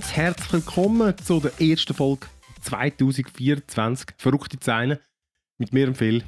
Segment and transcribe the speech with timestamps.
[0.00, 2.26] ganz herzlich willkommen zu der ersten Folge
[2.62, 4.08] 2024.
[4.16, 4.98] Verrückte Zeiten.
[5.58, 6.24] Mit mir, dem Phil,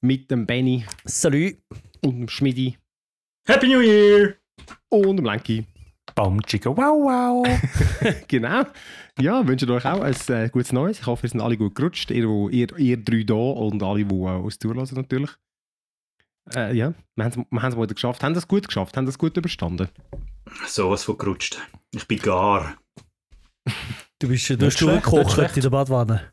[0.00, 1.56] mit dem Benny Salut.
[2.04, 2.78] und dem Schmidi
[3.48, 4.36] Happy New Year!
[4.88, 5.66] und dem Lenki.
[6.14, 8.14] Bam, chicka, wow, wow.
[8.28, 8.62] genau.
[9.18, 11.00] Ja, wünsche euch auch ein äh, gutes Neues.
[11.00, 12.12] Ich hoffe, ihr sind alle gut gerutscht.
[12.12, 15.30] Ihr, ihr, ihr drei da und alle, die äh, uns zulassen natürlich.
[16.54, 18.22] Äh, ja, wir haben es wieder geschafft.
[18.22, 18.96] Haben das gut geschafft?
[18.96, 19.88] Haben das gut überstanden?
[20.68, 21.60] So was von gerutscht.
[21.92, 22.76] Ich bin gar.
[24.18, 25.56] Du bist, du Nicht hast schlecht.
[25.56, 26.32] in der Badwanne.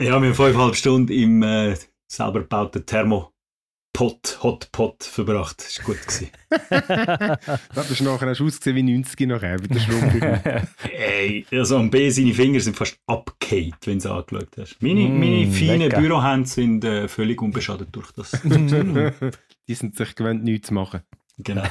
[0.00, 5.58] Ja, wir haben fünfeinhalb Stunden im äh, selber gebauten Thermopot, Hotpot verbracht.
[5.64, 6.06] Das war gut.
[6.06, 6.30] Gewesen.
[7.74, 10.40] Das ist nachher hast du ausgesehen wie 90 nachher, mit der Schrumpelung.
[10.92, 14.80] Ey, also am B, seine Finger sind fast abgehakt, wenn du es angeschaut hast.
[14.82, 15.88] Meine, Mm, meine feinen.
[15.90, 18.30] Bürohände sind äh, völlig unbeschadet durch das.
[19.68, 21.00] Die sind sich gewöhnt, nichts zu machen.
[21.38, 21.64] genau.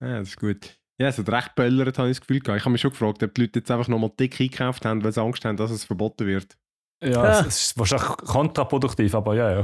[0.00, 0.79] Ja, das ist gut.
[1.00, 2.58] Ja, es hat recht böllert, habe ich das Gefühl gehabt.
[2.58, 5.12] Ich habe mich schon gefragt, ob die Leute jetzt einfach nochmal dick eingekauft haben, weil
[5.12, 6.56] sie Angst haben, dass es verboten wird.
[7.02, 9.62] Ja, es ist wahrscheinlich kontraproduktiv, aber ja, ja.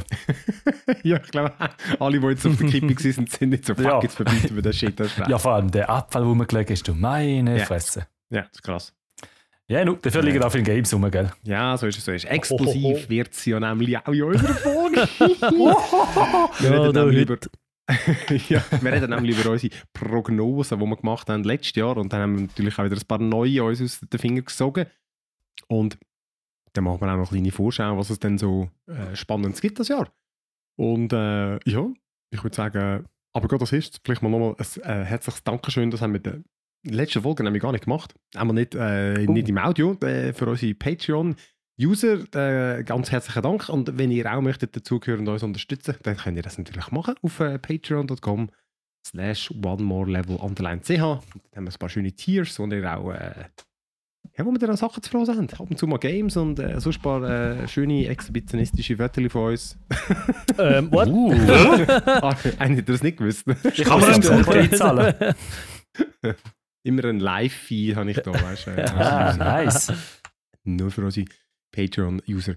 [1.03, 1.53] ja, ich glaube,
[2.01, 4.01] alle, die jetzt auf der Kippe waren, sind, sind nicht so fuck, Ja.
[4.01, 4.99] jetzt verbieten wir den Shit.
[4.99, 5.11] Das.
[5.29, 7.65] Ja, vor allem der Abfall, wo mir gelegen ist, du meine Ja.
[7.67, 8.07] Fresse.
[8.31, 8.95] ja, das ist krass.
[9.69, 11.31] Ja, nu, dafür liegen auch viele Games rum, gell?
[11.43, 12.05] Ja, so ist es.
[12.07, 12.25] So ist.
[12.25, 15.09] Explosiv wird es ja nämlich auch in unserer Folge.
[15.19, 15.77] wir,
[16.61, 17.33] Ja, reden da nämlich heute.
[17.35, 17.39] über,
[18.49, 21.97] ja, wir reden nämlich über unsere Prognosen, die wir gemacht haben letztes Jahr.
[21.97, 24.87] Und dann haben wir natürlich auch wieder ein paar neue uns aus den Fingern gesogen.
[25.69, 25.99] Und
[26.73, 29.79] dann machen wir auch noch eine kleine Vorschau, was es denn so äh, Spannendes gibt
[29.79, 30.13] das Jahr.
[30.77, 31.89] Und äh, ja,
[32.31, 36.03] ich würde sagen, aber gerade das ist, vielleicht mal nochmal ein äh, herzliches Dankeschön, das
[36.03, 36.45] haben wir in
[36.85, 38.15] der letzten Folge nämlich gar nicht gemacht.
[38.35, 40.75] Haben wir nicht, äh, nicht im Audio, äh, für unsere
[41.77, 42.79] Patreon-User.
[42.79, 43.69] Äh, ganz herzlichen Dank.
[43.69, 47.15] Und wenn ihr auch möchtet dazugehören und uns unterstützen, dann könnt ihr das natürlich machen
[47.23, 48.51] auf äh, patreon.com
[49.07, 50.99] slash one more level underline ch.
[50.99, 51.23] Haben
[51.55, 53.45] wir ein paar schöne Tiers, wo ihr auch äh,
[54.37, 55.49] ja, wo wir dann auch Sachen zu fragen haben.
[55.49, 59.53] Ab und zu mal Games und äh, sonst ein paar äh, schöne exhibitionistische Wörter von
[59.53, 59.79] uns.
[60.59, 61.09] ähm, what?
[61.09, 61.33] Uh,
[62.07, 63.47] ah, einer hat das nicht gewusst.
[63.47, 65.35] Kann man das einem selber einzahlen?
[66.83, 68.71] Immer ein Live-Fee habe ich da, weißt du.
[68.73, 69.93] äh, Ah, nice.
[70.65, 71.27] Nur für unsere
[71.73, 72.55] Patreon-User.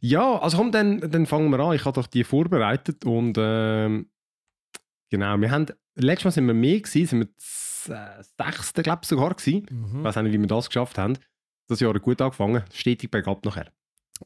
[0.00, 1.74] Ja, also komm, dann, dann fangen wir an.
[1.74, 4.10] Ich habe doch die vorbereitet und ähm,
[5.10, 5.66] genau, wir haben,
[5.96, 9.64] letztes Mal sind wir mehr gewesen, sind wir das äh, sechste, glaube ich, sogar gewesen.
[9.66, 10.04] Ich Mhm.
[10.04, 11.14] weiß auch nicht, wie wir das geschafft haben.
[11.68, 13.70] Das Jahr hat gut angefangen, stetig bergab nachher.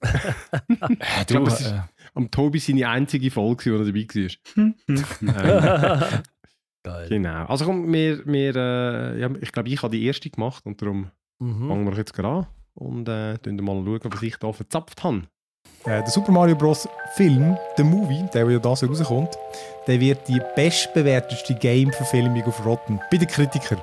[0.80, 1.80] Äh, glaub, du, es ist- äh,
[2.14, 6.08] Am Tobi seine einzige Folge, wo er dabei war.
[6.82, 7.08] Geil.
[7.08, 7.46] genau.
[7.46, 11.68] Also komm, wir, wir äh, ich glaube, ich habe die erste gemacht und darum Mhm.
[11.68, 15.22] fangen wir jetzt gerade an und äh, schauen mal schauen, was ich da verzapft habe.
[15.84, 16.88] Äh, der Super Mario Bros.
[17.14, 19.36] Film, der Movie, der, ja das rauskommt,
[19.86, 23.00] der wird die bestbewertetste Game-Verfilmung auf Rotten.
[23.10, 23.80] Bei den Kritikern.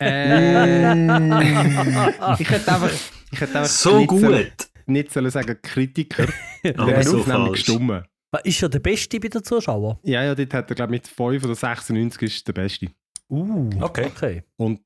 [0.00, 0.92] Äh,
[2.42, 2.90] ich hätte einfach,
[3.30, 4.20] ich hätte einfach So nicht gut.
[4.20, 4.52] Sollen,
[4.86, 6.26] nicht sollen sagen Kritiker,
[6.64, 7.52] der so ist nämlich falsch.
[7.66, 8.04] gestummen.
[8.32, 9.98] Was Ist ja der Beste bei den Zuschauern?
[10.04, 12.88] Ja, ja, dort hat er, glaube ich, mit 5 oder 96 ist der Beste.
[13.28, 14.06] Uh, Okay.
[14.06, 14.42] okay.
[14.56, 14.80] Und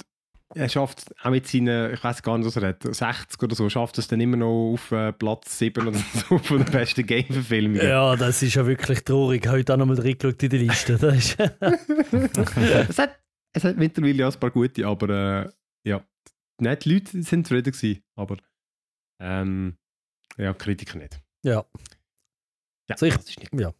[0.55, 3.55] er schafft es auch mit seinen, ich weiß gar nicht, was er hat, 60 oder
[3.57, 5.99] so, schafft es dann immer noch auf äh, Platz 7 oder
[6.29, 7.87] so von den besten Game-Verfilmungen.
[7.87, 9.47] Ja, das ist ja wirklich traurig.
[9.49, 10.97] Heute auch nochmal reingeschaut in die Liste.
[10.99, 11.39] Das ist
[12.89, 13.19] es, hat,
[13.53, 15.09] es hat mittlerweile ja ein paar gute, aber
[15.45, 15.51] äh,
[15.89, 16.05] ja,
[16.61, 18.37] nicht die Leute sind zufrieden gewesen, aber
[19.21, 19.77] ähm,
[20.37, 21.21] ja, Kritiker nicht.
[21.43, 21.65] ja, Ja,
[22.91, 23.73] Also ich- das ist nicht ja.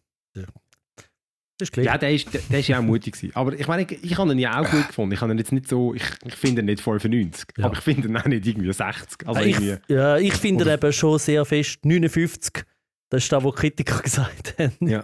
[1.59, 1.77] Das ist.
[1.77, 3.35] Ja, der ist, der, der ist ja auch mutig gewesen.
[3.35, 5.13] Aber ich meine, ich, ich habe ihn ja auch gut gefunden.
[5.13, 7.65] Ich habe ihn jetzt nicht so, ich, ich finde ihn nicht 95, Ja.
[7.65, 9.27] aber ich finde ihn auch nicht irgendwie 60.
[9.27, 12.63] Also ich, irgendwie, ja, ich finde Oder- eben schon sehr fest 59.
[13.09, 15.03] Das ist das, was Kritiker gesagt haben, ja.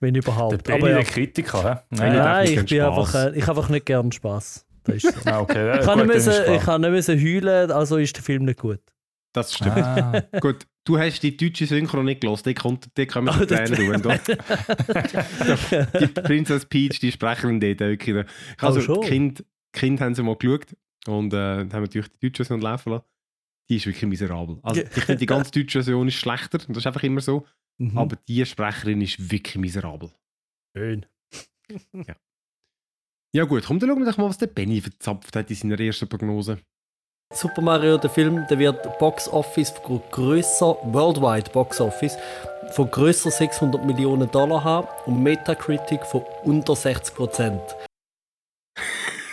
[0.00, 0.64] wenn Der überhaupt.
[0.64, 1.96] Benny, Aber ja, der Kritiker, hä?
[1.96, 3.24] Nein, nein, ich bin einfach, Spass.
[3.32, 4.66] äh, ich habe einfach nicht gern Spaß.
[4.84, 5.20] Das ist so.
[5.30, 5.78] Ah, okay.
[5.78, 8.80] Ich kann, gut, müssen, ich kann nicht heulen, also ist der Film nicht gut.
[9.36, 9.76] Das stimmt.
[9.76, 13.44] Ah, Gut, du hast die deutsche Synchro nicht gelesen, die, kommt, die können wir Oh,
[13.44, 14.18] das- Tränen tun.
[16.00, 18.24] die Princess Peach, die Sprecherin dort wirklich.
[18.58, 20.74] Also, Oh, die Kind, die Kind haben sie mal geschaut
[21.06, 23.04] und äh, haben natürlich die deutsche Version laufen lassen.
[23.68, 24.58] Die ist wirklich miserabel.
[24.62, 24.86] Also, Ja.
[24.88, 27.46] ich finde, die ganze deutsche Version ist schlechter, das ist einfach immer so.
[27.78, 27.98] Mhm.
[27.98, 30.10] Aber die Sprecherin ist wirklich miserabel.
[30.74, 31.04] Schön.
[33.34, 35.78] Ja gut, komm, dann schauen wir doch mal, was der Benny verzapft hat in seiner
[35.78, 36.58] ersten Prognose.
[37.34, 42.16] Super Mario, der Film, der wird Box Office von grösser, worldwide Box Office,
[42.72, 47.60] von grösser 600 Millionen Dollar haben und Metacritic von unter 60 Prozent.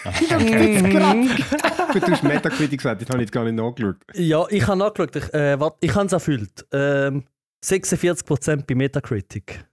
[0.04, 3.98] Gut, du hast Metacritic gesagt, das habe ich gar nicht nachgeschaut.
[4.16, 6.66] Ja, ich habe nachgeschaut, ich, äh, warte, ich habe es erfüllt.
[6.74, 7.26] Ähm,
[7.64, 9.64] 46 Prozent bei Metacritic.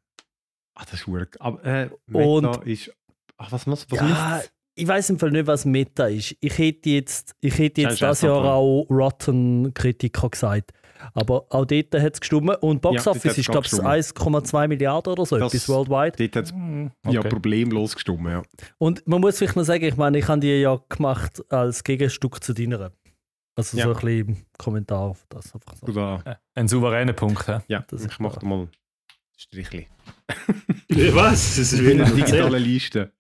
[0.75, 1.37] Ah, das ist schwierig.
[1.41, 2.93] Aber äh, Meta Und- ist...
[3.39, 4.43] Ach, was, was, was Ja,
[4.81, 6.37] ich weiß im Fall nicht, was Meta ist.
[6.41, 10.73] Ich hätte jetzt, ich hätte jetzt das Jahr auch Rotten Kritiker gesagt.
[11.15, 12.51] Aber auch dort hat es gestimmt.
[12.61, 13.89] Und Box Ja, Office ist, glaube ich, gestimmt.
[13.89, 16.29] 1,2 Milliarden oder so, Das- etwas worldwide.
[16.29, 17.29] Dort hat es ja okay.
[17.31, 18.43] problemlos gestimmt, ja.
[18.79, 22.45] Und man muss vielleicht noch sagen, ich meine, ich habe die ja gemacht als Gegenstück
[22.45, 22.93] zu deiner.
[23.57, 23.85] Also Ja.
[23.85, 25.55] so ein bisschen Kommentar auf das.
[25.55, 25.87] Einfach so.
[25.87, 26.23] Du da,
[26.55, 27.49] Ein souveräner Punkt.
[27.49, 27.61] hä?
[27.69, 28.69] ja, Das ich mache mal
[29.41, 29.87] Strichli.
[31.15, 31.57] Was?
[31.57, 33.13] Das ist Eine wieder digitale Liste.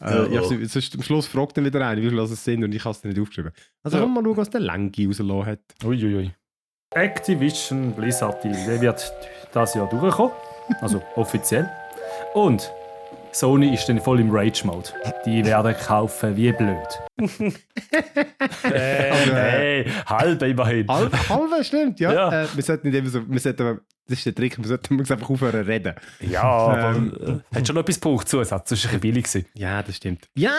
[0.00, 0.50] Äh, ich oh.
[0.52, 2.82] nicht- sonst am Schluss fragt er wieder ein, wie viel das es sind und ich
[2.84, 3.52] habe es nicht aufgeschrieben.
[3.82, 4.02] Also Ja.
[4.04, 5.60] komm mal schauen, was der Lenki rausgelassen hat.
[5.84, 6.32] Uiuiui.
[6.94, 9.12] Activision Blizzard Deal, der wird
[9.52, 10.32] das Jahr durchkommen,
[10.80, 11.68] also offiziell.
[12.34, 12.72] Und
[13.32, 14.90] Sony ist dann voll im Rage-Mode.
[15.24, 16.78] Die werden kaufen wie blöd.
[18.64, 20.88] Äh, Also, äh, hey, halb immerhin.
[20.88, 22.12] Halb, halb stimmt, ja.
[22.12, 22.42] Ja.
[22.42, 25.10] Äh, wir sollten nicht immer so, wir sollten, das ist der Trick, wir sollten wir
[25.10, 25.94] einfach aufhören zu reden.
[26.20, 28.68] Ja, aber Ähm, äh, hat schon noch etwas gebraucht, Zusatz.
[28.70, 29.24] Das war ein bisschen billig.
[29.24, 29.46] gewesen.
[29.54, 30.28] Ja, das stimmt.
[30.36, 30.54] Ja,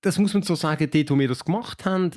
[0.00, 2.10] das muss man so sagen, dort, wo wir das gemacht haben,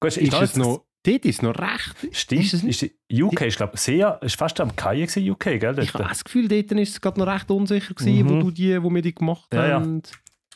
[0.00, 1.94] Gut, ist da es jetzt- noch, dort ist noch recht.
[2.12, 5.78] Stimmt, Ist ist UK ist, glaube ich, sehr, ist fast am Kai UK, gell?
[5.78, 6.10] Ich habe Dort.
[6.10, 8.40] das Gefühl, dort ist es gerade noch recht unsicher gewesen, wo Mhm.
[8.40, 9.74] du die, wo wir die gemacht Ja, ja.
[9.80, 10.02] haben,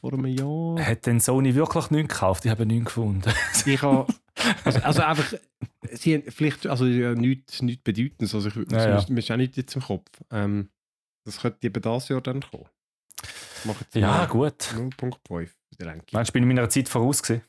[0.00, 0.84] vor einem Jahr.
[0.86, 2.44] Hat denn Sony wirklich nichts gekauft?
[2.44, 3.32] Ich habe nichts gefunden.
[3.66, 4.06] Ich habe,
[4.64, 5.32] also, also einfach,
[5.92, 9.04] sie haben vielleicht, also ja, nichts, nichts Bedeutendes, also ich, Ja, ja.
[9.08, 10.08] Mir, ist auch nicht jetzt im Kopf.
[10.30, 10.68] Ähm,
[11.24, 12.66] das könnte eben das Jahr dann kommen.
[13.94, 14.62] Ja, gut.
[14.76, 15.48] 0.5 für
[15.80, 16.14] den Lenki.
[16.14, 17.42] Meinst du, ich bin in meiner Zeit voraus gewesen?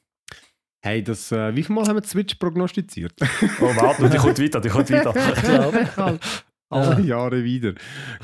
[0.87, 3.11] Hey, das, äh, wie viel Mal haben wir die Switch prognostiziert?
[3.59, 5.13] Oh, warte, die kommt weiter, die kommt weiter.
[5.83, 6.19] Ich glaube.
[6.69, 7.73] Alle Jahre wieder.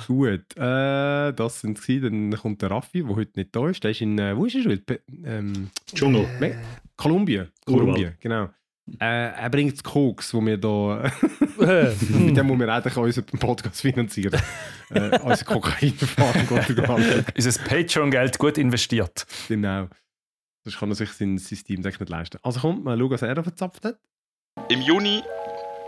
[0.08, 2.00] Gut, äh, das sind sie.
[2.00, 3.84] Dann kommt der Raffi, der heute nicht da ist.
[3.84, 4.82] Der ist in, äh, wo ist er schon?
[5.26, 6.26] Ähm, Dschungel.
[6.40, 6.56] Me-
[6.96, 7.50] Kolumbien.
[7.66, 8.46] Kolumbien, genau.
[9.00, 11.04] Äh, er bringt das Koks, wo wir da,
[11.60, 14.40] Äh, mit dem, wo wir eigentlich unseren Podcast finanzieren.
[14.90, 15.66] äh, und Gott.
[17.36, 19.26] Unser Patreon-Geld gut investiert.
[19.50, 19.88] Genau.
[20.64, 22.40] Sonst kann er sich sein, sein Team nicht leisten.
[22.42, 24.00] Also kommt, mal schauen, was er verzapft hat.
[24.70, 25.22] Im Juni,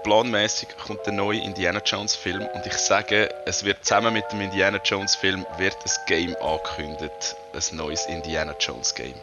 [0.04, 4.42] planmäßig, kommt der neue Indiana Jones Film und ich sage, es wird zusammen mit dem
[4.42, 9.16] Indiana Jones Film wird ein Game angekündigt, ein neues Indiana Jones Game.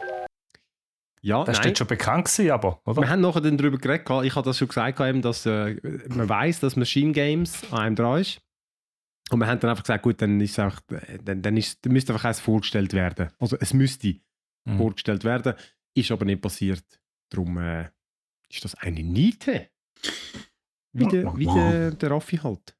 [1.21, 3.09] Ja, Das dort schon bekannt gewesen, aber, Wir oder?
[3.09, 5.77] haben nachher dann darüber geredet, ich habe das schon gesagt, dass äh,
[6.09, 8.41] man weiß, dass Machine Games an einem dran ist.
[9.31, 10.81] Und wir haben dann einfach gesagt, gut, dann, ist auch,
[11.23, 13.31] dann, dann, ist, dann müsste einfach eins vorgestellt werden.
[13.39, 14.17] Also es müsste
[14.65, 14.79] Mhm.
[14.79, 15.55] vorgestellt werden,
[15.95, 16.85] ist aber nicht passiert.
[17.31, 17.89] Darum äh,
[18.49, 19.71] ist das eine Niete.
[20.93, 22.77] Wie, der, wie der, der Raffi halt.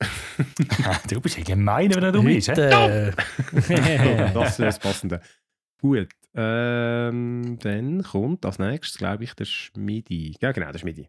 [1.10, 2.48] du bist ja gemein, wenn du bist.
[2.48, 2.52] hä?
[2.52, 3.14] Heute,
[3.52, 5.20] äh, das wäre das Passende.
[5.80, 10.36] Gut, ähm, dann kommt als nächstes, glaube ich, der Schmidi.
[10.40, 11.08] Ja, genau, der Schmidi.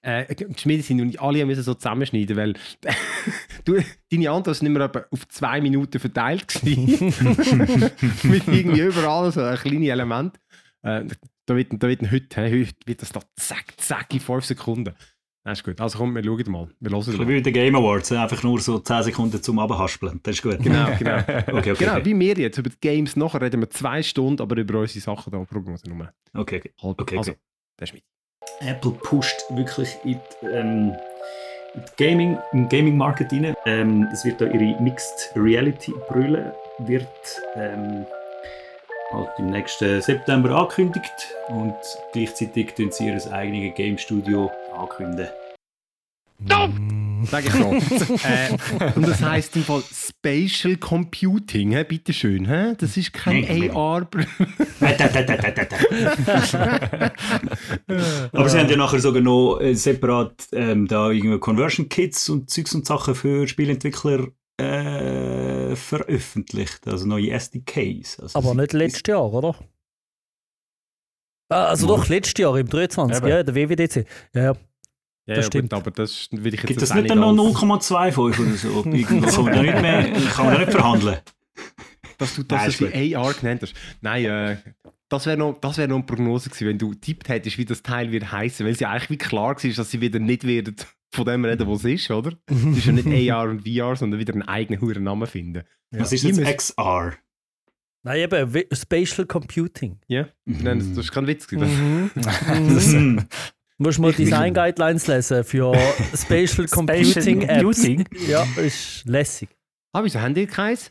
[0.00, 2.54] Äh, die Schmiede sind und alle müssen so zusammenschneiden, weil
[3.64, 7.06] du, deine Antwort ist nicht mehr auf zwei Minuten verteilt gewesen.
[8.22, 10.38] Mit irgendwie überall so ein kleines Element.
[10.82, 11.04] Äh,
[11.46, 14.94] da wird, da wird heute, heute wird das da zack, zack in fünf Sekunden.
[15.48, 15.80] Das ist gut.
[15.80, 16.68] Also komm, wir schauen mal.
[16.78, 17.28] Wir hören mal.
[17.28, 20.20] wie bei den Game Awards, einfach nur so 10 Sekunden zum Abhaspeln.
[20.22, 20.58] Das ist gut.
[20.62, 21.16] Genau, genau.
[21.26, 21.74] Okay, okay.
[21.78, 22.04] Genau, okay.
[22.04, 22.58] wie wir jetzt.
[22.58, 26.12] Über die Games nachher reden wir zwei Stunden, aber über unsere Sachen da Prognosen nur
[26.34, 26.72] okay, okay.
[26.82, 27.00] halb.
[27.00, 27.40] Okay, also, okay.
[27.80, 28.04] der Schmied.
[28.60, 30.96] Apple pusht wirklich in die, ähm,
[31.74, 33.54] in die Gaming, im Gaming-Market rein.
[33.66, 37.06] Ähm, es wird da ihre Mixed Reality-Brille wird
[37.56, 38.06] ähm,
[39.12, 41.74] halt im nächsten September angekündigt und
[42.12, 45.28] gleichzeitig tun sie ihr eigenes Game-Studio ankündigen.
[47.30, 47.72] Sag ich so.
[48.24, 48.56] äh,
[48.94, 51.84] und das heisst im Fall Spatial Computing, hä?
[51.84, 52.46] bitteschön.
[52.46, 52.74] Hä?
[52.78, 54.02] Das ist kein AR.
[58.32, 62.50] Aber sie haben ja nachher sogar noch äh, separat ähm, da irgendwie Conversion Kits und
[62.50, 64.28] Zeugs und Sachen für Spielentwickler
[64.58, 68.20] äh, veröffentlicht, also neue SDKs.
[68.20, 69.54] Also aber nicht letztes Jahr, oder?
[71.50, 73.18] Ah, also doch, letztes Jahr, im 23.
[73.18, 73.28] Eben.
[73.28, 74.06] Ja, der WWDC.
[74.34, 74.54] Ja, ja.
[75.28, 75.70] Ja, Das ja, stimmt.
[75.70, 78.84] Gut, aber das will ich jetzt Gibt es nicht dann noch als- 0,25 oder so?
[78.90, 81.18] Irgendwo kann man da nicht mehr, kann man da nicht verhandeln.
[82.16, 83.74] Dass du das ist in AR genannt hast.
[84.00, 84.56] Nein, äh,
[85.08, 87.82] das wäre noch, das wär noch eine Prognose gewesen, wenn du tippt hättest, wie das
[87.82, 90.74] Teil wird heißen, weil es ja eigentlich wie klar war, dass sie wieder nicht werden
[91.14, 92.32] von dem reden, was es ist, oder?
[92.46, 95.62] Es ist ja nicht AR und VR, sondern wieder einen eigenen hohen Namen finden.
[95.90, 97.12] Was ist jetzt XR?
[98.02, 99.98] Nein, eben, Spatial Computing.
[100.06, 101.50] Ja, Nein, das, das ist kein Witz.
[101.52, 102.10] Mhm.
[102.14, 103.28] gewesen.
[103.78, 105.72] Musst mal Design Guidelines lesen für
[106.14, 107.62] Spatial Computing Apps.
[107.62, 108.04] Computing?
[108.26, 109.48] Ja, ist lässig.
[109.92, 110.90] Ah, wieso habt ihr keins?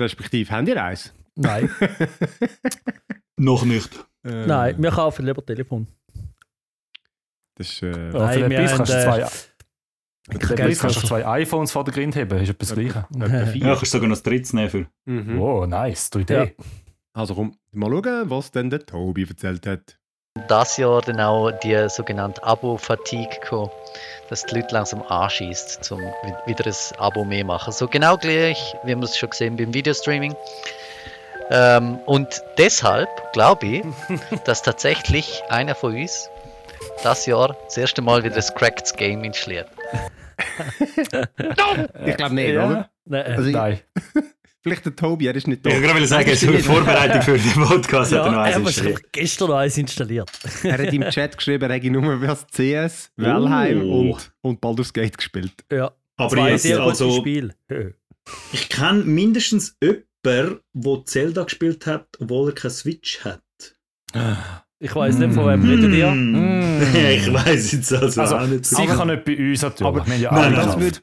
[0.00, 1.12] Respektive, habt ihr eins?
[1.36, 1.70] Nein,
[3.36, 3.94] Noch nicht.
[4.24, 5.86] Äh, nein, wir kaufen lieber Telefon.
[7.54, 9.26] Das ist, äh, Ja, für den Preis kannst du haben, zwei, äh,
[10.32, 12.38] für den Preis kannst du zwei iPhones vor der Grind haben.
[12.40, 13.06] Ist etwas das Gleiche.
[13.14, 13.62] etwa vier.
[13.62, 14.86] Ja, kannst du sogar noch das drittes nehmen für.
[15.04, 15.40] Mhm.
[15.40, 16.10] Oh, nice.
[16.10, 16.56] Du Idee.
[17.12, 19.97] Also komm, mal schauen, was denn der Tobi erzählt hat.
[20.48, 23.70] Das Jahr dann auch die sogenannte Abo-Fatigue gekommen,
[24.28, 26.00] dass die Leute langsam anschießt, um
[26.46, 27.72] wieder ein Abo mehr machen.
[27.72, 30.34] So genau gleich, wie wir es schon gesehen beim Videostreaming.
[31.50, 33.84] Ähm, und deshalb glaube ich,
[34.44, 36.28] dass tatsächlich einer von uns
[37.02, 39.68] das Jahr das erste Mal wieder das Cracked Game installiert.
[42.06, 42.66] Ich glaube nicht, Ja.
[42.66, 42.90] oder?
[43.06, 43.80] Nein, Also ich- Nein.
[44.68, 45.70] Vielleicht der Tobi, er ist nicht da.
[45.70, 48.60] Ich wollte gerade sagen, zur Vorbereitung für den Podcast hat er noch ja, eins er
[48.60, 49.12] hat installiert.
[49.12, 50.30] gestern noch eins installiert.
[50.62, 54.00] Er hat im Chat geschrieben, er hätte nur was CS, Valheim Oh.
[54.00, 55.52] und, und Baldur's Gate gespielt.
[55.72, 57.54] Ja, Aber zwei jetzt, sehr also, Spiele.
[58.52, 63.40] ich kenne mindestens jemanden, der Zelda gespielt hat, obwohl er keine Switch hat.
[64.80, 66.10] Ich weiß nicht, von wem redet ihr.
[66.10, 66.82] Mm.
[66.94, 68.64] ich weiß jetzt also, Also, auch nicht.
[68.66, 68.76] so.
[68.76, 69.86] sicher nicht bei uns natürlich.
[69.88, 70.98] Aber- wir haben ja Nein, das würde,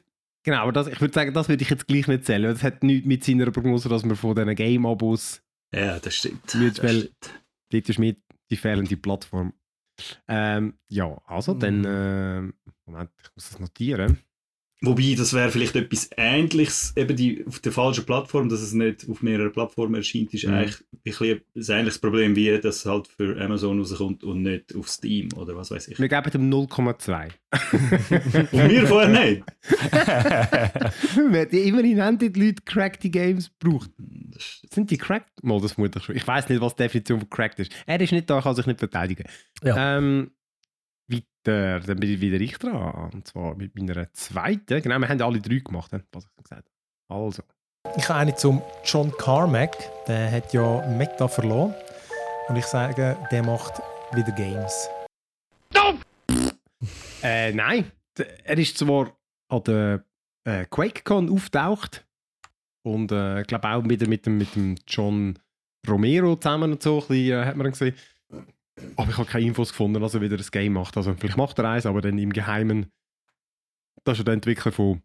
[0.46, 2.44] genau, aber das, ich würde sagen, das würde ich jetzt gleich nicht zählen.
[2.44, 5.42] weil Das hat nichts mit seiner Prognose, dass wir von diesen Game-Abos,
[5.74, 6.54] Ja, das stimmt.
[6.54, 7.42] Mit das wel- stimmt.
[7.70, 9.52] dort ist mit die fehlende Plattform.
[10.28, 12.54] Ähm, ja, also dann, ähm,
[12.86, 14.18] Moment, ich muss das notieren.
[14.82, 19.08] Wobei, das wäre vielleicht etwas Ähnliches, eben die, auf der falschen Plattform, dass es nicht
[19.08, 20.52] auf mehreren Plattformen erscheint, ist Mhm.
[20.54, 24.88] eigentlich ein, bisschen ein ähnliches Problem, wie das halt für Amazon rauskommt und nicht auf
[24.90, 25.98] Steam oder was weiß ich.
[25.98, 27.30] Wir geben dem 0,2.
[28.52, 29.42] Und wir vorher nicht.
[31.52, 33.90] Immerhin haben die Leute cracked Games gebraucht.
[33.98, 35.42] Das, Sind die cracked?
[35.42, 36.16] Mal, das muss ich schon.
[36.16, 37.72] Ich weiß nicht, was die Definition von cracked ist.
[37.86, 39.24] Er ist nicht da, kann sich nicht verteidigen.
[39.62, 39.96] Ja.
[39.98, 40.32] Ähm,
[41.08, 43.10] weiter, dann bin ich wieder ich dran.
[43.12, 44.82] Und zwar mit meiner zweiten.
[44.82, 46.68] Genau, wir haben alle drei gemacht, was ich gesagt
[47.08, 47.20] habe.
[47.20, 47.42] Also.
[47.96, 49.76] Ich habe eine zum John Carmack.
[50.06, 51.74] Der hat ja Meta verloren.
[52.48, 53.80] Und ich sage, der macht
[54.12, 54.88] wieder Games.
[57.22, 57.90] Äh, nein.
[58.44, 59.16] Er ist zwar
[59.48, 60.04] an der
[60.44, 62.06] äh, QuakeCon auftaucht.
[62.82, 65.38] Und äh, ich glaube auch wieder mit dem, mit dem John
[65.88, 67.94] Romero zusammen und so, ein bisschen, äh, hat man gesehen.
[68.96, 70.96] Aber ich habe keine Infos gefunden, dass er wieder ein Game macht.
[70.96, 72.92] Also vielleicht macht er eins, aber dann im Geheimen.
[74.04, 75.02] Das ist ja der Entwickler von,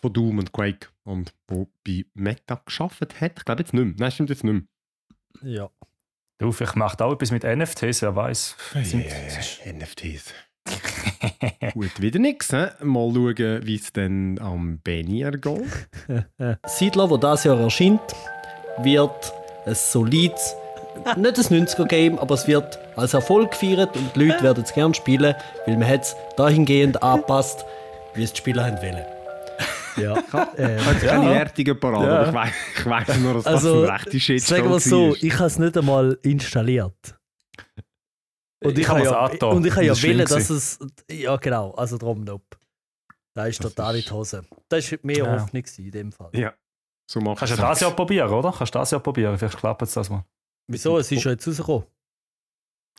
[0.00, 0.88] von Doom und Quake.
[1.04, 3.38] Und wo bei Meta geschafft hat.
[3.38, 3.94] Ich glaube jetzt nicht mehr.
[3.98, 4.62] Nein, stimmt jetzt nicht mehr.
[5.42, 5.70] Ja.
[6.38, 8.56] Du, vielleicht macht auch etwas mit NFTs, wer weiß.
[8.74, 10.34] NFTs.
[11.74, 12.52] Gut, wieder nichts.
[12.52, 15.88] Mal schauen, wie es dann am Benny ergeht.
[16.66, 18.00] Siedler, wo das Jahr erscheint,
[18.78, 19.32] wird
[19.64, 20.56] ein solides,
[21.16, 24.94] nicht ein 90er-Game, aber es wird als Erfolg gefeiert und die Leute werden es gerne
[24.94, 25.34] spielen,
[25.66, 27.64] weil man es dahingehend angepasst,
[28.14, 29.04] wie es die Spieler haben wollen.
[29.98, 30.12] Ja,
[30.58, 32.18] äh, keine wertigen Parade, Ja.
[32.24, 34.84] aber ich weiß, ich weiss nur, dass das Also, ein rechter Shitshow sagen wir es
[34.84, 37.18] so, ich habe es nicht einmal installiert.
[38.62, 39.56] Und ich, Ich habe ja, angetan.
[39.56, 40.78] und ich habe ja Das ist wollen, dass es.
[41.10, 42.40] Ja, genau, also drum nicht.
[43.34, 44.44] Da ist Das total in ist- die Hose.
[44.68, 45.32] Das war mehr Ja.
[45.40, 46.30] Hoffnung in dem Fall.
[46.34, 46.52] Ja,
[47.10, 48.52] so Kannst du das Jahr probieren, oder?
[48.56, 49.38] Kannst du das Jahr probieren?
[49.38, 50.24] Vielleicht klappt es das mal.
[50.68, 50.98] Wieso?
[50.98, 51.84] Es ist schon jetzt rausgekommen.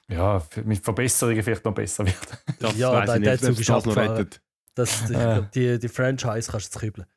[0.09, 2.17] Ja, mit Verbesserungen vielleicht noch besser wird.
[2.59, 4.29] Das Ja, ich der ob Zug ist abgefahren.
[4.75, 5.41] Das, Ja.
[5.41, 7.07] die, die Franchise kannst du jetzt kübeln.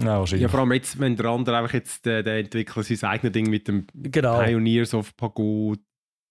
[0.00, 0.42] Ja, wahrscheinlich.
[0.42, 3.48] Ja, vor allem jetzt, wenn der andere einfach jetzt, äh, der Entwickler sein eigenes Ding
[3.48, 4.42] mit dem Genau.
[4.42, 5.76] Pioneers of Pago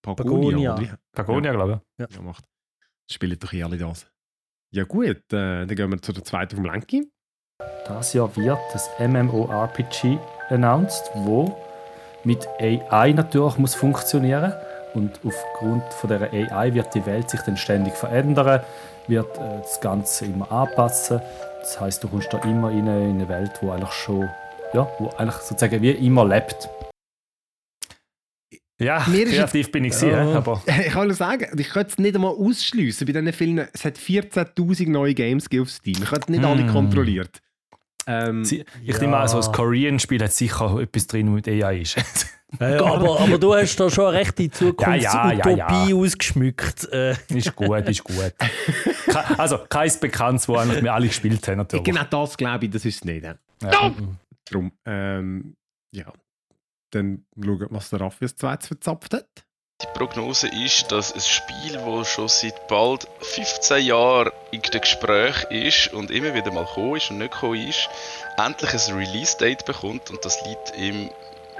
[0.03, 0.73] Pagonia.
[0.73, 0.99] Pagonia, oder?
[1.13, 2.07] Pagonia, glaube Ja.
[2.13, 2.43] Ja, macht.
[3.09, 4.05] Spielen doch eh alle das.
[4.71, 7.09] Ja gut, äh, dann gehen wir zu der zweiten vom Lenki.
[7.87, 10.17] Das Jahr wird das MMORPG
[10.49, 11.57] announced, wo
[12.23, 14.53] mit AI natürlich muss funktionieren
[14.93, 18.61] und aufgrund von der AI wird die Welt sich dann ständig verändern,
[19.07, 21.19] wird äh, das Ganze immer anpassen.
[21.61, 24.29] Das heißt, du kommst da immer in eine, in eine Welt, wo eigentlich schon,
[24.73, 26.69] ja, wo eigentlich sozusagen wie immer lebt.
[28.79, 30.37] Ja, Mir kreativ bin ich gewesen, Ja.
[30.37, 33.67] aber Ich kann nur sagen, ich könnte es nicht einmal ausschliessen bei diesen vielen.
[33.73, 36.01] Es hat 14.000 neue Games auf Steam.
[36.03, 36.69] Ich habe nicht alle Hm.
[36.69, 37.39] kontrolliert.
[38.07, 38.99] Ähm, ich Ja.
[38.99, 41.97] nehme an, so ein Korean-Spiel hat sicher etwas drin, wo mit AI ist.
[42.59, 45.95] Aber, aber du hast da schon eine rechte Zukunftsutopie Ja, ja, ja, ja.
[45.95, 46.87] ausgeschmückt.
[46.91, 48.31] Äh, ist gut, ist gut.
[49.39, 51.83] Also, keins Bekanntes, wo eigentlich wir alle gespielt haben, natürlich.
[51.83, 53.23] genau das glaube ich, das ist es nicht.
[53.23, 53.35] Ja.
[54.45, 55.55] Darum, ähm,
[55.95, 56.13] ja.
[56.91, 59.27] Dann schauen, was der Raffi als zweites verzapft hat.
[59.83, 65.43] Die Prognose ist, dass ein Spiel, das schon seit bald 15 Jahren in den Gespräch
[65.49, 67.89] ist und immer wieder mal gekommen ist und nicht gekommen ist,
[68.37, 71.09] endlich ein Release-Date bekommt und das liegt im,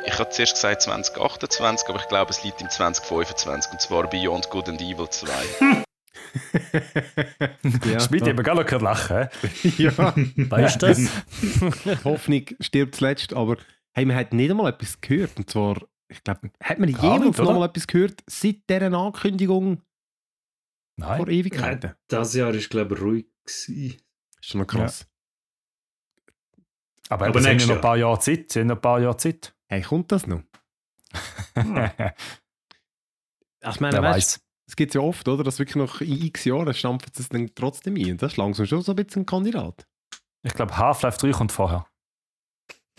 [0.06, 4.50] ich habe zuerst gesagt 2028, aber ich glaube es liegt im 2025 und zwar Beyond
[4.50, 5.28] Good and Evil 2.
[7.86, 8.00] ja.
[8.00, 9.30] Spielt eben gar noch kein Lachen.
[9.62, 9.70] hä?
[9.84, 10.14] ja.
[10.18, 12.04] weißt du das?
[12.04, 13.58] Hoffnung stirbt zuletzt, aber
[13.94, 15.38] hey, man hat nicht einmal etwas gehört.
[15.38, 15.78] Und zwar,
[16.14, 19.78] ich glaube, hat man jemals noch mal etwas gehört seit dieser Ankündigung
[21.00, 21.28] vor Nein.
[21.30, 21.94] Ewigkeiten?
[22.08, 23.26] Das Jahr ist, glaube ich, ruhig.
[23.46, 23.98] Gewesen.
[24.40, 25.06] ist schon noch krass.
[27.10, 28.52] Aber, Aber aber sie haben ja nächstes noch ein paar Jahre Zeit.
[28.52, 29.54] Sie haben noch ein paar Jahre Zeit.
[29.68, 30.42] Hey, kommt das noch?
[33.66, 34.46] Also, ich meine, Wer weißt, weiß.
[34.68, 35.42] es gibt ja oft, oder?
[35.46, 38.18] Dass wirklich noch in x Jahren stampft es dann trotzdem ein.
[38.18, 39.88] Das ist langsam schon so ein bisschen ein Kandidat.
[40.46, 41.88] Ich glaube, Half-Life 3 kommt vorher.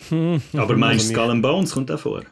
[0.09, 2.23] Aber meinst Also du, Skull and Bones kommt auch vor?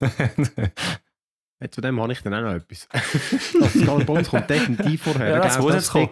[1.60, 2.88] Jetzt von dem habe ich dann auch noch etwas.
[3.88, 5.28] and Bones kommt definitiv vorher.
[5.28, 6.10] Ja, Da das muss das jetzt kommen.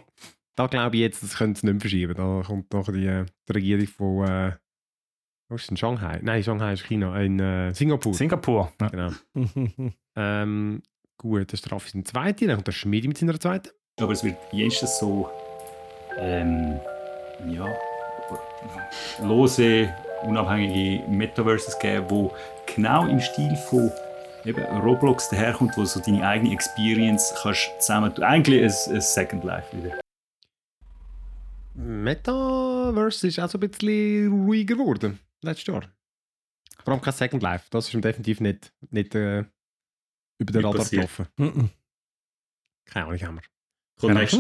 [0.55, 2.15] Da glaube ich jetzt, das können sie nicht mehr verschieben.
[2.15, 4.29] Da kommt noch die, äh, die Regierung von.
[4.29, 4.53] Äh,
[5.51, 6.21] wo ist denn Shanghai?
[6.23, 7.21] Nein, Shanghai ist China.
[7.21, 8.15] In äh, Singapur.
[8.15, 8.73] Singapur.
[8.81, 8.89] Ja.
[8.89, 9.11] genau.
[10.17, 10.83] Ähm,
[11.19, 13.71] gut, der Strafe ist ein zweiter, dann kommt der Schmiedi mit seiner zweiten.
[14.01, 15.31] Aber es wird jenstens so
[16.19, 16.79] ähm,
[17.49, 17.67] ja,
[19.23, 22.35] lose, unabhängige Metaverses geben, wo
[22.75, 23.91] genau im Stil von
[24.45, 28.25] eben Roblox daherkommt, wo so deine eigene Experience kannst zusammen tun.
[28.25, 30.01] Eigentlich ein, ein Second Life wieder.
[31.75, 35.19] Metaverse ist auch so ein bisschen ruhiger geworden.
[35.43, 35.83] Letztes Jahr.
[36.85, 37.67] Vor allem kein Second Life.
[37.71, 39.45] Das ist ihm definitiv nicht, nicht äh,
[40.39, 40.87] über den Radar.
[41.37, 41.71] Mhm.
[42.85, 43.43] Keine Ahnung, haben wir.
[44.01, 44.39] Kommt nächstes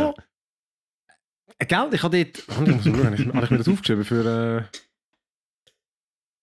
[1.58, 2.38] Gell, ich habe dort.
[2.38, 4.68] Ich muss schauen, habe ich mir das aufgeschrieben für.
[4.72, 4.78] Äh,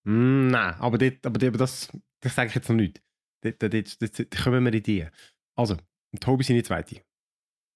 [0.05, 1.91] mm, nein, aber, dort, aber, dort, aber das,
[2.21, 3.01] das sage ich jetzt noch nicht.
[3.43, 5.09] Dort, dort, dort, dort, dort kommen wir Ideen.
[5.57, 5.77] Also,
[6.19, 7.01] Tobi seine zweite.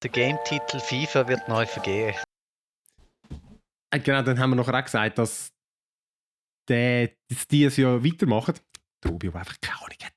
[0.04, 2.18] Der Game-Titel FIFA wird neu vergeben.
[3.92, 5.54] Äh, Genau, dann haben wir auch gesagt, dass,
[6.68, 8.56] der, dass die es ja weitermachen.
[9.02, 10.14] Tobi, der einfach keine Ahnung hat.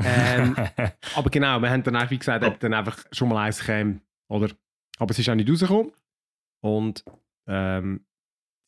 [0.00, 4.00] Ähm, aber genau, wir haben dann wie gesagt, ob dann einfach schon mal eins käme,
[4.30, 4.50] oder?
[4.98, 5.92] Aber es ist auch nicht rausgekommen.
[6.62, 7.04] Und
[7.48, 8.06] ähm,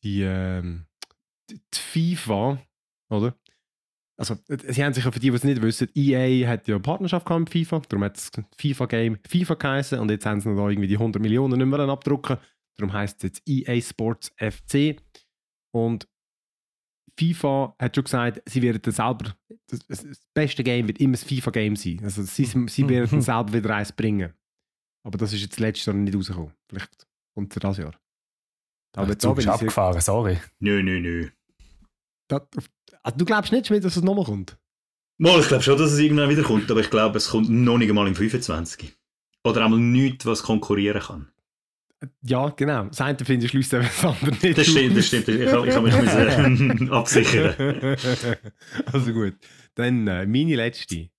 [0.02, 0.87] die, ähm,
[1.49, 2.58] die die FIFA,
[3.10, 3.36] oder?
[4.18, 6.74] Also, äh, sie haben sich ja für die, die es nicht wissen, EA hat ja
[6.74, 10.48] eine Partnerschaft gehabt mit FIFA, darum hat das FIFA-Game FIFA geheißen und jetzt haben sie
[10.48, 12.36] noch da irgendwie die 100 Millionen nicht mehr abdrucken.
[12.78, 15.00] Darum heißt es jetzt EA Sports FC.
[15.75, 16.08] Und
[17.18, 19.36] FIFA hat schon gesagt, sie werden dann selber,
[19.68, 22.00] das, das beste Game wird immer das FIFA-Game sein.
[22.02, 24.32] Also sie, sie werden dann selber wieder eins bringen.
[25.06, 26.52] Aber das ist jetzt letztes Jahr nicht rausgekommen.
[26.68, 28.00] Vielleicht kommt es ja das Jahr.
[28.96, 30.38] Aber Aber der Zug ist abgefahren, sorry.
[30.58, 31.30] Nö, nö, nö.
[32.28, 32.46] da,
[33.02, 34.56] also, du glaubst nicht, dass es nochmal kommt?
[35.18, 37.78] Mal, ich glaube schon, dass es irgendwann wieder kommt, aber ich glaube, es kommt noch
[37.78, 38.92] nicht einmal im 25.
[39.44, 41.28] Oder einmal nichts, was konkurrieren kann.
[42.22, 42.84] Ja, genau.
[42.84, 45.28] Das eine finde ich schließt das andere nicht Das stimmt, das stimmt.
[45.28, 47.54] Ich habe hab mich müssen absichern.
[48.92, 49.34] also gut.
[49.74, 51.10] Dann äh, meine letzte.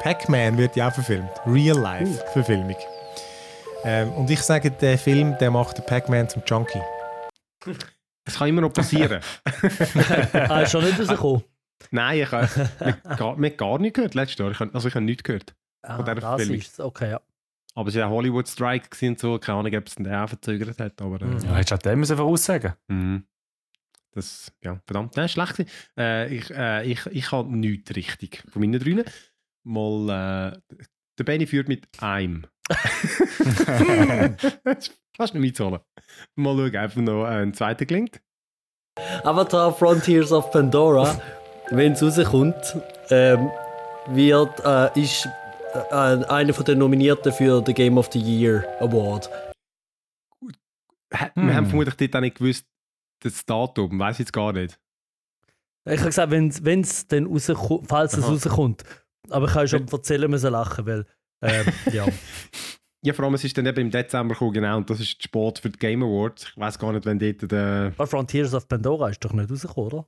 [0.00, 1.30] Pac-Man wird ja auch verfilmt.
[1.46, 2.76] Real-Life-Verfilmung.
[3.84, 6.82] Ähm, und ich sage, der Film der macht den Pac-Man zum Junkie.
[8.24, 9.20] Das kann immer noch passieren.
[10.32, 11.42] ah, ist schon nicht rausgekommen.
[11.90, 14.50] Nein, ich habe mir gar, nicht gehört letztes Jahr.
[14.50, 15.54] Ich habe, also ich habe nichts gehört.
[15.82, 16.58] Ah, Von dieser das Verfilmung.
[16.58, 17.20] ist okay, ja.
[17.74, 19.38] Aber es war ja Hollywood Strike gewesen und so.
[19.38, 21.00] Keine Ahnung, ob es den auch verzögert hat.
[21.00, 21.38] Aber äh, Mhm.
[21.38, 23.24] Ja, hättest du auch dem müssen voraussagen mhm.
[24.12, 25.70] das, ja, verdammt, das ist schlecht.
[25.96, 29.04] Äh, ich äh, ich, ich habe nichts richtig von meinen drinnen.
[29.62, 30.76] Mal, äh,
[31.18, 32.46] der Benny führt mit einem.
[34.64, 35.80] Das ist fast nicht mitzuholen.
[36.36, 38.20] Mal schauen, einfach noch ein zweiter gelingt.
[39.24, 41.20] Avatar Frontiers of Pandora,
[41.70, 42.76] wenn es rauskommt,
[43.10, 43.50] ähm,
[44.08, 45.28] wird, äh, ist
[45.74, 49.30] äh, einer von den Nominierten für den Game of the Year Award.
[51.12, 51.48] Hm.
[51.48, 52.66] Wir haben vermutlich dort auch nicht gewusst,
[53.22, 54.78] das Datum, weiß ich jetzt gar nicht.
[55.84, 58.84] Ich habe gesagt, wenn es dann rauskommt, falls es rauskommt.
[59.28, 61.06] Aber ich kann schon erzählen müssen lachen, weil
[61.42, 62.06] ähm, ja.
[63.02, 65.58] Ja, vor allem, es ist dann eben im Dezember gekommen, genau, und das ist Sport
[65.60, 66.48] für die Game Awards.
[66.50, 67.94] Ich weiß gar nicht, wenn dort der.
[67.96, 70.06] Aber Frontiers of Pandora ist doch nicht rausgekommen, oder?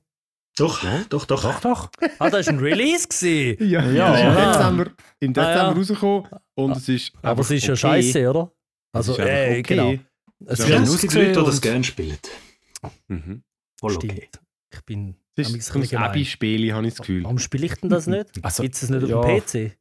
[0.55, 1.41] Doch, doch, doch.
[1.41, 1.89] Doch, doch.
[2.19, 3.57] Ah, das war ein Release gewesen.
[3.67, 4.51] Ja, Ja, ist im ja.
[4.51, 4.91] Dezember,
[5.21, 5.71] im Dezember Ah, ja.
[5.71, 7.13] rausgekommen und es ist.
[7.23, 7.79] Aber es ist ja okay.
[7.81, 8.51] scheiße, oder?
[8.91, 9.61] Es Also, äh, okay.
[9.63, 9.93] genau.
[10.45, 12.17] Es Ja, es gibt Leute, die das gerne spielen.
[13.07, 13.43] Mhm.
[13.79, 14.13] Voll Stimmt.
[14.13, 14.29] okay.
[14.71, 15.97] Ich bin Es ein ist ein.
[15.97, 17.23] Abby-Spiel, habe ich das Gefühl.
[17.23, 18.29] Warum spiele ich denn das nicht?
[18.43, 19.15] Also, Gibt es nicht ja.
[19.17, 19.39] auf dem
[19.71, 19.77] PC?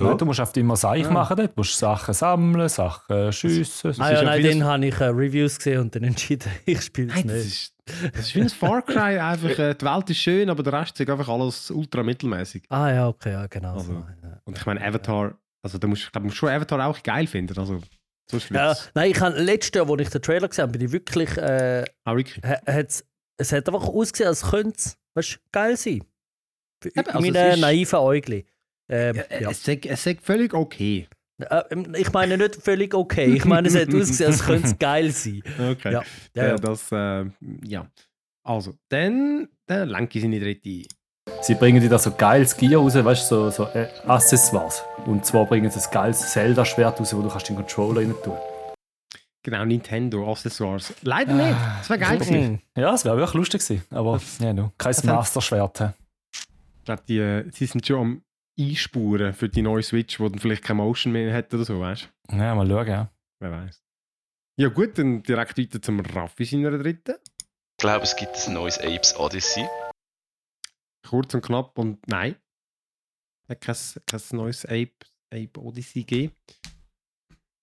[0.00, 1.10] Nein, du musst oft immer Seich Ah.
[1.12, 1.50] machen dort.
[1.50, 3.94] Du musst Sachen sammeln, Sachen schiessen.
[4.00, 7.08] Ah ja, ja nein, dann habe ich äh, Reviews gesehen und dann entschieden, ich spiele
[7.08, 7.46] es Nein, das nicht.
[7.46, 7.74] ist,
[8.14, 9.18] das ist wie ein Far Cry.
[9.18, 12.64] Einfach, äh, die Welt ist schön, aber der Rest ist einfach alles ultra mittelmäßig.
[12.70, 13.74] Ah ja, okay, ja, genau.
[13.74, 14.04] Also, so.
[14.22, 14.40] ja.
[14.44, 17.26] Und ich meine, Avatar, also da musst, ich glaube, du musst schon Avatar auch geil
[17.28, 17.56] finden.
[17.56, 17.80] Also,
[18.50, 21.36] Ja, nein, ich habe letztes Jahr, als ich den Trailer gesehen habe, bin ich wirklich.
[21.36, 22.42] Äh, Ah, wirklich?
[22.44, 23.04] ha- hat's,
[23.36, 24.80] es hat einfach ausgesehen, als könnte
[25.14, 26.02] es geil sein.
[26.82, 28.44] Für Eben, also meine naiven Äugli.
[28.88, 29.50] Ähm, Ja, ja.
[29.50, 31.08] Es ist es ist völlig okay.
[31.38, 31.62] Äh,
[31.96, 33.26] ich meine nicht völlig okay.
[33.34, 35.42] Ich meine, es hat ausgesehen, als könnte es geil sein.
[35.58, 35.92] Okay.
[35.92, 36.02] Ja,
[36.36, 36.56] ja, Äh, ja.
[36.56, 37.24] Das, äh,
[37.64, 37.86] ja.
[38.46, 40.86] Also, dann, dann lenke ich seine dritte ein.
[41.40, 44.82] Sie bringen dir da so geiles Gear raus, weißt du, so, so äh, Accessoires.
[45.06, 48.36] Und zwar bringen sie ein geiles Zelda-Schwert raus, wo du kannst den Controller rein tun.
[49.42, 50.92] Genau, Nintendo Accessoires.
[51.02, 51.56] Leider nicht.
[51.78, 52.62] Das wäre geil gewesen.
[52.76, 53.84] Ja, es wäre wirklich lustig gewesen.
[53.90, 54.72] Aber Das- ja, no.
[54.78, 55.80] kein Master-Schwert.
[55.80, 55.90] hä?
[56.32, 58.22] Ich glaube, die, äh, sie sind schon am
[58.58, 62.08] einspuren für die neue Switch, wo dann vielleicht kein Motion mehr hat oder so, weißt
[62.28, 62.36] du?
[62.36, 63.10] Ja, mal schauen, ja.
[63.40, 63.82] Wer weiß.
[64.56, 67.16] Ja gut, dann direkt weiter zum Raffi seiner dritten.
[67.16, 69.66] Ich glaube, es gibt ein neues Apes Odyssey.
[71.08, 72.36] Kurz und knapp und nein.
[73.48, 74.94] Hat kein, kein neues Ape,
[75.32, 76.32] Ape Odyssey gegeben.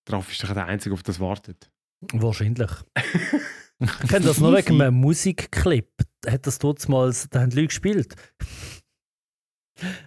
[0.06, 1.70] Der Raffi ist doch der Einzige, auf das wartet.
[2.12, 2.70] Wahrscheinlich.
[3.82, 5.88] Ich kenne das nur wegen einem Musikclip.
[6.24, 8.14] Hat das damals, da haben die Leute gespielt.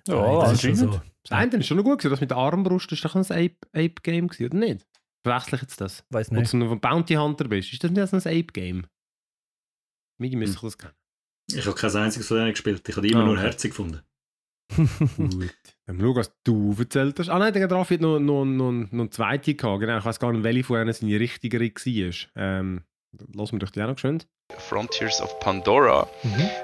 [0.07, 1.01] Ja, Nein, das ist schon anscheinend.
[1.23, 3.57] Das eine ist schon noch gut gewesen, das mit der Armbrust ist doch ein Ape,
[3.73, 4.85] Ape Game gewesen, oder nicht?
[5.23, 6.05] Verwechsel ich jetzt das?
[6.09, 6.53] Weiß nicht.
[6.53, 8.85] du ein Bounty Hunter bist, ist das nicht ein Ape Game?
[10.19, 10.93] Migi müsste ich das kennen.
[11.51, 12.87] Ich habe kein einziges von denen gespielt.
[12.87, 13.43] Ich habe die immer Ah, nur okay.
[13.43, 14.01] herzig gefunden.
[15.17, 15.53] Gut.
[15.85, 17.29] Dann schau, was du erzählt hast.
[17.29, 19.79] Ah nein, der Raffi hat noch, noch, noch, noch eine zweite gehabt.
[19.81, 22.15] Genau, ich weiß gar nicht, welche von ihnen seine richtigere war.
[22.35, 22.81] Ähm,
[23.33, 24.21] lassen wir doch die auch noch schön.
[24.57, 26.07] Frontiers of Pandora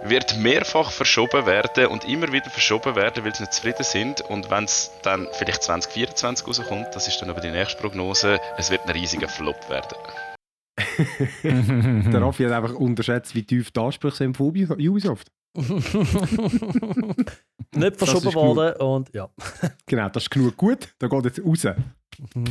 [0.04, 4.22] wird mehrfach verschoben werden und immer wieder verschoben werden, weil sie nicht zufrieden sind.
[4.22, 8.70] Und wenn es dann vielleicht 2024 rauskommt, das ist dann aber die nächste Prognose, es
[8.72, 9.98] wird ein riesiger Flop werden.
[11.44, 15.28] Der Raffi hat einfach unterschätzt, wie tief die Ansprüche sind von Ubi- Ubisoft.
[17.76, 18.36] nicht verschoben genug.
[18.36, 19.30] worden und ja.
[19.86, 20.90] Genau, das ist genug gut.
[21.00, 21.66] Da geht jetzt raus.
[22.36, 22.48] Und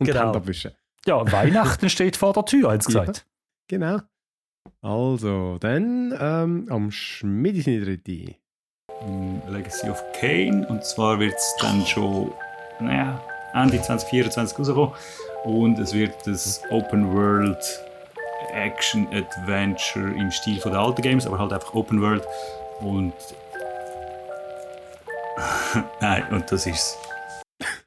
[0.00, 0.20] die Genau.
[0.24, 0.72] Hände abwischen.
[1.06, 3.24] Ja, Weihnachten steht vor der Tür, hat gesagt.
[3.72, 4.00] Genau.
[4.82, 8.34] Also, dann ähm, am Schmiedi seine dritte.
[9.02, 10.66] Mm, Legacy of Kane.
[10.68, 12.34] Und zwar wird es dann schon
[12.80, 13.18] naja,
[13.54, 14.92] Ende 2024 rauskommen.
[15.44, 17.56] Und es wird das Open World
[18.52, 22.26] Action Adventure im Stil von der alten Games, aber halt einfach Open World.
[22.80, 23.14] Und.
[26.02, 26.98] Nein, und das ist's.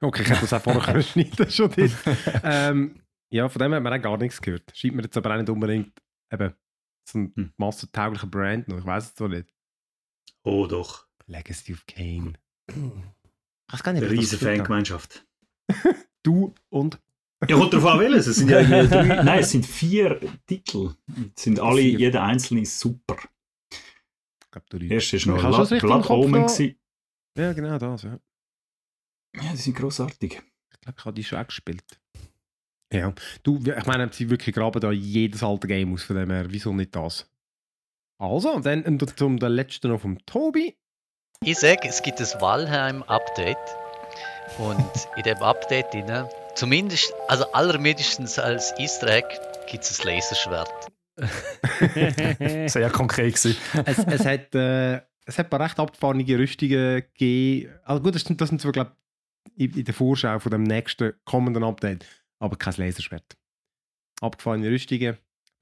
[0.01, 1.91] Okay, ich hätte das auch vorher schneiden schon dort.
[2.43, 2.95] ähm,
[3.35, 4.71] ja, von dem hat man auch gar nichts gehört.
[4.75, 6.53] Scheint mir jetzt aber auch nicht unbedingt eben
[7.07, 7.53] so ein Hm.
[7.57, 8.79] massentauglicher Brand noch.
[8.79, 9.53] Ich weiß es zwar nicht.
[10.43, 11.07] Oh doch.
[11.27, 12.33] Legacy of Kane.
[12.67, 12.75] Ich
[13.73, 14.67] weiß gar nicht, Eine ob ich riesige das gehört habe.
[14.67, 15.25] Fangemeinschaft.
[16.23, 16.99] Du und
[17.47, 18.25] Ja, kommt drauf an, welches.
[18.25, 20.95] Es sind ja irgendwie drei, nein, es sind vier Titel.
[21.35, 21.99] Es sind alle, Vier.
[21.99, 23.17] jeder einzelne ist super.
[23.71, 26.47] ich glaube, du erste ist noch Blood, Blood Omen.
[27.37, 28.03] Ja, genau das.
[28.03, 28.19] Ja.
[29.35, 30.41] Ja, die sind grossartig.
[30.73, 32.01] Ich glaube, ich habe die schon auch gespielt.
[32.95, 36.45] Ja, du, ich meine, sie wirklich graben da jedes alte Game aus, von dem her,
[36.49, 37.29] wieso nicht das?
[38.17, 40.77] Also, und dann und zum der letzten noch vom Tobi.
[41.43, 43.57] Ich sage, es gibt das Valheim-Update.
[44.57, 49.27] Und in dem Update, drin, zumindest, also allermindestens als Easter Egg,
[49.69, 50.71] gibt es ein Laserschwert.
[52.71, 53.57] Sehr konkret gewesen.
[53.85, 57.73] es, es, hat, äh, es hat ein paar recht abgefahrene Rüstungen gegeben.
[57.83, 58.91] Also gut, das sind, das sind zwar, glaube
[59.55, 62.05] ich, in, in der Vorschau von dem nächsten kommenden Update,
[62.39, 63.37] aber kein Laserschwert.
[64.21, 65.17] Abgefahrene Rüstungen,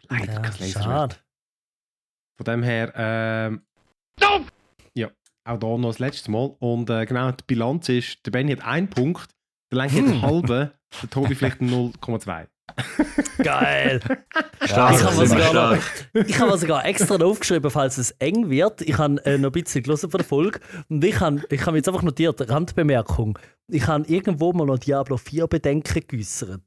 [0.10, 0.84] leider Ja, kein Laserschwert.
[0.84, 1.16] schade.
[2.38, 3.66] Von dem her, ähm,
[4.96, 5.12] ja,
[5.48, 6.56] auch da noch das letzte Mal.
[6.60, 9.30] Und äh, genau, die Bilanz ist, der Benny hat einen Punkt,
[9.72, 12.48] der Lenk hat einen halben, der Tobi vielleicht einen 0,2.
[13.38, 14.00] Geil!
[14.64, 15.80] Stark, ich habe wir sogar,
[16.14, 18.82] mir sogar extra aufgeschrieben, falls es eng wird.
[18.82, 21.78] Ich habe äh, noch ein bisschen gelesen von der Folge und ich habe, ich habe
[21.78, 23.38] jetzt einfach notiert, Randbemerkung.
[23.68, 26.62] Ich habe irgendwo mal noch Diablo 4 Bedenken geäußert.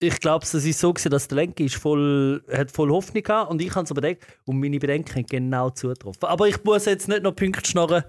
[0.00, 3.50] Ich glaube, es ist so, gewesen, dass der Lenk ist voll, hat voll Hoffnung gehabt
[3.50, 6.24] und ich habe es bedenkt und meine Bedenken haben genau zugetroffen.
[6.24, 8.02] Aber ich muss jetzt nicht noch Punkte schnorren.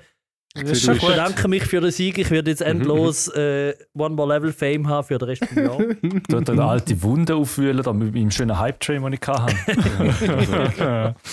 [0.55, 2.19] Ich du bedanke mich für den Sieg.
[2.19, 5.95] Ich werde jetzt endlos äh, One More Level Fame haben für den Rest des Jahres.
[6.27, 11.15] Dort eine alte Wunde aufwühlen, da mit meinem schönen Hype-Train, den ich hatte.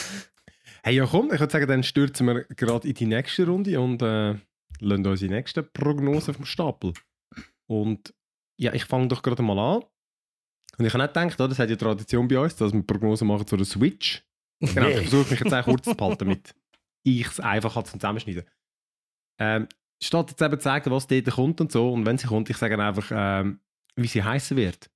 [0.82, 4.00] Hey, ja komm, ich würde sagen, dann stürzen wir gerade in die nächste Runde und
[4.00, 4.36] äh,
[4.78, 6.94] lassen uns die nächste Prognose vom Stapel.
[7.66, 8.14] Und
[8.56, 9.82] ja, ich fange doch gerade mal an.
[10.78, 13.46] Und ich habe nicht gedacht, das hat ja Tradition bei uns, dass wir Prognosen machen
[13.46, 14.24] zu der Switch.
[14.60, 16.54] Genau, ich versuche mich jetzt auch kurz zu behalten, damit
[17.02, 18.44] ich es einfach halt zum Zusammenschneiden.
[19.40, 19.66] Ähm,
[20.02, 22.56] statt jetzt eben zu sagen, was dort kommt und so, und wenn sie kommt, ich
[22.56, 23.60] sage einfach, ähm,
[23.96, 24.90] wie sie heißen wird.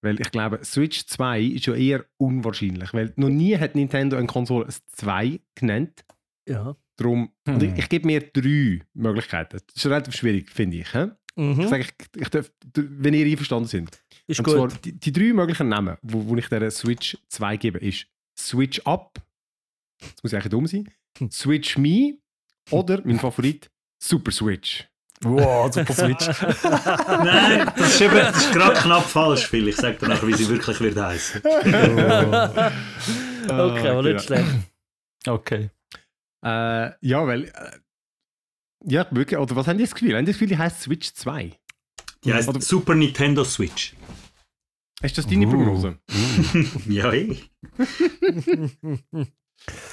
[0.00, 4.28] Weil ich glaube, Switch 2 ist ja eher unwahrscheinlich, weil noch nie hat Nintendo eine
[4.28, 6.04] Konsole ein 2 genannt.
[6.48, 6.76] Ja.
[6.96, 7.54] Darum, Hm.
[7.54, 9.58] und ich, ich gebe mir drei Möglichkeiten.
[9.66, 10.94] Das ist relativ schwierig, finde ich.
[10.94, 11.08] hä?
[11.36, 11.60] Mhm.
[11.60, 13.90] Ich sage, ich, ich darf, wenn ihr einverstanden sind.
[14.26, 14.54] Ist Und gut.
[14.54, 18.06] zwar, die, die drei möglichen Namen, wo, wo ich der Switch 2 gebe, ist
[18.38, 19.20] Switch Up,
[20.00, 21.30] das muss eigentlich dumm sein, Hm.
[21.30, 22.18] Switch Me
[22.70, 24.86] oder mein Favorit, Super Switch.
[25.22, 26.26] wow, super Switch.
[26.62, 29.66] Nein, das ist, eben, das ist gerade knapp falsch, Phil.
[29.68, 31.42] Ich sage dir nachher, wie sie wirklich wird heißen.
[31.44, 32.70] okay,
[33.88, 34.46] aber nicht schlecht.
[35.26, 35.70] Okay.
[36.44, 37.44] Äh, ja, weil.
[37.46, 37.78] Äh,
[38.84, 39.38] ja, wirklich.
[39.40, 40.16] Oder was haben die das Gefühl?
[40.16, 41.52] Haben die das Gefühl, die heißt Switch 2?
[42.24, 43.94] Die heißt Oder- Super Nintendo Switch.
[45.02, 45.50] Ist das deine Uh.
[45.50, 45.98] Prognose?
[46.88, 47.36] Ja, eh.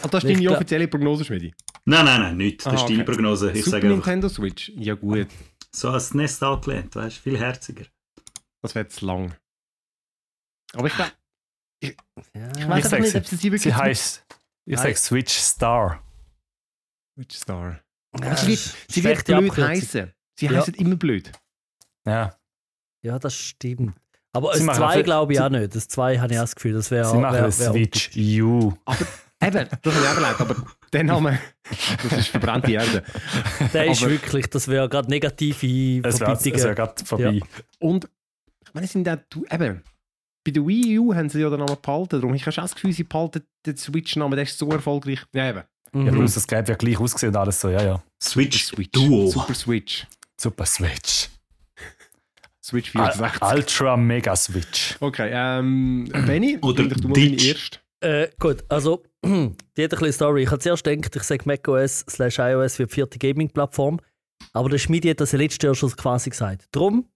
[0.04, 1.54] Ah, das ist Ich deine offizielle Prognose, Schmidi.
[1.86, 2.66] Nein, nein, nein, nicht.
[2.66, 3.04] Das Ah, ist deine okay.
[3.12, 3.52] Prognose.
[3.52, 4.70] Ich Super sage einfach Nintendo Switch?
[4.76, 5.28] Ja, gut.
[5.72, 7.86] So als Nest angelehnt, weißt du, viel herziger.
[8.62, 9.36] Das wäre zu lang.
[10.74, 11.12] Aber ich glaube,
[11.84, 11.90] Ja.
[11.90, 14.26] ich Ich weiß einfach sag's nicht, ob sie sie wirklich Sie heißt,
[14.66, 16.02] ich sage Switch Star.
[17.16, 17.72] Switch Star.
[18.20, 20.12] Ja, Aber sie wird, sie wird blöd heißen.
[20.40, 20.52] Sie Ja.
[20.54, 21.32] heißen immer blöd.
[22.08, 22.36] Ja.
[23.04, 23.96] Ja, das stimmt.
[24.34, 25.76] Aber Sie das machen 2 für- glaube ich sie- auch nicht.
[25.76, 28.74] Das 2 habe ich auch das Gefühl, das wäre Sie machen wär, wär Switch U.
[29.48, 30.56] Eben, das habe ich auch überlegt, aber
[30.94, 31.40] der Name,
[32.04, 33.04] das ist verbrannte Erde.
[33.74, 37.40] Der ist aber- wirklich, das wäre gerade negative Es wäre gerade vorbei.
[37.80, 38.08] Und
[38.66, 39.84] ich meine, es sind auch, du- eben,
[40.44, 42.76] bei der Wii U haben sie ja den Namen behalten, darum ich habe schon das
[42.76, 45.22] Gefühl, sie behalten den Switch-Namen, der ist so erfolgreich.
[45.34, 45.64] Ja, eben.
[45.94, 46.12] Ja, Mhm.
[46.12, 48.04] plus das Gerät wird gleich ausgesehen und alles so, ja, ja.
[48.22, 48.92] Switch, Switch.
[48.92, 49.28] Duo.
[49.32, 50.06] Super Switch.
[50.40, 51.30] Super Switch.
[52.64, 53.42] Switch Al 64.
[53.56, 54.96] Ultra Mega Switch.
[55.00, 57.80] Okay, ähm, Benny, Oder du mal erste.
[58.02, 60.44] Äh, gut, also die hat ein bisschen Story.
[60.44, 64.00] Ich habe zuerst gedacht, ich sage macOS slash iOS wie die vierte Gaming-Plattform.
[64.54, 66.68] Aber der Schmiedi hat das ja letztes Jahr schon quasi gesagt.
[66.72, 67.10] Drum,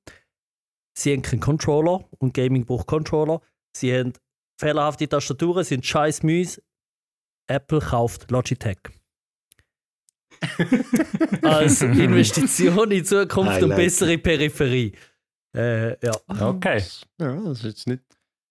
[0.98, 3.42] sie haben keinen Controller und Gaming braucht Controller.
[3.76, 4.14] Sie haben
[4.60, 6.62] fehlerhafte Tastaturen, sind scheiß Müs.
[7.48, 8.78] Apple kauft Logitech.
[11.42, 13.78] Als Investition in Zukunft und Highlight.
[13.78, 14.94] bessere Peripherie.
[15.56, 16.12] Äh, ja.
[16.28, 16.84] Okay.
[17.20, 18.04] Ja, das ist jetzt nicht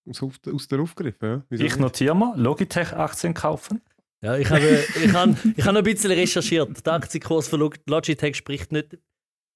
[0.08, 1.28] aus, aus der aufgegriffen.
[1.28, 1.42] Ja.
[1.48, 1.80] Wieso Ich nicht?
[1.80, 3.80] notiere mal, Logitech-Aktien kaufen.
[4.22, 4.60] Ja, ich habe,
[5.04, 6.84] ich habe, ich habe noch ein bisschen recherchiert.
[6.84, 8.98] Der Aktienkurs von Log- Logitech spricht nicht.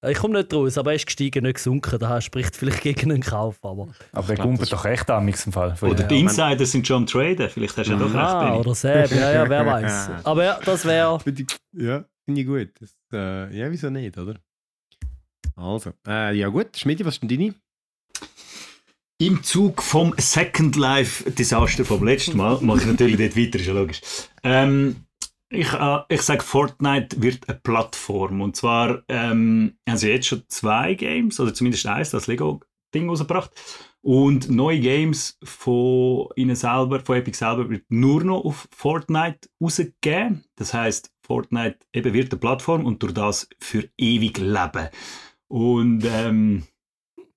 [0.05, 1.97] Ich komme nicht raus, aber er ist gestiegen, nicht gesunken.
[1.97, 3.57] Daher spricht vielleicht gegen einen Kauf.
[3.63, 5.75] Aber Aber der gumpelt doch echt an, im Fall.
[5.81, 6.07] Oder Ja.
[6.07, 7.49] die Insider sind schon am Traden.
[7.49, 10.09] Vielleicht hast du ja doch recht, ah, oder Seb, ja, ja, wer weiß.
[10.25, 11.19] Aber ja, das wäre.
[11.75, 12.69] Ja, finde ich gut.
[12.79, 14.35] Das, äh, ja, wieso nicht, oder?
[15.55, 17.53] Also, äh, ja gut, Schmidi, was ist denn deine?
[19.19, 23.67] Im Zug vom Second Life Desaster vom letzten Mal mache ich natürlich dort weiter, ist
[23.67, 24.01] ja logisch.
[24.43, 25.05] Ähm,
[25.49, 28.41] ich äh, ich sage, Fortnite wird eine Plattform.
[28.41, 33.51] Und zwar ähm, haben sie jetzt schon zwei Games, oder zumindest eins, das Lego-Ding rausgebracht.
[34.01, 40.43] Und neue Games von ihnen selber, von Epic selber, wird nur noch auf Fortnite rausgegeben.
[40.55, 44.89] Das heißt, Fortnite eben wird eine Plattform und durch das für ewig leben.
[45.47, 46.63] Und ähm,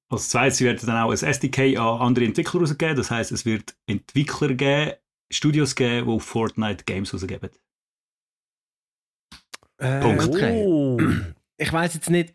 [0.08, 2.96] als zweites wird dann auch ein SDK an andere Entwickler rausgegeben.
[2.96, 4.92] Das heißt, es wird Entwickler geben,
[5.32, 7.50] Studios geben, die auf Fortnite Games rausgeben.
[9.78, 10.24] Äh, Punkt.
[10.24, 10.64] Okay.
[10.64, 10.98] Oh.
[11.58, 12.34] Ich weiß jetzt nicht,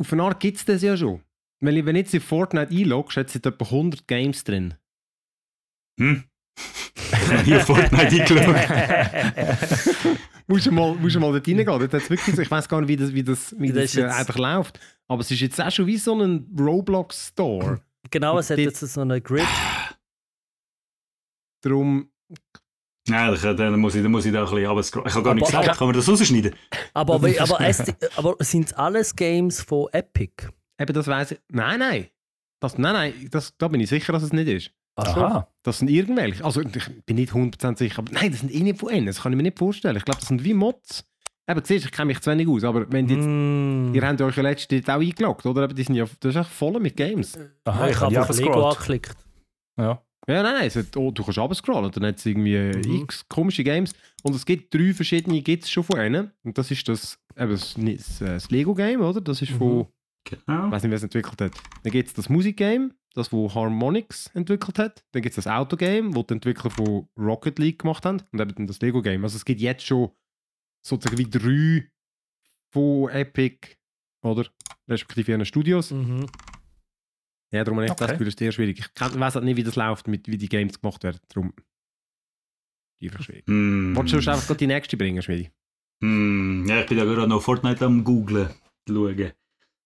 [0.00, 1.22] auf eine Art gibt es das ja schon.
[1.60, 4.74] Wenn, wenn jetzt in Fortnite einloggst, hat es etwa 100 Games drin.
[5.98, 6.24] Hm?
[6.96, 8.68] Ich habe nie auf Fortnite eingeloggt.
[10.46, 11.66] musst du mal, musst du mal dort reingehen.
[11.66, 13.94] Dort hat's wirklich so, ich weiß gar nicht, wie das, wie das, wie Das das,
[13.96, 14.80] äh, jetzt- eigentlich läuft.
[15.08, 17.80] Aber es ist jetzt auch schon wie so ein Roblox-Store.
[18.10, 19.44] Genau, es hat jetzt so einen Grid.
[21.62, 22.10] Darum,
[23.08, 25.08] Nein, dann muss ich, dann muss ich da ein bisschen runterscrollen.
[25.08, 26.54] Ich habe gar nicht Aber- gesagt, kann man das rausschneiden?
[26.92, 27.60] Aber, aber, aber,
[28.16, 30.48] aber sind es alles Games von Epic?
[30.80, 31.40] eben das weiß ich.
[31.50, 32.06] Nein, nein.
[32.60, 34.70] Das, nein, nein, das, da bin ich sicher, dass es nicht ist.
[34.96, 35.48] Aha.
[35.62, 36.44] Das sind irgendwelche.
[36.44, 37.98] Also, ich bin nicht 100% sicher.
[37.98, 39.06] Aber nein, das sind eh nicht von ihnen.
[39.06, 39.96] Das kann ich mir nicht vorstellen.
[39.96, 41.04] Ich glaube, das sind wie Mods.
[41.48, 42.64] Eben, siehst ich kenne mich zu wenig aus.
[42.64, 43.94] Aber wenn die jetzt, Mm.
[43.94, 45.64] ihr habt euch ja letztens auch eingeloggt, oder?
[45.64, 47.38] Aber die sind ja, das ist echt voll mit Games.
[47.64, 49.16] Aha, ich habe auf Lego angeklickt.
[49.78, 50.02] Ja.
[50.28, 50.70] Ja, nein, nein.
[50.70, 53.02] Hat, oh, du kannst und dann hat es irgendwie äh, Mhm.
[53.02, 53.92] x komische Games.
[54.24, 56.32] Und es gibt drei verschiedene, gibt es schon von ihnen.
[56.42, 59.20] Und das ist das, eben das, das, äh, das Lego-Game, oder?
[59.20, 59.86] Das ist von, Mhm.
[60.24, 60.70] ich Genau.
[60.72, 61.52] weiß nicht, wer es entwickelt hat.
[61.84, 65.04] Dann gibt es das Musikgame, das wo Harmonix entwickelt hat.
[65.12, 68.22] Dann gibt es das Autogame, wo die Entwickler von Rocket League gemacht haben.
[68.32, 69.24] Und eben dann das Lego-Game.
[69.24, 70.10] Also es gibt jetzt schon
[70.82, 71.90] sozusagen wie drei
[72.72, 73.76] von Epic,
[74.22, 74.46] oder?
[74.88, 75.90] Respektive ihren Studios.
[75.90, 76.26] Mhm.
[77.52, 78.12] Ja, darum habe ich das Okay.
[78.12, 78.78] Gefühl, das ist eher schwierig.
[78.80, 81.20] Ich weiss halt nicht, wie das läuft, mit, wie die Games gemacht werden.
[81.28, 81.52] Darum
[83.02, 83.46] einfach schwierig.
[83.46, 83.94] Hm.
[83.96, 85.50] Wolltest du einfach die nächste bringen, Schmidi?
[86.02, 86.66] Hm.
[86.68, 88.50] Ja, ich bin da gerade noch Fortnite am googlen,
[88.88, 89.32] schauen.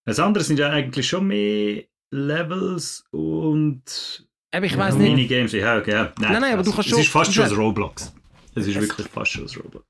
[0.04, 5.10] Das andere sind ja eigentlich schon mehr Levels und Aber ich weiß nicht.
[5.10, 5.52] Minigames.
[5.52, 5.92] Ja, okay.
[5.92, 6.12] ja.
[6.18, 8.12] Nein, nein, aber du es- kannst Es schon- ist fast schon ein Roblox.
[8.54, 9.86] Es ist Es- wirklich fast schon ein Roblox.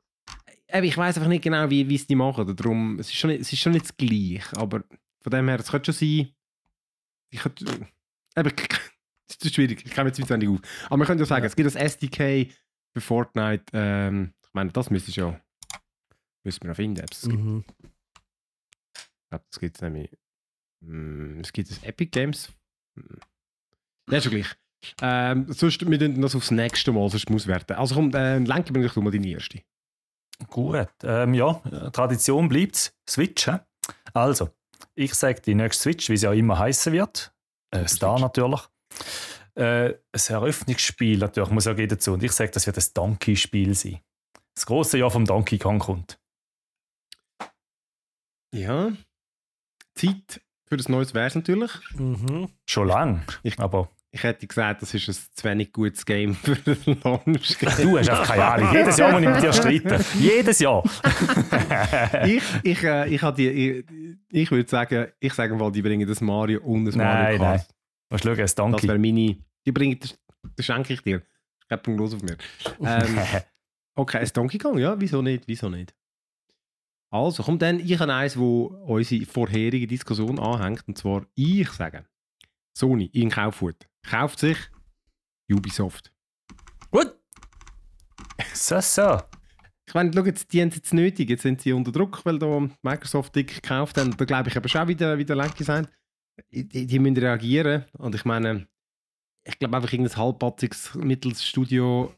[0.73, 2.55] Aber ich weiß einfach nicht genau, wie, wie es die machen.
[2.55, 4.43] Darum, es, ist schon nicht, es ist schon nicht das Gleiche.
[4.57, 4.85] Aber
[5.23, 6.29] von dem her, es könnte schon sein.
[7.33, 7.89] Ich könnte,
[8.37, 9.83] aber es ist schwierig.
[9.85, 10.61] Ich komme jetzt nicht auf.
[10.87, 12.53] Aber man könnte ja sagen, es gibt das SDK
[12.93, 13.65] für Fortnite.
[13.73, 15.41] Ähm, ich meine, das müsste ja.
[16.45, 17.03] Müssen wir noch finden.
[17.03, 17.43] ob es es gibt.
[17.43, 17.65] Mhm.
[18.97, 20.11] Ich glaube, das gibt es nämlich.
[20.81, 22.53] Mm, Es gibt das Epic Games.
[22.95, 23.17] Mm.
[24.11, 24.57] Ja, schon gleich.
[25.03, 27.75] Ähm, sonst, wir tun das aufs nächste Mal, sonst muss werten.
[27.75, 29.63] Also komm, äh, lenke mir doch mal deine erste.
[30.49, 30.89] Gut.
[31.03, 31.55] Ähm, ja,
[31.93, 33.47] Tradition bleibt Switch.
[33.47, 33.59] hä?
[34.15, 34.51] Also,
[34.95, 37.33] ich sage die nächste Switch, wie sie auch immer heißen wird.
[37.71, 38.61] Äh, Star natürlich.
[39.55, 42.13] Äh, ein Eröffnungsspiel natürlich, muss ja gehen dazu.
[42.15, 44.01] Und ich sage, das wird ein Donkey-Spiel sein.
[44.55, 46.19] Das große Jahr vom Donkey Kong kommt.
[48.55, 48.93] Ja.
[49.95, 50.41] Zeit
[50.71, 51.71] für das neues Vers natürlich.
[51.95, 52.49] Mhm.
[52.67, 53.23] Schon lang.
[53.43, 57.57] Ich- Aber Ich hätte gesagt, das ist ein zu wenig gutes Game für den Launch.
[57.59, 58.73] du hast einfach keine Ahnung.
[58.73, 60.05] Jedes Jahr muss ich mit dir streiten.
[60.19, 60.83] Jedes Jahr.
[62.27, 63.85] ich, ich, äh, ich, die, ich,
[64.33, 67.69] ich würde sagen, ich sage mal, die bringen das Mario und das Nein, Mario Kart.
[68.11, 68.89] Musst schauen, ein Das Donkey.
[68.89, 69.37] wäre meine.
[69.67, 70.19] Die bringen, das,
[70.57, 71.23] das schenke ich dir.
[71.65, 72.37] Ich habe los auf mir.
[72.83, 73.19] Ähm,
[73.95, 75.45] okay, ein Donkey Kong, ja, wieso nicht?
[75.47, 75.95] Wieso nicht?
[77.13, 82.05] Also, kommt dann, ich habe eins, wo unsere vorherige Diskussion anhängt, und zwar, ich sage,
[82.73, 84.57] Sony in Kaufhut kauft sich
[85.51, 86.13] Ubisoft.
[86.91, 87.13] Gut.
[88.55, 89.21] so, so.
[89.87, 92.39] Ich meine, schau, jetzt, die haben es jetzt nötig, jetzt sind sie unter Druck, weil
[92.39, 94.17] da Microsoft dick gekauft haben.
[94.17, 95.93] Da glaube ich aber schon wieder, wie der Lenki sagt,
[96.53, 97.87] die, die müssen reagieren.
[97.99, 98.69] Und ich meine,
[99.45, 102.15] ich glaube einfach irgendein halbpatziges Mittelsstudio.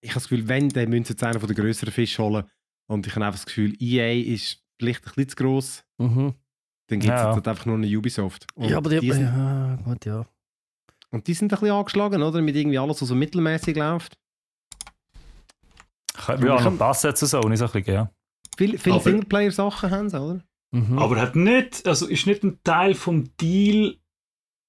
[0.00, 2.44] Ich habe das Gefühl, wenn, dann müssen sie jetzt einen von den grösseren Fisch holen.
[2.92, 5.84] Und ich habe einfach das Gefühl, EA ist vielleicht ein bisschen zu gross.
[5.98, 6.34] Mhm.
[6.88, 7.34] Dann gibt es Ja.
[7.34, 8.46] halt einfach nur eine Ubisoft.
[8.54, 10.26] Und Ja, aber die, die sind, ja, gut, ja.
[11.10, 12.42] und die sind ein bisschen angeschlagen, oder?
[12.42, 14.18] Mit irgendwie alles, was so mittelmäßig läuft.
[16.26, 18.10] Würde auch noch passen zu Sony, so ein bisschen, ja.
[18.56, 20.44] Viele, viele Singleplayer-Sachen haben sie, oder?
[20.72, 20.98] Mhm.
[20.98, 23.96] Aber hat nicht, also ist nicht ein Teil vom Deal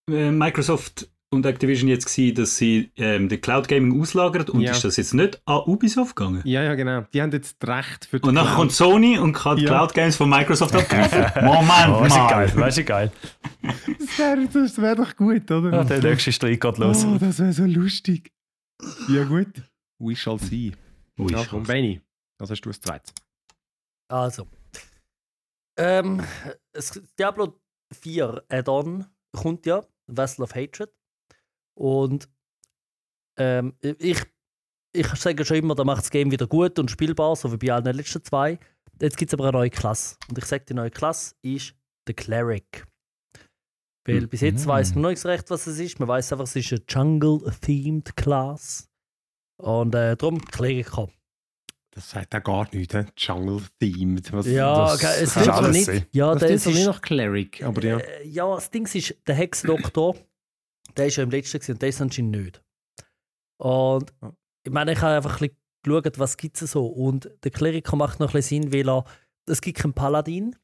[0.10, 4.72] äh, Microsoft und Activision jetzt gewesen, dass sie ähm, den Cloud Gaming auslagern und Ja.
[4.72, 6.42] ist das jetzt nicht an Ubisoft gegangen?
[6.46, 7.02] Ja, ja, genau.
[7.14, 8.58] Die haben jetzt das Recht für die Und dann Cloud.
[8.58, 9.70] kommt Sony und kann die Ja.
[9.70, 11.26] Cloud Games von Microsoft abgreifen.
[11.46, 12.30] Moment Oh, ist mal!
[12.30, 12.52] geil.
[12.56, 13.12] Weißt du, geil.
[13.62, 15.72] Das wäre das wär doch gut, oder?
[15.72, 17.04] Ja, der nächste Streit geht los.
[17.06, 18.32] Oh, das wäre so lustig.
[19.10, 19.62] Ja, gut.
[20.00, 20.74] We shall see.
[21.20, 22.02] Ui, Ja, komm, Benny.
[22.40, 23.14] Das hast du als zweites.
[24.12, 24.48] Also.
[25.78, 26.22] Ähm,
[26.74, 27.60] das Diablo
[27.94, 30.90] 4 Add-on kommt ja, Vessel of Hatred.
[31.76, 32.30] Und
[33.38, 34.22] ähm, ich,
[34.94, 37.74] ich sage schon immer, da macht das Game wieder gut und spielbar, so wie bei
[37.74, 38.60] allen letzten zwei.
[39.02, 40.18] Jetzt gibt es aber eine neue Klasse.
[40.30, 41.74] Und ich sage, die neue Klasse ist
[42.08, 42.86] der Cleric.
[44.06, 44.70] Weil bis jetzt Mhm.
[44.70, 46.00] weiß man noch nicht so recht, was es ist.
[46.00, 48.90] Man weiß einfach, es ist eine Jungle-themed Class.
[49.62, 50.92] Und äh, darum Cleric.
[51.92, 53.06] Das sagt auch gar nichts, he?
[53.18, 54.34] Jungle-themed.
[54.34, 56.08] Was- Ja, das, okay, es alles nicht.
[56.14, 57.98] Ja, das das ist, nicht nach Cleric, aber ja.
[58.00, 60.16] Äh, ja, das Ding ist, der Hexdoktor,
[60.98, 62.64] der ist ja im letzten gewesen, und der ist anscheinend nicht.
[63.60, 64.34] Und Ja.
[64.66, 66.86] ich meine, ich habe einfach ein bisschen geschaut, was gibt es so.
[66.88, 69.06] Und der Kleriker macht noch ein bisschen Sinn, weil er,
[69.48, 70.56] es gibt keinen Paladin.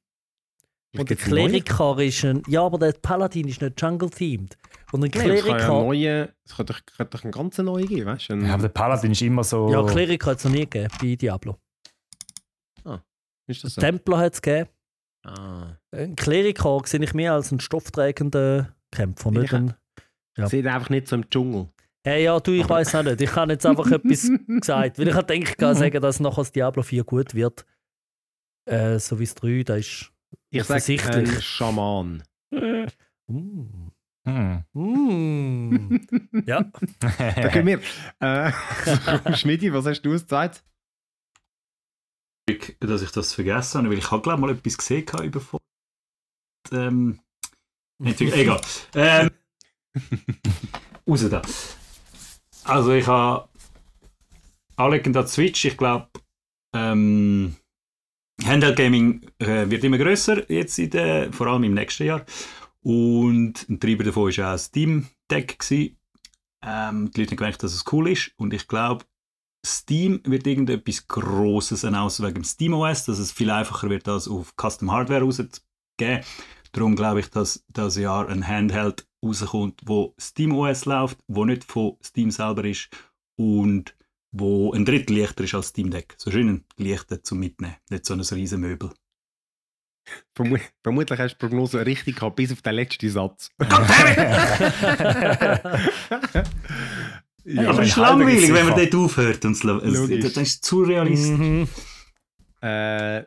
[0.97, 1.27] Und der einen.
[1.27, 4.57] Kleriker ist ein, ja, aber der Paladin ist nicht Jungle-themed.
[4.91, 7.85] Und ein Nein, Es kann einen Kleriker, es könnte doch, könnte doch einen ganz neuen
[7.87, 8.35] geben, weißt du?
[8.37, 9.71] Ja, aber der Paladin ist immer so.
[9.71, 11.57] ja, Kleriker hat es noch nie gegeben bei Diablo.
[13.47, 13.81] ist das so?
[13.81, 14.69] Templer hat es gegeben.
[15.25, 15.75] Ah.
[15.91, 19.73] Ein Kleriker sehe ich mehr als einen stoffträgenden Kämpfer, nicht Ich- ein
[20.39, 20.47] Ja.
[20.47, 21.69] Sieht einfach nicht so im Dschungel.
[22.03, 23.19] Hey, ja, du, ich weiß auch nicht.
[23.21, 24.97] Ich habe jetzt einfach etwas gesagt.
[24.99, 27.65] Weil ich habe gedacht, kann sagen, dass nachher das Diablo 4 gut wird.
[28.65, 30.11] Äh, so wie das 3, da ist.
[30.49, 31.35] Ich sage Offensichtlich.
[31.35, 32.23] ein Schaman.
[32.51, 33.91] Mm.
[34.25, 34.63] Hm.
[34.73, 35.99] Mm.
[36.45, 36.71] ja.
[36.99, 37.79] Da können wir.
[38.19, 38.51] Äh,
[39.35, 40.63] Schmidi, was hast du als zweites?
[42.79, 45.41] dass ich das vergessen habe, weil ich habe glaube mal etwas gesehen über
[46.71, 47.19] ähm,
[48.03, 48.61] egal.
[48.95, 49.29] Ähm,
[51.07, 51.41] raus da.
[52.63, 53.47] Also ich habe
[54.75, 56.09] anlegend an Switch, ich glaube
[56.75, 57.55] ähm,
[58.43, 62.25] Handheld Gaming äh, wird immer größer jetzt in der, vor allem im nächsten Jahr
[62.81, 65.57] und ein Treiber davon war auch Steam Deck.
[66.61, 69.05] Ähm, die Leute haben gemerkt, dass es cool ist und ich glaube
[69.65, 74.53] Steam wird irgendetwas Grosses announcen wegen dem SteamOS, dass es viel einfacher wird, das auf
[74.55, 76.23] Custom Hardware rauszugeben.
[76.71, 81.97] Darum glaube ich, dass das Jahr ein Handheld rauskommt, wo SteamOS läuft, wo nicht von
[82.03, 82.89] Steam selber ist
[83.35, 83.95] und
[84.31, 86.15] wo ein Drittel leichter ist als Steam Deck.
[86.17, 88.91] So schön leichter zum Mitnehmen, nicht so ein riesen Möbel.
[90.33, 93.49] Vermu vermutlich hast du die Prognose richtig gehabt, bis auf den letzten Satz.
[97.45, 99.43] Ja, aber es ist langweilig, wenn man dort aufhört.
[99.45, 101.37] Und es, das ist zu realistisch.
[101.37, 101.67] Mhm.
[102.61, 103.23] äh,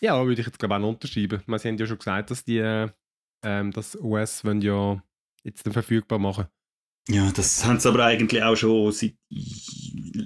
[0.00, 1.42] ja, würde ich jetzt glaube ich auch unterschreiben.
[1.46, 2.88] Wir haben ja schon gesagt, dass die äh,
[3.44, 5.02] ähm, das wollen ja
[5.42, 6.46] jetzt dann verfügbar machen.
[7.08, 9.14] Ja, das haben sie aber eigentlich auch schon seit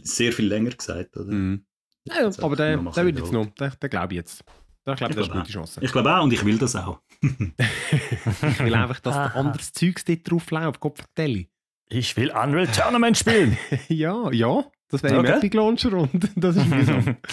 [0.03, 1.33] sehr viel länger gesagt, oder?
[1.33, 1.65] Mhm.
[2.07, 4.45] Ja, ja, So, aber der, der würde jetzt noch, der, der glaube ich jetzt.
[4.85, 5.81] Da glaube ich, Ich das ist glaube gute Chance.
[5.83, 7.01] Ich glaube auch und ich will das auch.
[7.23, 10.81] Ich will einfach, dass der anderes Zeugs dort drauf läuft.
[10.81, 11.47] Gott vertelle.
[11.89, 13.57] Ich will Unreal Tournament spielen.
[13.89, 15.39] ja, ja, das wäre im Okay.
[15.39, 17.17] Epic Launcher und das ist mühsam.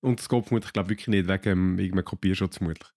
[0.00, 2.88] und das geht vermutlich, glaube wirklich nicht wegen ähm, irgendeinem Kopierschutz vermutlich.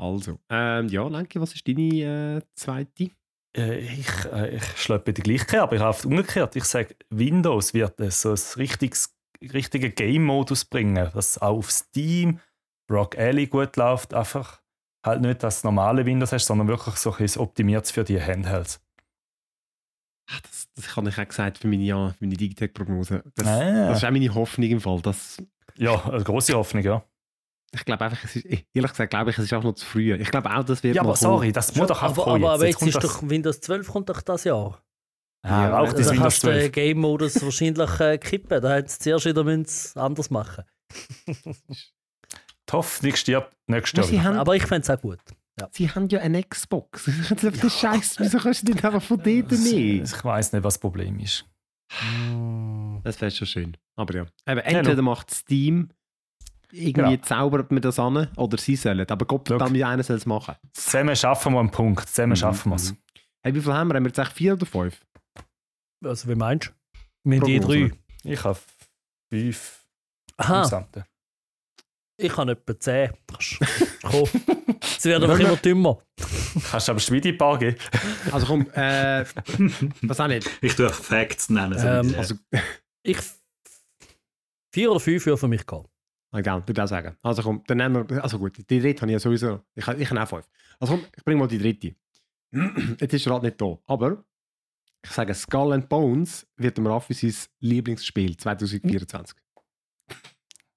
[0.00, 3.10] Also, ähm, ja, Lenke, was ist deine äh, zweite?
[3.56, 6.54] Äh, ich, äh, ich schleppe die gleiche, aber ich habe umgekehrt.
[6.56, 12.40] Ich sage, Windows wird äh, so ein richtiges, richtigen Game-Modus bringen, das auch auf Steam,
[12.90, 14.14] Rock Alley gut läuft.
[14.14, 14.62] Einfach
[15.04, 18.80] halt nicht das normale Windows hast, sondern wirklich so ein optimiert für die Handhelds.
[20.30, 23.24] Ach, Das, das habe ich auch gesagt für meine, ja, meine Digitech-Prognose.
[23.34, 23.88] Das, Ah.
[23.88, 25.00] das ist auch meine Hoffnung im Fall.
[25.00, 25.42] Dass,
[25.78, 27.02] Ja, eine große Hoffnung, ja.
[27.72, 30.14] ich glaube einfach, es ist, ehrlich gesagt, glaube ich, es ist einfach noch zu früh.
[30.14, 31.20] Ich glaube auch, das wird Ja, aber kommen.
[31.20, 33.60] sorry, das muss doch einfach aber, kommen aber, aber jetzt kommt ist das- doch Windows
[33.60, 34.82] 12 kommt doch das Jahr.
[35.42, 36.72] Ah, Ja, auch das das Da Windows kannst du den 12.
[36.72, 38.60] Game-Modus wahrscheinlich äh, kippen.
[38.60, 39.40] Da hätten sie zuerst wieder
[40.02, 40.64] anders machen
[41.26, 44.36] Die Hoffnung stirbt nächstes Ja, Jahr.
[44.38, 45.20] Aber ich fände es auch gut.
[45.72, 47.04] sie haben ja eine Xbox.
[47.30, 47.70] Das ist ja.
[47.70, 50.04] Scheiße, wieso kannst du nicht einfach von dort nehmen?
[50.04, 51.44] Ich weiß nicht, was das Problem ist.
[53.04, 53.76] Das wäre schon schön.
[53.96, 54.26] Aber ja.
[54.46, 55.90] Eben, entweder macht Steam
[56.70, 57.16] irgendwie Genau.
[57.24, 59.08] zaubert mir das an oder sie sollen.
[59.08, 60.54] Aber Gott, dann einer soll es machen.
[60.72, 62.08] Zusammen schaffen wir einen Punkt.
[62.08, 62.92] Zusammen Mhm, schaffen wir es.
[62.92, 62.98] mhm.
[63.42, 63.94] Hey, wie viel haben wir?
[63.94, 65.00] Haben wir jetzt echt vier oder fünf?
[66.04, 66.72] Also, wie meinst du?
[67.30, 67.88] Wir haben die Prognose.
[67.88, 67.98] drei.
[68.32, 68.58] Ich habe
[69.32, 69.84] fünf
[70.36, 71.06] Aha, Gesamte.
[72.18, 73.10] Ich habe etwa zehn.
[74.02, 74.28] Komm.
[74.80, 75.98] Es wird einfach immer dümmer.
[76.70, 77.00] Kannst du aber
[77.38, 77.76] paar geben?
[78.32, 79.24] Also komm, äh,
[80.02, 80.48] was auch nicht.
[80.60, 81.78] Ich tue auch Facts nennen.
[81.78, 82.34] So Ähm, Also,
[83.02, 83.18] Ich.
[84.74, 85.84] Vier oder fünf würde für mich gehen.
[86.32, 87.16] egal, würde auch sagen.
[87.22, 90.10] Also komm, dann nehmen wir, also gut, die dritte habe ich ja sowieso, ich, ich
[90.10, 90.48] habe auch fünf.
[90.80, 91.94] Also komm, ich bringe mal die dritte.
[93.00, 94.24] Jetzt ist er halt nicht da, aber
[95.04, 99.36] ich sage, Skull and Bones wird dem Raffi sein Lieblingsspiel 2024.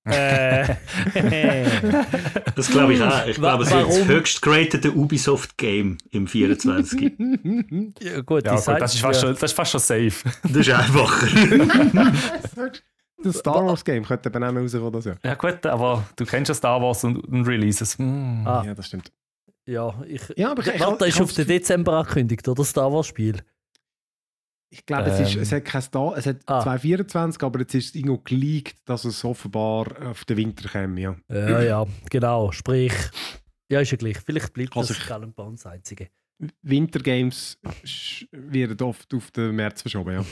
[0.03, 0.75] Äh,
[2.55, 3.25] das glaube ich auch.
[3.27, 7.01] Ich glaube, es wird das höchst geratete Ubisoft-Game im 24.
[7.99, 9.13] ja, gut, Ja, gut, das, ist fast ja.
[9.13, 10.29] schon, das ist fast schon safe.
[10.43, 11.27] Das ist einfacher.
[13.23, 14.91] das Star Wars Game könnte eben auch rauskommen.
[14.91, 15.15] Das ja.
[15.23, 17.99] Ja gut, aber du kennst ja Star Wars und, und Releases.
[17.99, 18.47] Hm.
[18.47, 18.63] Ah.
[18.65, 19.11] ja, das stimmt.
[19.67, 20.21] Ja, ich.
[20.35, 22.57] Ja, aber ich, ich, Warte, ich, ist auf den Dezember angekündigt, oder?
[22.57, 23.43] Das Star Wars Spiel.
[24.73, 25.41] Ich glaube, es, ist, Ähm.
[25.41, 26.61] es hat kein Star, es hat Ah.
[26.61, 30.99] 2024, aber jetzt ist es irgendwo geleakt, dass es offenbar auf den Winter käme.
[30.99, 31.15] Ja.
[31.29, 32.51] Ja, ja, genau.
[32.51, 32.93] Sprich.
[33.69, 34.17] Ja, ist ja gleich.
[34.19, 36.09] Vielleicht bleibt Also das Bones das einzige.
[36.63, 37.59] Wintergames
[38.31, 40.25] werden oft auf den März verschoben, ja.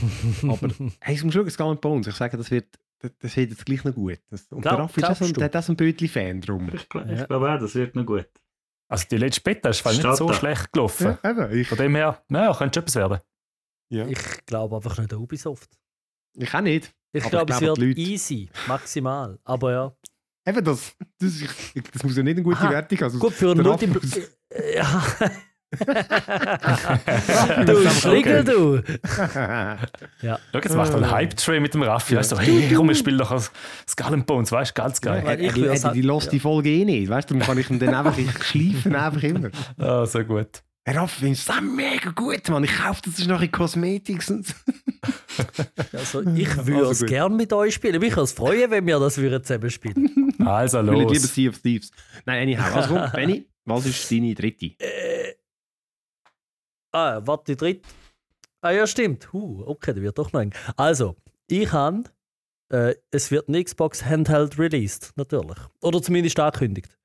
[0.49, 0.69] Aber
[1.01, 2.07] hey, es muss schauen, Skull and Bones.
[2.07, 2.67] Ich sage, das wird,
[2.99, 4.19] das, das wird jetzt gleich noch gut.
[4.29, 6.69] Das, und Glaub- der Raffi ist der so ein Bötli-Fan drum.
[6.73, 7.21] Ich, glaub- Ja.
[7.21, 8.27] ich glaube auch, das wird noch gut.
[8.87, 10.33] Also die letzte Beta ist nicht so da.
[10.33, 11.17] schlecht gelaufen.
[11.23, 13.19] Ja, eben, ich, Von dem her, naja, könnte schon etwas werden.
[13.89, 14.07] Ja.
[14.07, 15.69] Ich glaube einfach nicht an Ubisoft.
[16.37, 16.91] ich auch nicht.
[17.11, 19.39] Ich glaube, ich es wird Leute- easy, maximal.
[19.43, 19.93] Aber ja.
[20.47, 22.69] Eben das, das, ist- das muss ja nicht eine gute Aha.
[22.71, 23.19] Wertung haben.
[23.19, 24.05] Gut, für einen Multiplayer.
[25.79, 27.63] Ja.
[27.63, 28.81] Du Schlingel, du!
[29.07, 32.15] Schau, jetzt macht er einen Hype-Train mit dem Raffi.
[32.15, 33.51] Weißt du, hey, komm, wir spielen doch als
[33.87, 35.23] Skull Bones, weißt du, ganz geil.
[35.25, 37.35] Ja, ich Ich würde die, die lässt die Folge eh nicht, weißt du?
[37.35, 39.49] Darum kann ich ihn dann einfach, ich schleife einfach immer.
[39.77, 40.63] Ah, so gut.
[40.86, 42.63] Hey Raffi, findest du das mega gut, Mann?
[42.63, 44.43] Ich kaufe das ist noch in so.
[45.93, 47.09] Also, ich würde Also es gut.
[47.09, 47.99] gerne mit euch spielen.
[48.01, 51.34] Mich würde es freuen, wenn wir das würden zusammen spielen Also Ich will lieber los.
[51.36, 51.91] Sea of Thieves.
[52.25, 52.75] Nein, anyhow.
[52.75, 54.73] Also komm, Benny, was ist deine dritte?
[54.80, 55.36] äh,
[56.91, 57.88] Ah, warte, die dritte.
[58.61, 59.32] Ah ja, stimmt.
[59.32, 60.53] Huh, okay, der wird doch noch eng.
[60.75, 61.15] Also,
[61.47, 62.03] ich habe,
[62.73, 65.57] äh, es wird eine Xbox Handheld released, natürlich.
[65.82, 66.97] Oder zumindest angekündigt.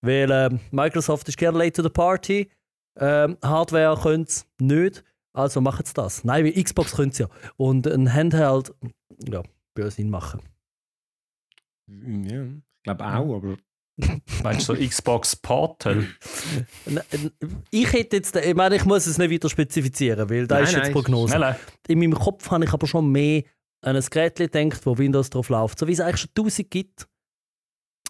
[0.00, 2.50] Weil ähm, Microsoft ist gerne late to the party.
[2.96, 6.24] Ähm, Hardware können es nicht, also machen sie das.
[6.24, 7.28] Nein, wie Xbox können es ja.
[7.56, 8.74] Und ein Handheld,
[9.28, 9.42] ja,
[9.74, 10.40] würde Sinn machen.
[11.88, 13.56] Ja, ich glaube auch, aber
[14.42, 16.06] Meinst du so Xbox Portal?
[17.70, 20.72] Ich hätte jetzt, ich meine, ich muss es nicht wieder spezifizieren, weil da Nein, ist
[20.72, 21.38] jetzt nein, Prognose.
[21.38, 21.56] Nein,
[21.88, 23.42] in meinem Kopf habe ich aber schon mehr
[23.82, 25.78] an ein Gerät gedacht, wo Windows drauf läuft.
[25.78, 27.08] So wie es eigentlich schon 1000 gibt.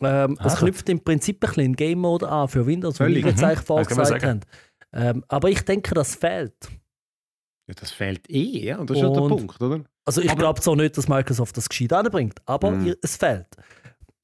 [0.01, 3.07] Ähm, es Ah, knüpft im Prinzip ein bisschen in Game Mode an für Windows, wie
[3.07, 3.45] wir jetzt Mhm.
[3.45, 4.25] eigentlich vorgesagt sagen.
[4.27, 4.41] haben.
[4.95, 6.55] Ähm, aber ich denke, das fehlt.
[7.69, 8.79] ja, das fehlt eh, ja.
[8.79, 9.85] Und das ist ja der Und- Punkt, oder?
[10.05, 12.95] Also ich glaube zwar nicht, dass Microsoft das gescheit anbringt, aber Mhm.
[13.03, 13.47] es fehlt.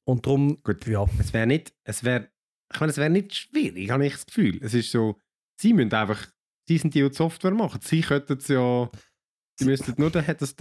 [0.03, 0.85] Und darum, Gut.
[0.87, 1.05] ja.
[1.19, 2.29] Es wäre nicht, es wäre,
[2.73, 4.59] ich meine, es wäre nicht schwierig, habe ich das Gefühl.
[4.61, 5.17] Es ist so,
[5.59, 6.27] sie müssen einfach,
[6.67, 7.79] sie sind die, die die Software machen.
[7.81, 8.89] Sie könnten es ja,
[9.57, 10.55] sie müssten nur, dann hat das,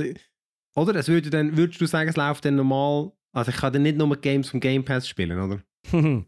[0.76, 0.94] oder?
[0.94, 3.98] Es würde dann, würdest du sagen, es läuft dann normal, also ich kann dann nicht
[3.98, 5.62] nur Games vom Game Pass spielen, oder?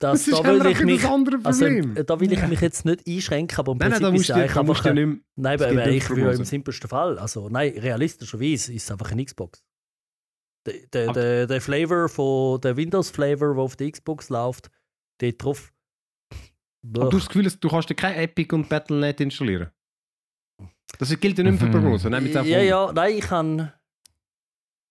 [0.00, 1.10] das, ist da will ich mich, das
[1.44, 1.94] also, Problem.
[2.06, 4.36] da will ich mich jetzt nicht einschränken, aber im nein, nein, Prinzip musst ist es
[4.36, 6.38] eigentlich einfach ja ein- nicht Nein, aber aber ich Prognose.
[6.38, 7.18] im simpelsten Fall.
[7.18, 9.62] Also, nein, realistischerweise ist es einfach eine Xbox.
[10.66, 14.70] Der, der, der, der Flavor von der Windows-Flavor, der auf der Xbox läuft,
[15.20, 15.72] dort drauf.
[16.84, 19.70] aber du hast das Gefühl, du kannst dir kein Epic und Battle.net installieren.
[20.98, 21.72] Das gilt ja nicht mehr für Mhm.
[21.72, 22.10] Prognose.
[22.10, 23.72] Nehmen wir jetzt einfach ja, ja, nein, ich kann.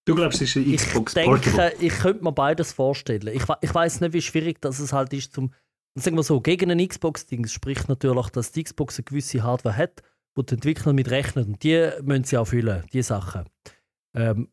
[0.07, 1.39] Du glaubst, es ist eine Ich Xbox Portable?
[1.69, 3.27] denke, ich könnte mir beides vorstellen.
[3.27, 5.51] Ich, ich weiß nicht, wie schwierig das es halt ist, zum.
[5.95, 10.03] Sagen wir so, gegen ein Xbox-Ding spricht natürlich, dass die Xbox eine gewisse Hardware hat,
[10.35, 11.45] wo die Entwickler mit rechnen.
[11.47, 13.45] Und die müssen sie auch füllen, die Sachen.
[14.15, 14.47] Ähm,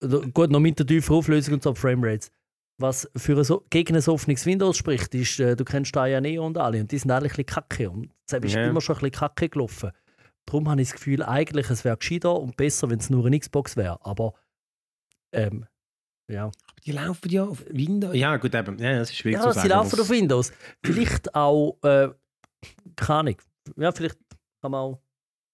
[0.00, 2.30] da- gut, noch mit der tiefen Auflösung und so Framerates.
[2.78, 6.18] was für ein, so- gegen ein offenes Windows spricht, ist, äh, du kennst da ja
[6.18, 8.66] Neo und alle und die sind alle ein bisschen kacke und das ist Ja.
[8.66, 9.90] immer schon ein bisschen kacke gelaufen.
[10.46, 13.38] Darum habe ich das Gefühl, eigentlich es wäre gescheiter und besser, wenn es nur eine
[13.38, 14.32] Xbox wäre, aber
[15.32, 15.66] ähm,
[16.30, 16.50] ja.
[16.86, 18.14] Die laufen ja auf Windows.
[18.14, 18.78] Ja, gut, eben.
[18.78, 19.68] Ja, das ist schwierig Ja, zu sie sagen.
[19.70, 20.52] laufen was- auf Windows.
[20.84, 22.08] Vielleicht auch, äh,
[22.96, 23.36] keine Ahnung,
[23.76, 24.18] ja, vielleicht
[24.62, 25.02] kann man auch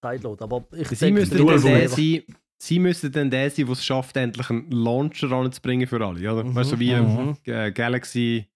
[0.03, 2.23] sideload, aber ich Sie müssten dann der sein,
[2.59, 6.19] sie müssten dann der sein, der es schafft, endlich einen Launcher ranzubringen für alle.
[6.31, 6.43] Oder?
[6.43, 7.35] Mhm, Weißt du, wie mhm.
[7.45, 8.47] äh, Galaxy,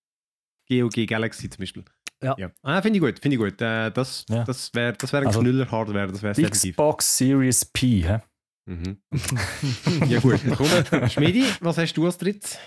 [0.70, 1.84] GOG Galaxy zum Beispiel.
[2.24, 2.52] Ja.
[2.62, 3.60] Ah, finde ich gut, finde ich gut.
[3.62, 4.44] Äh, das Ja.
[4.44, 6.50] das wäre das wär ein Also, Knüller-Hardware, das wäre.
[6.50, 8.20] Xbox Series P, hä?
[8.68, 9.02] Mhm.
[10.08, 11.10] ja gut, komm.
[11.10, 12.58] Schmidi, was hast du als drittes?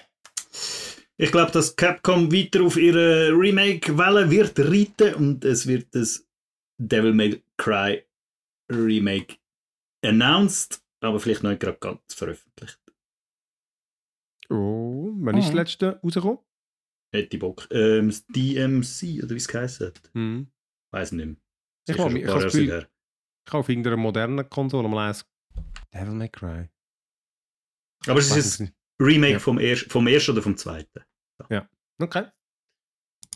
[1.16, 6.26] Ich glaube, dass Capcom weiter auf ihre Remake-Welle wird reiten und es wird das
[6.78, 8.04] Devil May Cry
[8.70, 9.36] Remake
[10.04, 12.80] announced, aber vielleicht noch nicht gerade ganz veröffentlicht.
[14.50, 15.58] Oh, wann ist das Mhm.
[15.58, 16.38] letzte rausgekommen?
[17.14, 17.68] Hätte ich Bock.
[17.70, 20.10] Ähm, das DMC, oder wie es geheißen hat?
[20.14, 20.48] Mhm.
[20.92, 21.96] Weiß nicht mehr.
[21.96, 22.88] Schon ich ein paar hab Jahre das Gefühl- her.
[23.46, 25.24] Ich habe auf irgendeiner modernen Konsole mal eins.
[25.94, 26.68] Devil May Cry.
[28.06, 29.38] Aber es ist ein Remake Ja.
[29.38, 31.04] vom, erst, vom ersten oder vom zweiten.
[31.98, 32.26] Okay.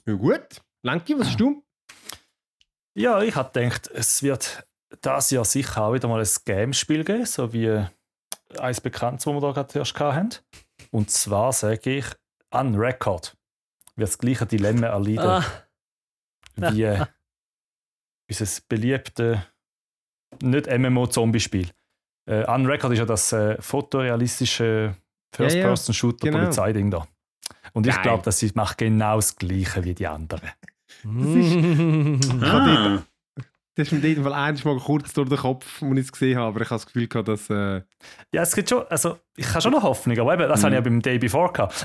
[0.06, 0.62] Ja, gut.
[0.82, 1.64] Lanki, was hast du?
[2.94, 4.66] Ja, ich habe gedacht, es wird
[5.00, 7.84] das Jahr sicher auch wieder mal ein Game-Spiel geben, so wie
[8.58, 10.30] eins bekanntes, das wir da gerade erst hatten.
[10.90, 12.06] Und zwar sage ich,
[12.50, 13.36] an Record
[13.96, 15.44] wird das gleiche Dilemma erleiden Ah,
[16.72, 16.84] wie
[18.30, 19.38] unser beliebtes
[20.42, 21.70] nicht MMO-Zombie-Spiel.
[22.28, 24.94] Äh, Unrecord ist ja das äh, fotorealistische
[25.34, 26.50] First-Person-Shooter genau.
[26.90, 27.06] Da.
[27.72, 30.48] Und ich glaube, dass sie macht genau das Gleiche wie die anderen.
[32.42, 33.02] Ah,
[33.74, 36.12] Das ist mir in jedem Fall eines Mal kurz durch den Kopf, als ich es
[36.12, 37.48] gesehen habe, aber ich habe das Gefühl gehabt, dass.
[37.48, 37.82] Äh,
[38.32, 40.78] Ja, es gibt schon, also ich habe schon noch Hoffnung, aber eben, das habe ich
[40.78, 41.84] ja beim Day Before gehabt.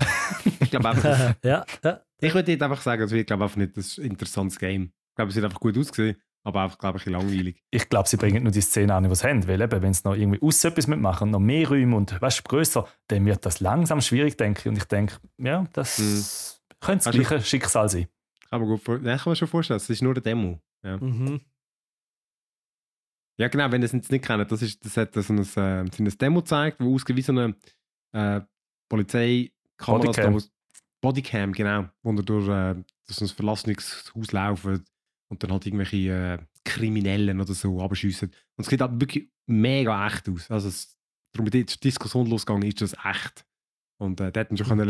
[0.60, 2.00] ich glaube einfach, ja, ja.
[2.20, 4.91] ich würde jetzt einfach sagen, es wird glaube ich, einfach nicht ein interessantes Game.
[5.12, 7.64] Ich glaube, es wird einfach gut ausgesehen, aber einfach, glaube ich, ein bisschen langweilig.
[7.72, 9.48] Ich glaube, sie bringen nur die Szene an, die sie haben.
[9.48, 12.88] Weil eben, wenn sie noch irgendwie aus etwas mitmachen, noch mehr Räume und weißt, grösser,
[13.08, 14.68] dann wird das langsam schwierig, denke ich.
[14.68, 18.08] Und ich denke, ja, das könnte das du- gleiche Schicksal sein.
[18.50, 20.60] Kann man gut ja, kann man schon vorstellen, es ist nur eine Demo.
[20.84, 21.39] Ja, Mhm.
[23.39, 25.46] ja genau, wenn ihr es jetzt nicht kennt, das, ist, das hat so ein, äh,
[25.46, 27.56] so ein Demo gezeigt, wo ausgewiesene
[28.12, 28.41] äh,
[28.89, 29.52] Polizeikameras
[30.16, 30.38] Bodycam.
[30.38, 30.46] da,
[31.02, 34.86] Bodycam, genau, wo ihr durch, äh, durch so ein verlassenes Haus laufen
[35.34, 38.30] und dann halt irgendwelche äh, Kriminellen oder so abschiessen.
[38.56, 40.50] Und es sieht halt wirklich mega echt aus.
[40.50, 40.98] Also es,
[41.34, 43.46] darum mit der Diskussion losgegangen ist das echt.
[44.00, 44.90] Und äh, dann schon können,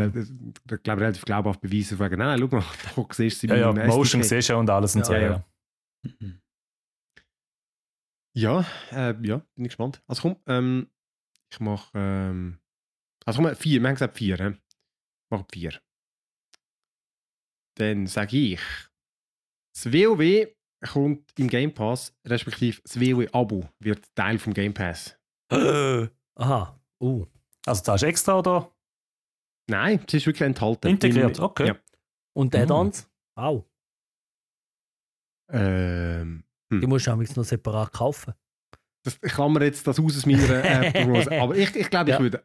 [0.70, 2.64] äh, glaub, relativ glaubhaft beweisen, wegen, nein, nein, schau mal,
[3.08, 5.12] da siehst du sie Ja, ja, Motion siehst du und alles und so.
[5.14, 5.20] ja.
[5.20, 5.44] Ja,
[6.20, 6.40] Mhm.
[8.36, 10.02] Ja, äh, ja, bin ich gespannt.
[10.06, 10.90] Also komm, ähm,
[11.50, 12.58] ich mache, ähm,
[13.24, 14.48] also komm, vier, wir haben gesagt vier, hä?
[14.50, 15.80] Ich mache vier.
[17.76, 18.60] Dann sage ich,
[19.74, 20.46] das WoW
[20.86, 25.18] kommt im Game Pass, respektive das WoW-Abo wird Teil vom Game Pass.
[25.50, 26.80] Aha.
[27.00, 27.26] Uh.
[27.66, 28.70] Also da ist extra oder?
[29.70, 30.88] Nein, es ist wirklich enthalten.
[30.88, 31.66] Integriert, Im- okay.
[31.68, 31.76] Ja.
[32.36, 32.60] Und Mhm.
[32.60, 33.08] Add-ons?
[33.36, 33.64] Auch.
[35.50, 38.34] Ähm, Die musst du nämlich noch separat kaufen.
[39.04, 41.40] das, ich klammer jetzt das aus aus meiner äh, Prognose.
[41.40, 42.20] Aber ich, ich glaube, ich Ja.
[42.22, 42.44] würde.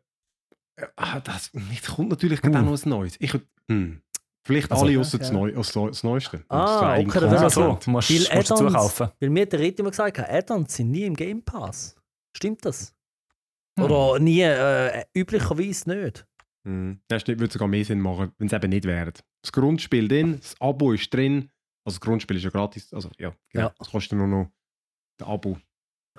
[0.77, 2.59] Äh, ah, das, jetzt kommt natürlich gerade Uh.
[2.61, 3.15] auch noch was Neues.
[3.19, 3.33] Ich
[3.69, 4.01] hm,
[4.45, 5.33] vielleicht Also, alle außer das, ja.
[5.33, 6.43] Neu, aus das Neueste.
[6.49, 7.51] Ah, Das okay, konsequent.
[7.51, 7.79] so.
[7.85, 9.09] du musst, Weil musst dazu Add-ons- kaufen.
[9.19, 11.95] Weil mir der Red immer gesagt hat, Add-ons sind nie im Game Pass.
[12.35, 12.93] Stimmt das?
[13.77, 13.85] Hm.
[13.85, 16.25] Oder nie, äh, üblicherweise nicht.
[16.67, 16.99] Hm.
[17.07, 19.13] Das würde sogar mehr Sinn machen, wenn es eben nicht wäre.
[19.41, 21.49] Das Grundspiel drin, das Abo ist drin.
[21.85, 22.93] Also das Grundspiel ist ja gratis.
[22.93, 23.67] Also ja, genau.
[23.67, 23.73] Ja.
[23.79, 24.51] Das kostet nur noch
[25.17, 25.57] das Abo.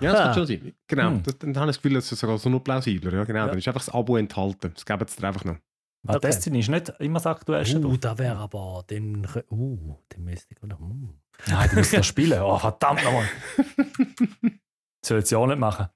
[0.01, 0.23] Ja, das Ah.
[0.25, 0.73] kann schon sein.
[0.87, 1.09] Genau.
[1.11, 1.23] Hm.
[1.23, 3.13] Das, dann habe ich das Gefühl, das ist sogar so noch plausibler.
[3.13, 3.39] Ja, genau.
[3.41, 3.47] Ja.
[3.47, 4.71] Dann ist einfach das Abo enthalten.
[4.73, 5.57] Das geben sie dir einfach noch.
[6.03, 6.27] Weil Okay.
[6.27, 7.79] Destiny ist nicht immer das aktuellste.
[7.79, 10.79] Uh, da wäre aber den, uh, den müsste ich noch.
[10.79, 11.13] Uh.
[11.47, 12.41] Nein, die müssen noch spielen.
[12.41, 13.27] Oh, verdammt nochmal.
[15.05, 15.89] Soll ich ja auch nicht machen.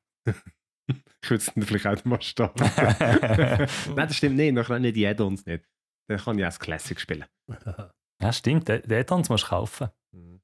[1.22, 2.64] Ich würde es dann vielleicht auch mal starten.
[3.95, 4.53] Nein, das stimmt nicht.
[4.53, 5.66] Nachher nicht die Add-ons nicht.
[6.08, 7.26] Dann kann ich auch das Classic spielen.
[8.22, 8.68] ja, stimmt.
[8.68, 9.89] Den den Add-ons musst du kaufen.
[10.14, 10.41] Hm.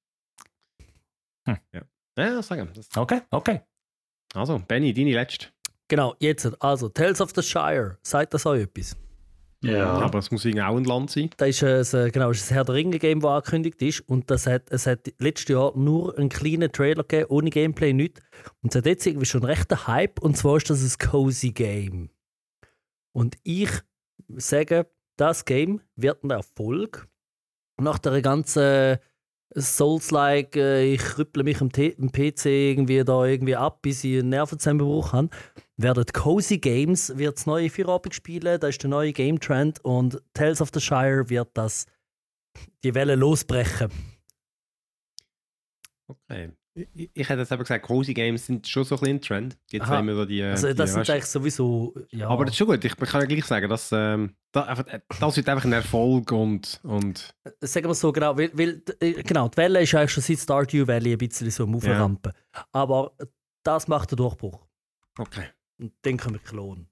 [1.47, 1.57] Hm.
[1.71, 1.81] Ja.
[2.17, 2.69] Ja, sagen.
[2.73, 2.89] Das.
[2.95, 3.61] Okay, okay.
[4.33, 5.47] Also, Benny, deine letzte.
[5.87, 8.95] Genau, jetzt, also Tales of the Shire, sagt das euch etwas?
[9.63, 9.93] Ja.
[9.93, 11.29] Aber es muss irgendwie auch ein Land sein.
[11.37, 14.01] Da ist ein, äh, genau, ist ein Herr der Ringe-Game, das angekündigt ist.
[14.01, 18.21] Und das hat, es hat letztes Jahr nur einen kleinen Trailer gegeben, ohne Gameplay, nichts.
[18.61, 20.19] Und es hat jetzt irgendwie schon einen rechten Hype.
[20.19, 22.09] Und zwar ist das ein Cozy Game.
[23.13, 23.69] Und ich
[24.29, 24.87] sage,
[25.17, 27.07] das Game wird ein Erfolg.
[27.79, 28.97] Nach der ganzen
[29.55, 34.19] Souls-like, äh, ich rüpple mich am, T am PC irgendwie da irgendwie ab, bis ich
[34.19, 35.29] einen Nervenzusammenbruch habe,
[35.83, 40.21] werden Cozy Games wird das neue Feierabend spielen, das ist der neue Game Trend und
[40.33, 41.85] Tales of the Shire wird das
[42.83, 43.89] die Welle losbrechen.
[46.07, 46.51] Okay.
[46.73, 49.57] Ich, ich hätte jetzt eben gesagt, Cozy Games sind schon so ein bisschen ein Trend.
[49.71, 49.97] Jetzt Aha.
[49.97, 50.41] haben wir da die.
[50.41, 52.29] Also die, das sind weißt- eigentlich sowieso ja.
[52.29, 52.83] Aber das ist schon gut.
[52.85, 56.31] Ich kann ja gleich sagen, dass ähm, da, einfach, äh, das wird einfach ein Erfolg
[56.31, 60.23] und, und sagen wir so genau, weil, weil äh, genau, die Welle ist eigentlich schon
[60.23, 62.31] seit Stardew Valley ein bisschen so am Auframpen.
[62.71, 63.17] Aber
[63.63, 64.65] das macht den Durchbruch.
[65.19, 65.49] okay.
[65.81, 66.87] Und den können wir klonen.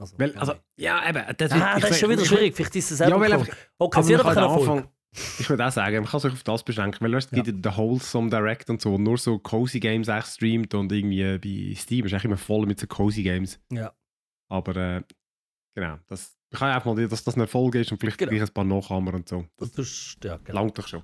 [0.00, 0.36] Also, Weil, ja.
[0.40, 1.36] also, ja, eben.
[1.38, 2.54] Das, ah, ich das ist schon wieder ich- schwierig.
[2.54, 3.40] Vielleicht ist es Ja, selber klonen.
[3.40, 4.60] einfach, Okay, hat kann einfach.
[4.60, 7.46] Anfang, ich würde auch sagen, man kann sich auf das beschränken, weil weißt, es gibt
[7.46, 11.38] ja den Wholesome Direct und so, wo nur so Cozy Games echt streamt und irgendwie
[11.38, 13.58] bei Steam ist eigentlich immer voll mit so Cozy Games.
[13.72, 13.92] Ja.
[14.50, 15.02] Aber äh,
[15.74, 18.30] genau, das ich kann einfach mal, dass das ein Erfolg ist und vielleicht Genau.
[18.30, 19.44] gleich ein paar Nachhammer und so.
[19.56, 20.60] Das Das ist, ja, genau.
[20.60, 21.02] langt doch schon.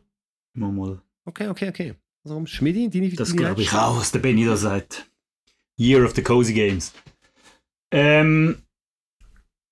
[0.54, 1.02] Mal, mal.
[1.24, 1.94] Okay, okay, okay.
[2.24, 5.10] Also, Schmidi, deine Das glaube ich auch, was der Benny da sagt.
[5.78, 6.92] Year of the Cozy Games.
[7.94, 8.56] Ähm,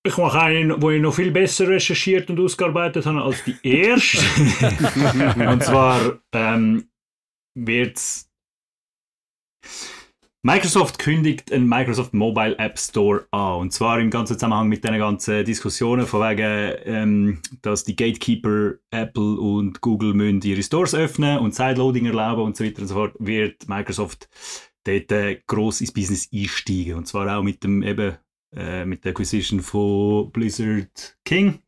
[0.05, 4.19] ich mache einen, wo ich noch viel besser recherchiert und ausgearbeitet habe als die erste.
[5.49, 6.89] und zwar ähm,
[7.53, 7.99] wird
[10.45, 13.59] Microsoft kündigt einen Microsoft Mobile App Store an.
[13.59, 18.73] Und zwar im ganzen Zusammenhang mit den ganzen Diskussionen von wegen, ähm, dass die Gatekeeper
[18.91, 22.95] Apple und Google müssen ihre Stores öffnen und Sideloading erlauben und so weiter und so
[22.95, 24.27] fort, wird Microsoft
[24.83, 26.95] dort äh, gross ins Business einsteigen.
[26.95, 28.17] Und zwar auch mit dem eben
[28.55, 31.61] äh, mit der Acquisition von Blizzard King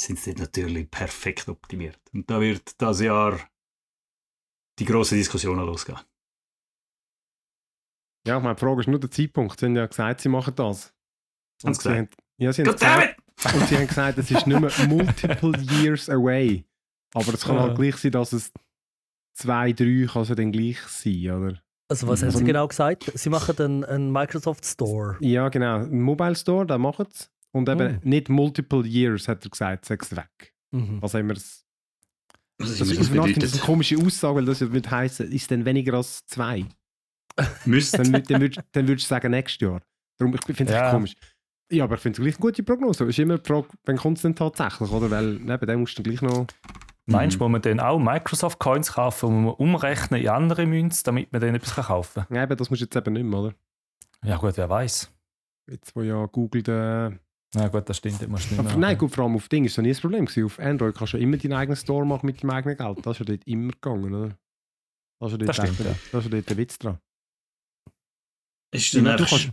[0.00, 2.00] sind sie dort natürlich perfekt optimiert.
[2.12, 3.38] Und da wird das Jahr
[4.78, 5.98] die große Diskussion losgehen.
[8.26, 9.58] Ja, meine Frage ist nur der Zeitpunkt.
[9.58, 10.94] Sie haben ja gesagt, sie machen das.
[11.64, 11.96] Haben sie gesagt?
[11.96, 13.18] haben, ja, sie haben gesagt,
[13.54, 16.64] und sie haben gesagt, es ist nicht mehr multiple years away.
[17.14, 17.62] Aber es kann Ja.
[17.62, 18.52] halt gleich sein, dass es
[19.32, 21.62] zwei, drei kann es ja dann gleich sein, oder?
[21.90, 23.10] Also was haben Also- sie genau gesagt?
[23.14, 25.16] Sie machen einen, einen Microsoft Store.
[25.20, 25.78] Ja, genau.
[25.80, 28.08] Ein Mobile Store, da machen sie Und eben Mm.
[28.08, 30.54] nicht multiple years, hat er gesagt, sechs weg.
[30.70, 31.02] Mhm.
[31.02, 31.64] Was immer das,
[32.58, 35.94] Was das, das ist eine komische Aussage, weil das ja würde heißen, ist denn weniger
[35.94, 36.64] als zwei?
[37.66, 37.96] Müsste.
[38.02, 39.82] Dann, dann, würdest, dann würdest du sagen, nächstes Jahr.
[40.18, 40.84] Darum, ich finde es Ja.
[40.86, 41.14] echt komisch.
[41.72, 43.04] Ja, aber ich finde es gleich eine gute Prognose.
[43.04, 45.10] Es ist immer die Frage, wann kommt es denn tatsächlich, oder?
[45.10, 46.46] Weil neben dem musst du gleich noch...
[47.10, 47.38] Meinst Mhm.
[47.38, 51.32] du, muss man dann auch Microsoft Coins kaufen und man umrechnen in andere Münzen, damit
[51.32, 53.54] man dann etwas kann kaufen Ja, eben, das musst du jetzt eben nicht mehr, oder?
[54.24, 55.10] Ja gut, wer weiß.
[55.70, 57.18] Jetzt, wo ja Google den...
[57.54, 59.64] Ja gut, das stimmt, das musst du nicht mehr Nein, gut, vor allem auf Ding
[59.64, 60.44] ist das nie das Problem gewesen.
[60.46, 62.98] Auf Android kannst du ja immer deinen eigenen Store machen mit deinem eigenen Geld.
[63.04, 64.36] Das ist ja dort immer gegangen, oder?
[65.20, 65.94] Das ist ja dort, Das stimmt, echt- ja.
[66.12, 66.98] das ist ja dort der Witz dran.
[68.72, 69.50] Ist meine, du, kannst,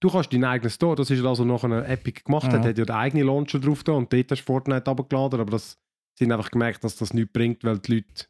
[0.00, 2.64] du kannst deinen eigenen Store, das ist ja das, was nachher Epic gemacht hat, Mhm.
[2.68, 5.78] hat ja den eigenen Launcher drauf da und dort hast du Fortnite runtergeladen, aber das,
[6.18, 8.26] sie haben einfach gemerkt, dass das nichts bringt, weil die Leute,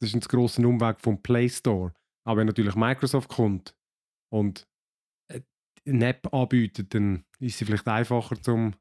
[0.00, 1.92] das ist ein grosser Umweg vom Play Store.
[2.26, 3.76] Aber wenn natürlich Microsoft kommt
[4.32, 4.66] und
[5.32, 5.40] äh,
[5.86, 8.74] eine App anbietet, dann ist sie vielleicht einfacher zum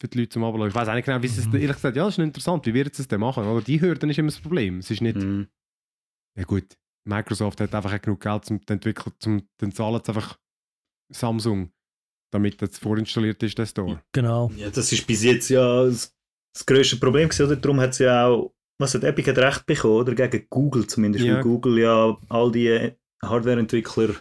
[0.00, 0.68] für die Leute zum Abladen.
[0.68, 1.54] Ich weiß nicht genau, wie sie es, Mhm.
[1.54, 3.44] ehrlich gesagt, ja, das ist interessant, wie wird sie es denn machen?
[3.44, 4.78] Oder die Hürden ist immer das Problem.
[4.78, 5.48] Es ist nicht, Mhm.
[6.36, 10.38] ja gut, Microsoft hat einfach genug Geld zum entwickeln, zum, dann zahlen sie einfach
[11.12, 11.72] Samsung,
[12.30, 14.00] damit das vorinstalliert ist, der Store.
[14.12, 14.52] Genau.
[14.56, 16.16] Ja, das ist bis jetzt ja das,
[16.58, 17.56] das grösste Problem gewesen, oder?
[17.56, 20.14] Darum hat es ja auch, was hat Epic hat recht bekommen, oder?
[20.14, 21.34] Gegen Google zumindest, Ja.
[21.36, 22.92] weil Google ja all die
[23.22, 24.14] Hardwareentwickler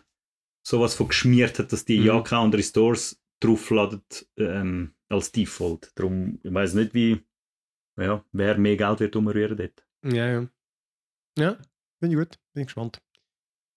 [0.66, 2.06] sowas von geschmiert hat, dass die Mhm.
[2.06, 4.02] ja keine anderen Stores draufladen
[4.38, 5.92] ähm, als Default.
[5.96, 7.24] Darum, ich weiß nicht, wie,
[8.00, 9.86] ja, wer mehr Geld wird umrühren dort.
[10.04, 10.48] Ja, ja.
[11.38, 11.58] Ja,
[12.00, 13.00] bin ich gut, bin ich gespannt.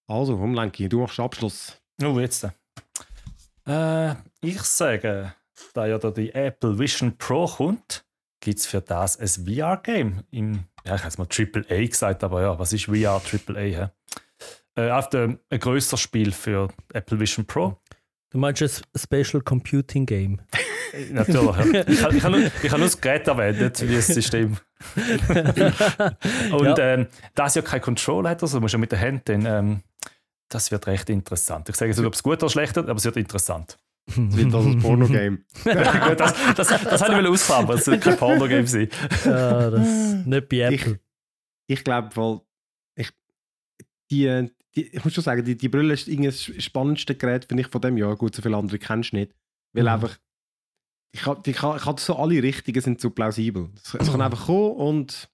[0.09, 1.81] Also, Umlenki, du machst Abschluss.
[2.03, 2.49] Oh, jetzt.
[3.67, 5.35] Äh, ich sage,
[5.75, 8.05] da ja da die Apple Vision Pro kommt,
[8.41, 10.25] gibt es für das ein VR-Game.
[10.85, 13.61] Ja, ich habe es mal AAA gesagt, aber ja, was ist VR AAA?
[13.61, 13.87] Hä?
[14.77, 17.77] Äh, auf dem, ein grösseres Spiel für Apple Vision Pro.
[18.31, 20.41] Du meinst ein Special Computing Game?
[20.93, 21.73] Äh, Natürlich.
[21.75, 21.85] ja.
[21.89, 24.57] Ich habe ich nur, ich hab nur das Gerät erwähnt, nicht wie das System.
[26.53, 26.79] Und Ja.
[26.79, 29.83] ähm, das ja kein Controller hat, also musst ja mit der Hand dann, ähm,
[30.49, 31.69] das wird recht interessant.
[31.69, 33.79] Ich sage jetzt nicht, ob es gut oder schlecht wird, aber es wird interessant.
[34.07, 35.45] Das wird also ein Porno-Game.
[35.65, 38.89] Ja, das, das, das habe ich ausfahren, aber es wird kein Porno-Game sein.
[39.25, 41.01] ja, das nicht bei Apple.
[41.69, 42.41] Ich glaube, weil
[42.97, 43.11] ich,
[44.11, 47.69] die, die, ich muss schon sagen, die, die Brille ist das spannendste Gerät, finde ich,
[47.69, 48.17] von dem Jahr.
[48.17, 49.33] Gut, so viele andere kennst du nicht.
[49.73, 49.89] Weil Mhm.
[49.91, 50.19] einfach,
[51.15, 53.69] ich habe die, kann- ich kann so alle Richtigen sind so plausibel.
[53.77, 55.31] Es, es kann einfach kommen und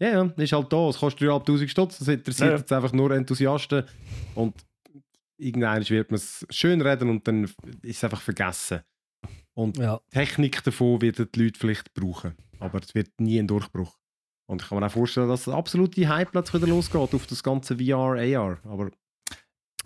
[0.00, 0.88] ja, ja, ist halt da.
[0.88, 2.56] Es kostet 3'500 Stutz, das interessiert Ja.
[2.58, 3.84] jetzt einfach nur Enthusiasten.
[4.34, 4.54] Und
[5.38, 7.56] irgendwann wird man es schön reden und dann ist
[7.98, 8.80] es einfach vergessen.
[9.54, 10.00] Und Ja.
[10.12, 12.34] die Technik davon werden die Leute vielleicht brauchen.
[12.58, 13.98] Aber es wird nie ein Durchbruch.
[14.48, 17.42] Und ich kann mir auch vorstellen, dass der absolute Hype plötzlich wieder losgeht auf das
[17.42, 18.58] ganze VR, AR.
[18.64, 18.90] Aber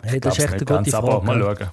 [0.01, 1.25] Hey, das ist echt eine gute Frage.
[1.25, 1.69] mal schauen.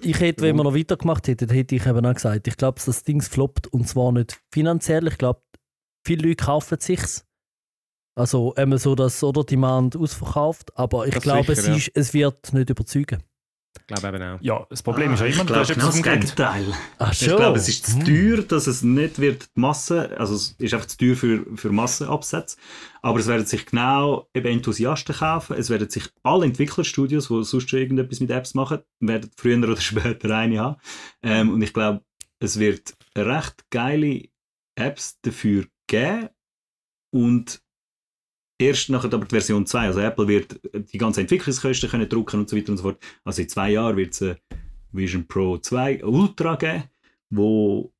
[0.00, 3.02] Ich hätte, wenn wir noch weitergemacht hätten, hätte ich eben auch gesagt, ich glaube, das
[3.02, 5.08] Ding floppt und zwar nicht finanziell.
[5.08, 5.42] Ich glaube,
[6.06, 7.26] viele Leute kaufen sich's.
[8.18, 12.52] Also so, dass oder Demand ausverkauft, aber ich Das glaube, sicher, es, ist, es wird
[12.52, 13.22] nicht überzeugen.
[13.80, 14.38] Ich glaube eben auch.
[14.42, 16.02] Ja, das Problem ist ja Ah, immer, etwas genau das.
[16.02, 16.64] Gegenteil.
[16.98, 20.56] Ach Ich glaube, es ist zu teuer, dass es nicht wird die Masse, also es
[20.58, 22.56] ist einfach zu teuer für, für Massenabsätze,
[23.02, 27.70] aber es werden sich genau eben Enthusiasten kaufen, es werden sich alle Entwicklerstudios, die sonst
[27.70, 30.76] schon irgendetwas mit Apps machen, werden früher oder später eine haben.
[31.22, 32.02] Ähm, und ich glaube,
[32.40, 34.24] es wird recht geile
[34.76, 36.30] Apps dafür geben
[37.14, 37.62] und
[38.58, 40.60] erst nachher aber die Version 2, also Apple wird
[40.92, 42.98] die ganzen Entwicklungskosten können drucken und so weiter und so fort.
[43.24, 44.36] Also in zwei Jahren wird es eine
[44.92, 46.84] Vision Pro 2 Ultra geben,
[47.30, 47.92] wo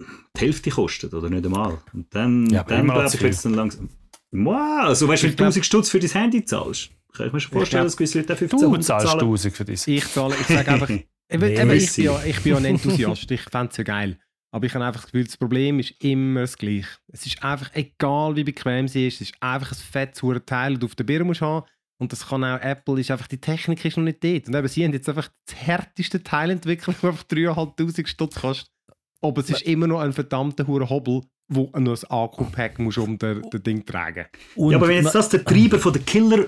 [0.00, 1.78] die Hälfte kostet oder nicht einmal.
[1.92, 3.88] Und dann, Ja, dann glaube ich, wird es dann langsam.
[4.30, 6.90] Wow, also weißt du, wie Ich glaub- 1000 Stutz für dein Handy zahlst?
[7.14, 9.20] Kann ich mir schon vorstellen, glaub, dass gewisse Leute auch Du 1500 zahlst zahlen.
[9.20, 9.86] 1000 für das.
[9.86, 11.04] Ich zahle, ich sage einfach, ich,
[11.40, 14.18] bin ja, ich bin ja ein Enthusiast, ich fände es ja geil.
[14.50, 16.88] Aber ich habe einfach das Gefühl, das Problem ist immer das gleiche.
[17.12, 20.72] Es ist einfach egal, wie bequem sie ist, es ist einfach ein fettes hure Teil,
[20.72, 21.66] das du auf der Birne musst haben.
[22.00, 24.48] Und das kann auch Apple, ist einfach, die Technik ist noch nicht dort.
[24.48, 28.70] Und eben, sie haben jetzt einfach das härteste Teil entwickelt, das einfach 3'500 Stutz kostet.
[29.20, 33.18] Aber es ist immer noch ein verdammter hure Hobel, wo noch ein Akku-Pack musst um
[33.18, 34.26] das Ding tragen.
[34.54, 36.46] Und Ja, aber wenn jetzt das der Treiber von der Killer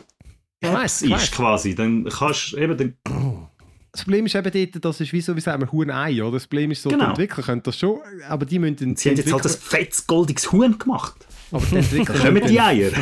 [0.61, 3.49] Apps ich ist quasi, dann kannst du eben, dann,
[3.93, 6.33] Das Problem ist eben dort, das ist wie so, wie sagen wir, Huhn Ei, oder?
[6.33, 7.07] Das Problem ist so, Genau.
[7.07, 10.07] die Entwickler können das schon, aber die müssen den sie haben jetzt halt das fettes,
[10.07, 11.27] goldiges Huhn gemacht.
[11.51, 12.93] aber die Entwickler kommen die Eier.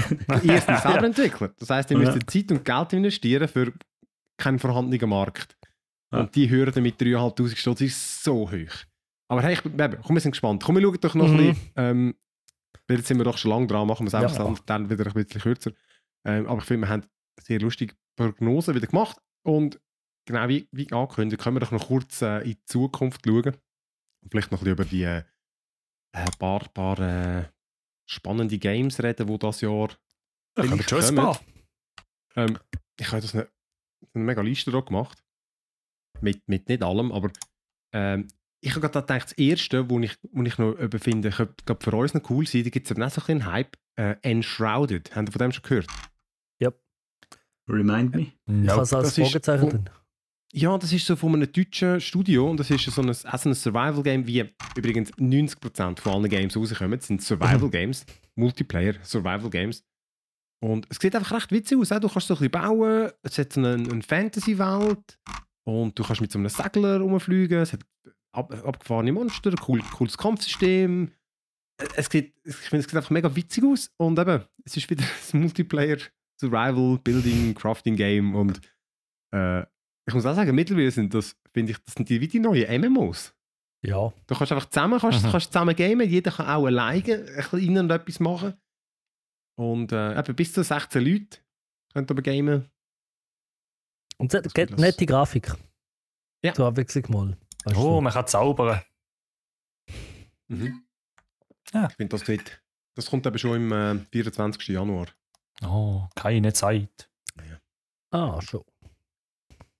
[0.45, 1.51] erstens selber entwickeln.
[1.59, 2.01] Das heisst, die Ja.
[2.01, 3.73] müssen Zeit und Geld investieren für
[4.39, 5.57] keinen vorhandenen Markt.
[6.13, 6.21] Ja.
[6.21, 8.75] Und die Hürde mit 3'500 Stutz ist so hoch.
[9.31, 10.63] Aber hey, ich, eben, komm, wir sind gespannt.
[10.65, 11.37] Komm, wir schauen doch noch ein Mhm.
[11.49, 12.15] bisschen, ähm,
[12.87, 14.45] weil jetzt sind wir doch schon lange dran, machen wir es einfach Ja.
[14.45, 15.73] dann, dann wieder ein bisschen kürzer.
[16.25, 17.03] Ähm, aber ich finde, wir haben
[17.43, 19.79] sehr lustige Prognosen wieder gemacht und
[20.29, 23.57] genau wie, wie angekündigt, können wir doch noch kurz äh, in die Zukunft schauen
[24.23, 25.25] und vielleicht noch ein bisschen über die äh,
[26.13, 27.45] ein paar, paar äh,
[28.07, 29.89] spannende Games reden, die das Jahr
[30.55, 31.45] Da kommen vielleicht
[32.37, 32.59] ähm,
[33.01, 33.49] ich habe das eine,
[34.15, 35.23] eine mega Liste gemacht.
[36.21, 37.31] Mit, mit nicht allem, aber
[37.93, 38.29] ähm,
[38.61, 42.15] ich habe gerade gedacht, das erste, wo ich, wo ich noch finde, könnte für uns
[42.15, 43.77] noch cool sein, da gibt es eben auch so ein bisschen Hype.
[43.97, 45.15] Äh, Enshrouded.
[45.15, 45.87] Habt ihr von dem schon gehört?
[47.69, 48.33] Remind me.
[48.47, 49.91] ich habe es als Fragezeichen.
[50.53, 53.51] Ja, das ist so von einem deutschen Studio und das ist so ein, auch so
[53.51, 54.45] ein Survival-Game, wie
[54.77, 59.85] übrigens 90% von allen Games rauskommen, sind Survival-Games, Multiplayer, Survival-Games.
[60.61, 61.93] Und es sieht einfach recht witzig aus.
[61.93, 62.01] auch.
[62.01, 65.19] Du kannst so ein bisschen bauen, es hat so eine, eine Fantasy-Welt
[65.65, 67.85] und du kannst mit so einem Segler rumfliegen, es hat
[68.33, 71.13] ab, abgefahrene Monster, ein cool, cooles Kampfsystem.
[71.95, 75.05] Es sieht, ich finde, es sieht einfach mega witzig aus und eben, es ist wieder
[75.35, 75.99] ein Multiplayer,
[76.41, 78.61] Survival, Building, Crafting Game und
[79.33, 79.65] äh,
[80.09, 82.81] ich muss auch sagen, mittlerweile sind das, finde ich, das sind die wie die neuen
[82.81, 83.35] MMOs.
[83.85, 84.13] Ja.
[84.27, 85.31] Du kannst einfach zusammen, kannst, Mhm.
[85.31, 88.55] kannst zusammen gamen, jeder kann auch alleine ein bisschen rein und etwas machen.
[89.57, 91.39] Und äh, eben bis zu 16 Leute
[91.93, 92.71] können aber gamen.
[94.19, 95.53] Und es Das hat nette Grafik.
[96.45, 96.55] Ja.
[96.55, 97.37] Zur Abwechslung mal.
[97.65, 98.01] Weißt du, Oh, so.
[98.01, 98.81] man kann zaubern.
[100.49, 101.87] Ja.
[101.89, 102.63] Ich finde, das, sieht-
[102.97, 104.69] das kommt eben schon im äh, 24.
[104.69, 105.07] Januar.
[105.63, 107.11] Oh, keine Zeit.
[108.11, 108.65] Ah, schon.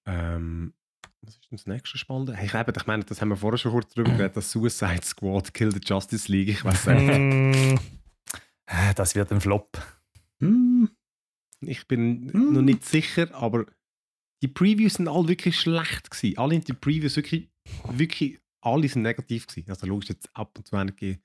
[0.09, 0.73] Ähm,
[1.21, 2.35] was ist denn das nächste Spannende?
[2.35, 5.03] Hey, ich, eben, ich meine, das haben wir vorher schon kurz drüber geredet, das Suicide
[5.05, 7.07] Squad, Kill the Justice League, ich weiß nicht.
[7.19, 7.79] Mm,
[8.67, 9.79] Äh, Das wird ein Flop.
[10.41, 10.91] Hm.
[11.61, 12.53] Ich bin Hm.
[12.55, 13.67] noch nicht sicher, aber
[14.43, 16.39] die Previews sind alle wirklich schlecht gewesen.
[16.39, 17.49] Alle in die Previews wirklich,
[17.91, 19.69] wirklich, alle sind negativ gewesen.
[19.71, 21.19] Also logisch jetzt ab und zu einige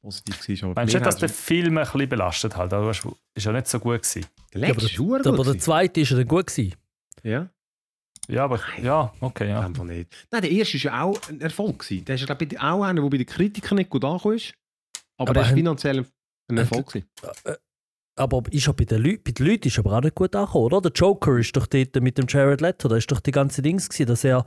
[0.00, 0.64] positiv gewesen.
[0.66, 2.72] Aber Meinst du dass der Film ein bisschen belastet hat?
[2.72, 4.24] Also, ist ja nicht so gut gewesen.
[4.54, 6.74] der Ja, aber letzte ist verdammt aber gut der zweite ist ja dann gut gewesen.
[7.22, 7.50] Ja,
[8.30, 9.60] Ja, aber ja, okay, ja.
[9.60, 10.14] einfach nicht.
[10.30, 12.04] Nein, der erste ist ja auch ein Erfolg gewesen.
[12.04, 14.52] Der ist, glaube ich, auch einer, der bei den Kritikern nicht gut angekommen ist.
[15.16, 16.06] Aber, Aber der ist haben- finanziell
[16.50, 17.06] ein Erfolg gewesen.
[18.16, 20.64] Aber ist bei den Leuten, bei den Leuten ist er aber auch nicht gut angekommen,
[20.66, 20.80] oder?
[20.82, 23.88] Der Joker ist doch dort mit dem Jared Leto, da ist doch die ganze Dings
[23.88, 24.44] gewesen, dass er...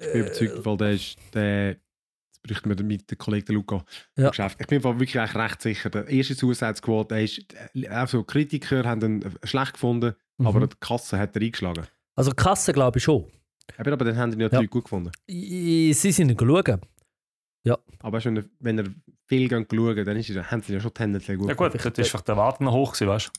[0.00, 3.84] Ich bin überzeugt, weil der ist, der, jetzt bräuchten wir mit dem Kollegen Luca
[4.16, 4.30] Ja.
[4.30, 4.58] Geschäft.
[4.60, 7.40] Ich bin mir wirklich recht sicher, der erste Suicide Squad, der ist,
[7.74, 10.46] äh, auch so Kritiker haben ihn schlecht gefunden, Mhm.
[10.46, 11.86] aber die Kasse hat er eingeschlagen.
[12.16, 13.24] Also Kasse glaube ich schon.
[13.78, 14.60] Aber, aber dann haben ihn ja die Ja.
[14.60, 15.10] Leute gut gefunden.
[15.28, 16.80] I- Sie sind ihn schauen.
[18.00, 18.84] Aber weißt du, wenn er, wenn er
[19.26, 21.84] viel gehen schauen, dann ist er, haben sie ja schon tendenziell gut Ja gut, das
[21.98, 23.30] ist vielleicht der Warten noch hoch gewesen, weißt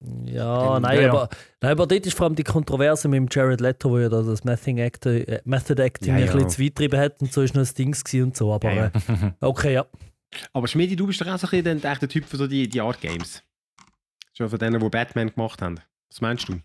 [0.00, 0.30] du?
[0.30, 1.10] Ja, Ja, nein, ja.
[1.10, 1.28] aber,
[1.60, 4.22] nein, aber dort ist vor allem die Kontroverse mit dem Jared Leto, wo ja da
[4.22, 6.32] das Method Acting, äh, Method Acting Ja, ein ja.
[6.32, 8.52] bisschen zu weit getrieben hat und so ist noch ein Dings gewesen und so.
[8.52, 8.86] Aber Ja, ja.
[8.86, 9.86] äh, okay, ja.
[10.52, 12.68] Aber Schmidi, du bist doch auch so ein bisschen der, der Typ für so die,
[12.68, 13.42] die Art Games.
[14.36, 15.80] Schon von denen, die Batman gemacht haben.
[16.10, 16.58] Was meinst du?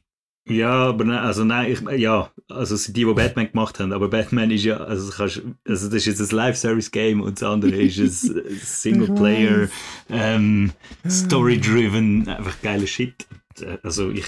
[0.46, 3.94] Ja, aber nein, also nein, ich, ja, also es sind die, die Batman gemacht haben,
[3.94, 7.72] aber Batman ist ja, also, kannst, also das ist jetzt ein Live-Service-Game und das andere
[7.72, 9.70] ist ein Singleplayer,
[10.10, 10.74] ähm,
[11.08, 13.26] Story-driven, einfach geiler Shit.
[13.84, 14.26] Also ich,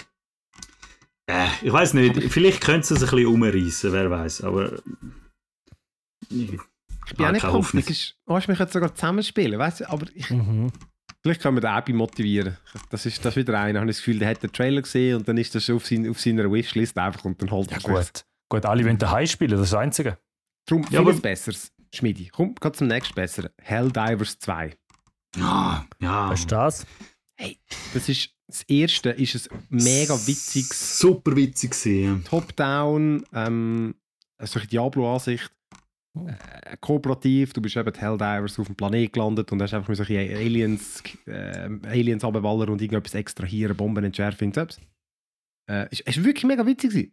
[1.27, 4.71] äh, ich weiß nicht, vielleicht könnte es ein bisschen umreißen, wer weiß, aber
[6.29, 6.53] ich,
[7.07, 10.05] ich bin auch nicht das ist, oh, ich mich jetzt sogar zusammenspielen, weißt du, aber
[10.13, 10.71] ich, mhm.
[11.25, 12.55] Vielleicht können wir den Abby motivieren.
[12.91, 13.71] Das ist, das ist wieder einer.
[13.71, 16.07] Ich habe das Gefühl, der hat den Trailer gesehen und dann ist das auf, sein,
[16.07, 18.25] auf seiner Wishlist einfach und dann holt er ja, gut.
[18.47, 20.19] gut, alle wollen daheim spielen, das ist das Einzige.
[20.67, 21.71] Darum ja, vieles Besseres.
[21.91, 23.49] Schmidi, komm, geht zum nächsten Besseren.
[23.59, 24.77] Helldivers 2.
[25.37, 26.29] Ja, ja.
[26.29, 26.85] Was ist das?
[27.37, 27.57] Hey,
[27.95, 30.99] das ist das erste ist ein mega witziges.
[30.99, 32.23] Super witzig gesehen.
[32.23, 33.95] Top-Down, ähm,
[34.39, 35.51] solche Diablo-Ansicht
[36.27, 37.53] äh, kooperativ.
[37.53, 41.03] Du bist eben die Helldivers auf dem Planet gelandet und hast einfach mit solche Aliens,
[41.25, 44.79] äh, Aliens abwallern und irgendetwas extrahieren, Bomben entschärfen, irgendetwas.
[45.69, 47.11] Äh, ist, ist wirklich mega witzig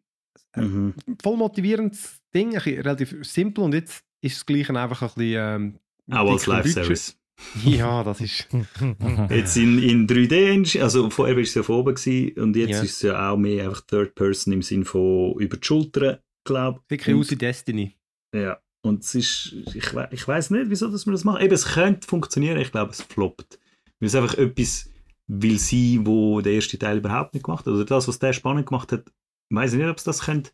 [0.54, 0.94] äh, mhm.
[1.22, 5.34] Voll motivierendes Ding, relativ simpel und jetzt ist das Gleiche einfach ein bisschen.
[5.36, 5.78] Ähm,
[6.10, 7.18] Auch als Live-Service.
[7.64, 8.48] Ja, das ist.
[9.30, 12.82] jetzt in, in 3D, also vorher war es ja von oben gewesen, und jetzt ja.
[12.82, 16.80] ist es ja auch mehr einfach Third Person im Sinne von über die Schultern, glaube
[16.84, 16.90] ich.
[16.90, 17.96] Wirklich aus wie Destiny.
[18.34, 21.40] Ja, und es ist, ich, ich weiß nicht, wieso dass wir das machen.
[21.40, 23.58] Eben, es könnte funktionieren, ich glaube, es floppt.
[24.00, 24.90] Weil es einfach etwas
[25.28, 27.72] will sein, wo der erste Teil überhaupt nicht gemacht hat.
[27.72, 29.04] Oder das, was der spannend gemacht hat,
[29.48, 30.50] ich weiß nicht, ob es das könnte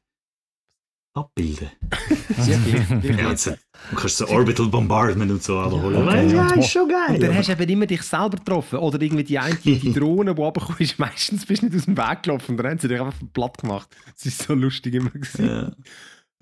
[1.14, 1.70] abbilden.
[3.02, 6.06] ja, jetzt, du kannst so Orbital Bombardment und so holen.
[6.06, 7.14] Okay, ja, ist schon geil.
[7.14, 8.78] Und dann hast du eben immer dich selber getroffen.
[8.78, 11.96] Oder irgendwie die eine die Drohne, die runtergekommen ist, meistens bist du nicht aus dem
[11.96, 12.56] Weg gelaufen.
[12.58, 13.88] Dann haben sie dich einfach platt gemacht.
[14.14, 15.10] Das ist so lustig immer.
[15.10, 15.74] Gewesen.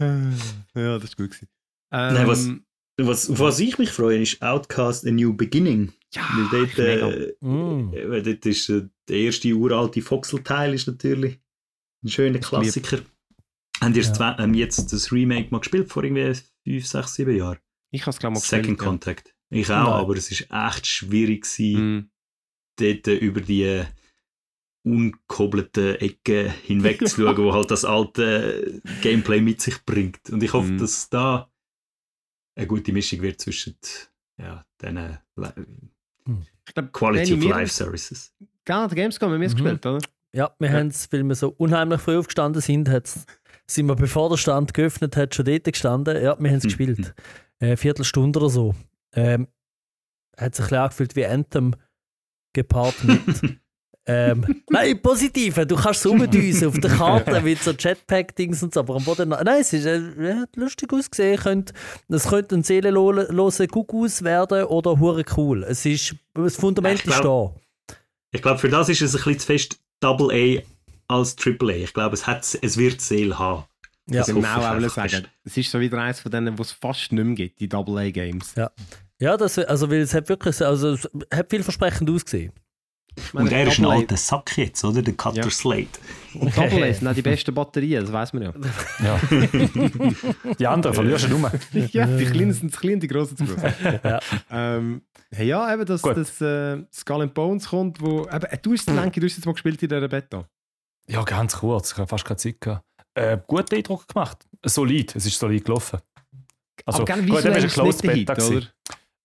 [0.00, 0.10] Ja.
[0.74, 1.30] ja, das war gut.
[1.30, 1.48] Gewesen.
[1.96, 2.50] Ähm, Nein, was,
[2.98, 5.92] was, auf was ich mich freue, ist Outcast A New Beginning.
[6.12, 7.92] Ja, weil dort, äh, mm.
[7.92, 11.40] weil dort ist äh, der erste uralte Voxel-Teil ist natürlich
[12.04, 13.00] ein schöner Klassiker.
[13.80, 14.38] Haben ihr ja.
[14.38, 16.34] ähm, jetzt das Remake mal gespielt vor irgendwie
[16.64, 17.58] 5, 6, 7 Jahren?
[17.90, 18.64] Ich habe es glaube mal gespielt.
[18.64, 18.86] Second ja.
[18.86, 19.34] Contact.
[19.50, 20.00] Ich auch, Nein.
[20.00, 22.10] aber es ist echt schwierig gewesen, mm.
[22.76, 23.84] dort äh, über die äh,
[24.84, 30.30] unkobelten Ecken hinweg zu schauen, wo halt das alte Gameplay mit sich bringt.
[30.30, 30.78] Und ich hoffe, mm.
[30.78, 31.50] dass da
[32.56, 33.76] eine gute Mischung wird zwischen
[34.38, 35.18] ja, diesen
[36.24, 36.46] hm.
[36.92, 38.34] Quality of Life Services.
[38.64, 39.58] Genau, der Gamescom haben wir es mhm.
[39.58, 39.98] gespielt, oder?
[40.34, 40.78] Ja, wir ja.
[40.78, 42.90] haben es, weil wir so unheimlich früh aufgestanden sind,
[43.68, 46.16] sind wir, bevor der Stand geöffnet hat, schon dort gestanden.
[46.16, 46.68] Ja, wir haben es mhm.
[46.68, 47.14] gespielt.
[47.60, 48.74] Eine äh, Viertelstunde oder so.
[49.12, 49.48] Ähm,
[50.36, 51.74] hat sich ein bisschen angefühlt wie Anthem
[52.52, 53.58] gepaart mit
[54.06, 55.56] Ähm, nein, positiv.
[55.66, 58.80] Du kannst so rumdüsen auf der Karte mit so Jetpack-Dings und so.
[58.80, 59.30] Aber am Boden.
[59.30, 61.38] Nein, es ist äh, lustig ausgesehen.
[61.38, 61.72] Könnt,
[62.08, 65.64] es könnte ein seelenloser Gugus werden oder hure cool.
[65.64, 67.52] Es ist das Fundament ist da.
[68.30, 70.62] Ich glaube, für das ist es ein bisschen zu fest Double A
[71.12, 71.76] als Triple A.
[71.76, 73.64] Ich glaube, es, es wird Seele haben.
[74.08, 75.26] Ja, das genau, auch sagen.
[75.44, 77.98] Es ist so wieder eins von denen, wo es fast nicht mehr gibt, die Double
[77.98, 78.54] A Games.
[78.54, 78.70] Ja,
[79.18, 82.52] ja das, also, weil es hat wirklich also, es hat vielversprechend ausgesehen.
[83.32, 85.02] Meine, und er ist ein alter Sack jetzt, oder?
[85.02, 85.50] Der Cutter ja.
[85.50, 85.98] Slate.
[86.34, 88.52] Und Double A sind auch die besten Batterien, das weiß man ja.
[89.02, 89.20] ja.
[90.58, 91.50] die anderen verlierst du nur.
[91.72, 93.62] ja, die kleinen sind zu klein, die großen zu groß.
[94.04, 94.20] ja.
[94.50, 98.26] Ähm, hey, ja, eben, dass das äh, Skull and Bones kommt, wo...
[98.26, 100.48] Eben, äh, du hast es du hast jetzt mal gespielt in dieser Beta.
[101.08, 102.84] Ja, ganz kurz, ich habe fast keine Zeit gehabt.
[103.14, 104.46] Äh, guten Eindruck gemacht.
[104.64, 106.00] Solid, es ist solid gelaufen.
[106.84, 108.66] Also, Aber gerne visuell ist es Beta Hit, oder?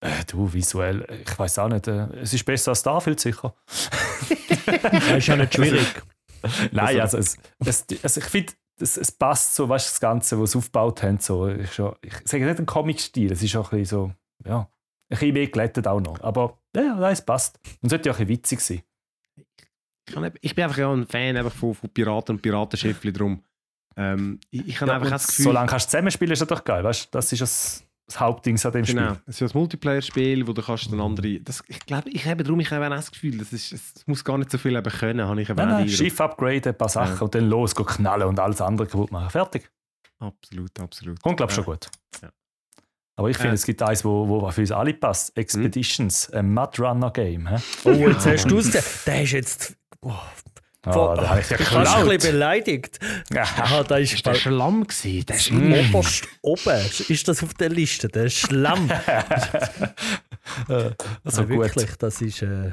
[0.01, 1.87] Äh, du, visuell, ich weiß auch nicht.
[1.87, 3.53] Äh, es ist besser als Starfield sicher.
[3.67, 6.03] das ist ja nicht schwierig.
[6.71, 10.41] Nein, also, es, es, also ich finde, es, es, passt so, weißt du, das Ganze,
[10.41, 11.19] was sie aufgebaut haben.
[11.19, 14.11] So, ich, schon, ich sage nicht ein Comic-Stil, es ist auch ein bisschen
[14.43, 14.67] so, ja, ein
[15.09, 16.19] bisschen mehr glättet auch noch.
[16.21, 17.59] Aber ja, nein, es passt.
[17.81, 18.81] Und sollte ja auch ein bisschen witzig sein.
[20.41, 23.43] Ich bin einfach ja ein Fan einfach von, von Piraten und Piratenschiffen drum.
[23.95, 25.45] Ähm, ich, ich habe ja, einfach das Gefühl...
[25.45, 27.09] Solange kannst du zusammenspielen, ist das doch geil, weißt du?
[27.11, 28.85] Das ist das das Hauptding an dem genau.
[28.85, 28.95] Spiel.
[28.95, 31.39] Genau, es ist ein Multiplayer-Spiel, wo du kannst dann andere...
[31.39, 34.23] Das, ich glaube, ich habe darum ich habe auch das Gefühl, das, ist, es muss
[34.23, 37.15] gar nicht so viel eben können, habe ich nein, nein, Schiff upgraden, ein paar Sachen
[37.15, 37.21] ja.
[37.21, 39.29] und dann los, knallen und alles andere kaputt machen.
[39.29, 39.69] Fertig.
[40.19, 41.21] Absolut, absolut.
[41.21, 41.63] Kommt, glaube ich, ja.
[41.63, 41.87] schon gut.
[42.21, 42.29] Ja.
[43.15, 45.35] Aber ich finde, es gibt eins, wo, wo für uns alle passt.
[45.37, 46.39] Expeditions, hm?
[46.39, 47.49] ein Mudrunner-Game.
[47.83, 49.03] Oh, jetzt hast du es.
[49.05, 49.77] Der ist jetzt...
[50.01, 50.13] Oh,
[50.87, 51.87] Oh, da habe ich ja geklaut.
[51.87, 52.99] ein bisschen beleidigt.
[53.31, 55.25] Ja, da ist, ist der Schlamm gewesen.
[55.27, 56.81] Der ist oberst oben.
[57.07, 58.07] Ist das auf der Liste?
[58.07, 58.89] Der Schlamm.
[61.23, 62.71] also ja, wirklich, das ist eine äh,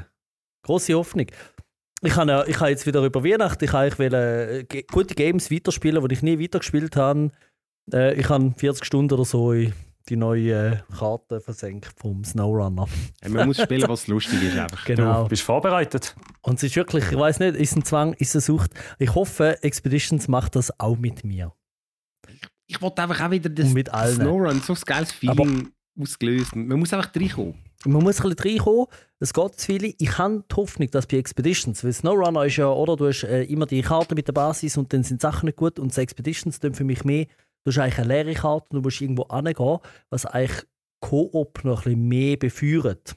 [0.63, 1.27] große Hoffnung.
[2.01, 6.13] Ich habe, ich habe jetzt wieder über Weihnachten, ich wollte äh, gute Games weiterspielen, die
[6.13, 7.29] ich nie weitergespielt habe.
[7.93, 9.73] Äh, ich habe 40 Stunden oder so in
[10.09, 12.87] die neue Karte versenkt vom SnowRunner.
[13.27, 14.83] Man muss spielen, was lustig ist einfach.
[14.85, 15.23] Genau.
[15.23, 16.15] Du bist vorbereitet.
[16.41, 18.71] Und es ist wirklich, ich weiß nicht, ist ein Zwang, ist eine Sucht.
[18.97, 21.53] Ich hoffe, Expeditions macht das auch mit mir.
[22.67, 24.15] Ich wollte einfach auch wieder das, mit allen.
[24.15, 26.53] Snowrun, so ein geiles Feeling ausgelöst.
[26.53, 27.55] Und Man muss einfach reinkommen.
[27.85, 28.87] Man muss ein bisschen reinkommen,
[29.19, 29.93] es geht zu viele.
[29.97, 33.43] Ich habe die Hoffnung, dass bei Expeditions, weil SnowRunner ist ja, oder, du hast äh,
[33.43, 36.73] immer die Karte mit der Basis und dann sind Sachen nicht gut und Expeditions dann
[36.73, 37.25] für mich mehr,
[37.65, 39.79] du hast eigentlich eine leere Karte und du musst irgendwo hingehen,
[40.09, 40.65] was eigentlich
[41.01, 43.15] Koop noch ein bisschen mehr befeuert.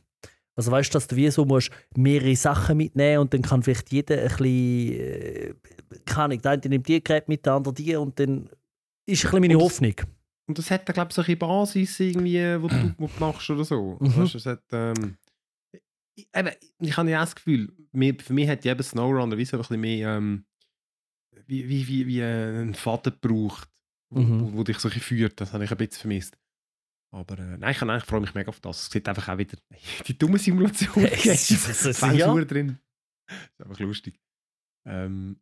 [0.54, 3.90] Also weißt du, dass du wie so musst mehrere Sachen mitnehmen und dann kann vielleicht
[3.90, 5.54] jeder ein bisschen, äh,
[6.04, 8.48] keine Ahnung, der eine nimmt die Gerät mit, der andere die und dann
[9.06, 9.94] ist ein bisschen meine Und- Hoffnung.
[10.48, 13.48] Und das hat dann, glaube ich, so eine Basis, irgendwie, wo du, wo du machst
[13.48, 13.96] oder so.
[14.00, 14.16] Mhm.
[14.16, 15.16] Weißt, du, es hat, ähm,
[16.14, 19.56] ich, eben, ich habe ja das Gefühl, für mich hat ja eben Snowrunner wie so
[19.56, 20.44] ein bisschen mehr ähm,
[21.46, 22.24] wie, wie, wie, wie äh,
[22.60, 23.68] einen Faden gebraucht,
[24.12, 24.52] wo, Mhm.
[24.52, 25.40] wo, dich so führt.
[25.40, 26.36] Das habe ich ein bisschen vermisst.
[27.14, 28.82] Aber äh, nein, ich, kann- ich freue mich mega auf das.
[28.84, 29.58] Es sieht einfach auch wieder
[30.06, 30.92] die dumme Simulation.
[32.14, 32.44] Ja.
[32.44, 32.78] drin.
[33.26, 34.20] Das ist einfach lustig.
[34.86, 35.38] Ähm,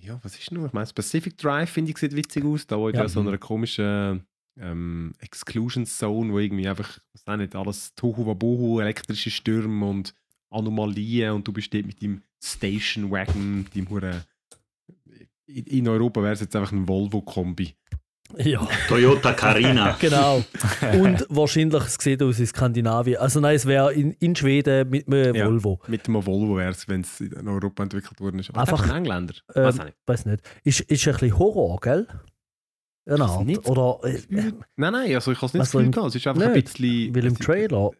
[0.00, 0.66] ja, was ist noch?
[0.66, 2.66] Ich meine, Pacific Drive finde ich sieht witzig aus.
[2.66, 3.08] Da wo Ja.
[3.08, 4.24] so einer komischen
[4.58, 10.14] ähm, Exclusion Zone, wo irgendwie einfach, was auch nicht, alles Tohu Wabohu, elektrische Stürme und
[10.50, 14.24] Anomalien und du bist dort mit dem Station Wagon, dem hure
[15.46, 17.74] in, Europa wäre es jetzt einfach ein Volvo-Kombi.
[18.38, 18.66] Ja.
[18.88, 19.96] Toyota Carina.
[20.00, 20.42] Genau.
[20.98, 23.18] Und wahrscheinlich, es sieht aus in Skandinavien.
[23.18, 25.46] Also nein, es wäre in, in Schweden mit einem Ja.
[25.46, 25.80] Volvo.
[25.88, 28.50] Mit einem Volvo wäre es, wenn es in Europa entwickelt worden ist.
[28.50, 29.34] Aber Einfach, ein Engländer.
[29.54, 29.96] Ähm, Weiß auch nicht.
[30.06, 30.42] Weiß nicht.
[30.64, 32.06] Ist, ist ein bisschen Horror, gell?
[33.44, 33.66] Nicht.
[33.68, 35.90] Oder, äh, Nein, nein, also ich habe es nicht Also im-.
[35.90, 37.14] Es ist einfach ein nicht, bisschen...
[37.14, 37.90] weil im es- Trailer.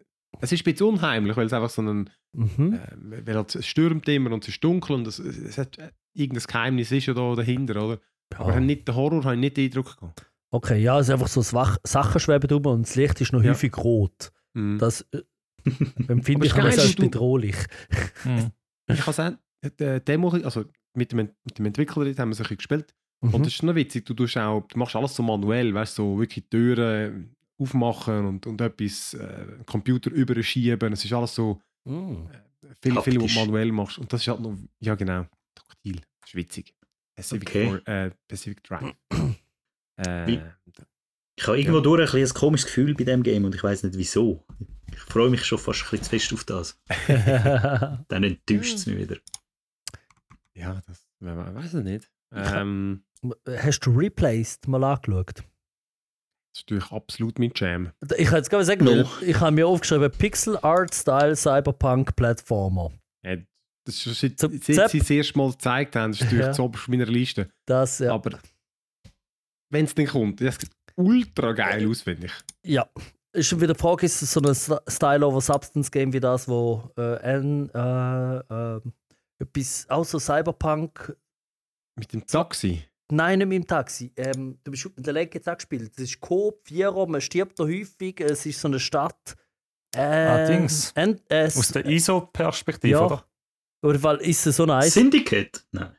[0.41, 2.11] Es ist ein bisschen unheimlich, weil es einfach so ein...
[2.33, 2.73] Mhm.
[2.73, 5.77] Äh, weil halt, es stürmt immer und es ist dunkel und es, es hat
[6.15, 8.01] irgendein Geheimnis ist da dahinter, oder?
[8.37, 8.55] Aber Ja.
[8.57, 10.27] haben nicht den Horror habe ich nicht den Eindruck gehabt.
[10.51, 13.51] Okay, ja, es ist einfach so Sachen schweben rum und das Licht ist noch Ja.
[13.51, 14.31] häufig rot.
[14.55, 14.79] Mhm.
[14.79, 15.23] Das äh,
[16.09, 17.57] empfinde Aber ich als du- bedrohlich.
[18.25, 18.51] Mhm.
[18.89, 22.29] Ich habe es die Demo, also mit dem, mit dem Entwickler haben wir es ein
[22.43, 22.95] bisschen gespielt.
[23.21, 23.35] Mhm.
[23.35, 26.19] Und das ist noch witzig, du, tust auch, du machst alles so manuell, weißt so
[26.19, 30.93] wirklich Türen aufmachen und, und etwas äh, Computer überschieben.
[30.93, 32.29] Es ist alles so Mhm.
[32.81, 33.99] viel, viel, was du manuell machst.
[33.99, 35.97] Und das ist halt noch, ja genau, taktil.
[36.21, 36.75] Das ist witzig.
[37.17, 37.67] Pacific, Okay.
[37.69, 38.95] For- äh, Pacific Drive.
[39.99, 40.41] äh,
[41.37, 43.83] Ich habe irgendwo durch ein, bisschen ein komisches Gefühl bei dem Game und ich weiß
[43.85, 44.45] nicht wieso.
[44.93, 46.81] Ich freue mich schon fast ein bisschen zu fest auf das.
[48.09, 49.17] Dann enttäuscht es mich wieder.
[50.55, 52.11] ja, das weiß ich nicht.
[52.33, 53.05] Ähm,
[53.47, 55.37] Hast du Replaced mal angeschaut?
[55.37, 55.45] das
[56.63, 57.93] ist natürlich absolut mein Jam.
[58.17, 59.09] Ich kann jetzt gerade sagen, No.
[59.23, 62.93] ich habe mir aufgeschrieben Pixel Art Style Cyberpunk Plattformer.
[63.23, 63.39] Äh,
[63.85, 66.53] das ist seit, Zum seit sie es erste Mal gezeigt haben, das ist natürlich Ja.
[66.53, 67.49] zu oberst meiner Liste.
[67.67, 68.13] Das, ja.
[68.15, 68.39] Aber
[69.71, 72.33] wenn es dann kommt, das sieht ultra geil aus, finde ich.
[72.71, 72.89] ja.
[73.37, 77.17] Ist schon wieder die Frage, ist es so ein St- Style-over-Substance-Game wie das, wo äh,
[77.19, 78.37] ein, äh,
[78.77, 78.81] äh,
[79.41, 81.17] etwas, auch so Cyberpunk,
[81.99, 82.85] Mit dem Taxi.
[83.11, 84.13] nein, nicht mit dem Taxi.
[84.17, 85.91] Ähm, du bist mit der Lenk jetzt auch gespielt.
[85.97, 89.35] Es ist Coop, Vierer, man stirbt da häufig, es ist so eine Stadt.
[89.97, 90.93] Äh, Ah, Dings.
[90.95, 93.05] And, äh, Aus der ISO-Perspektive, Ja.
[93.07, 93.25] oder?
[93.85, 94.95] Oder weil ist es so nice?
[94.95, 95.65] Syndicate?
[95.73, 95.97] Nein.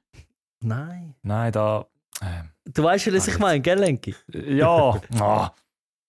[0.62, 1.16] Nein.
[1.22, 1.88] Nein, da.
[2.22, 4.16] ähm, Du weißt ja, was ich meine, gell, Lenki?
[4.34, 5.00] ja.
[5.20, 5.54] Ah,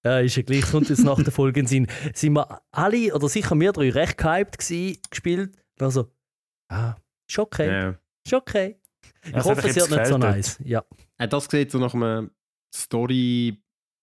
[0.04, 1.86] Ja, ist ja gleich, es kommt jetzt nach der Folge in den Sinn.
[2.14, 5.56] Sind wir alle, oder sicher wir drei, recht gehypt gewesen, gespielt.
[5.78, 6.10] Also,
[6.68, 6.94] ah,
[7.28, 7.98] ist okay, Ja.
[8.24, 8.80] ist okay.
[9.24, 10.58] Ich hat hoffe, es wird nicht so nice.
[10.64, 10.82] Ja.
[11.18, 12.30] Äh, das sieht so nach einem
[12.74, 13.62] Story.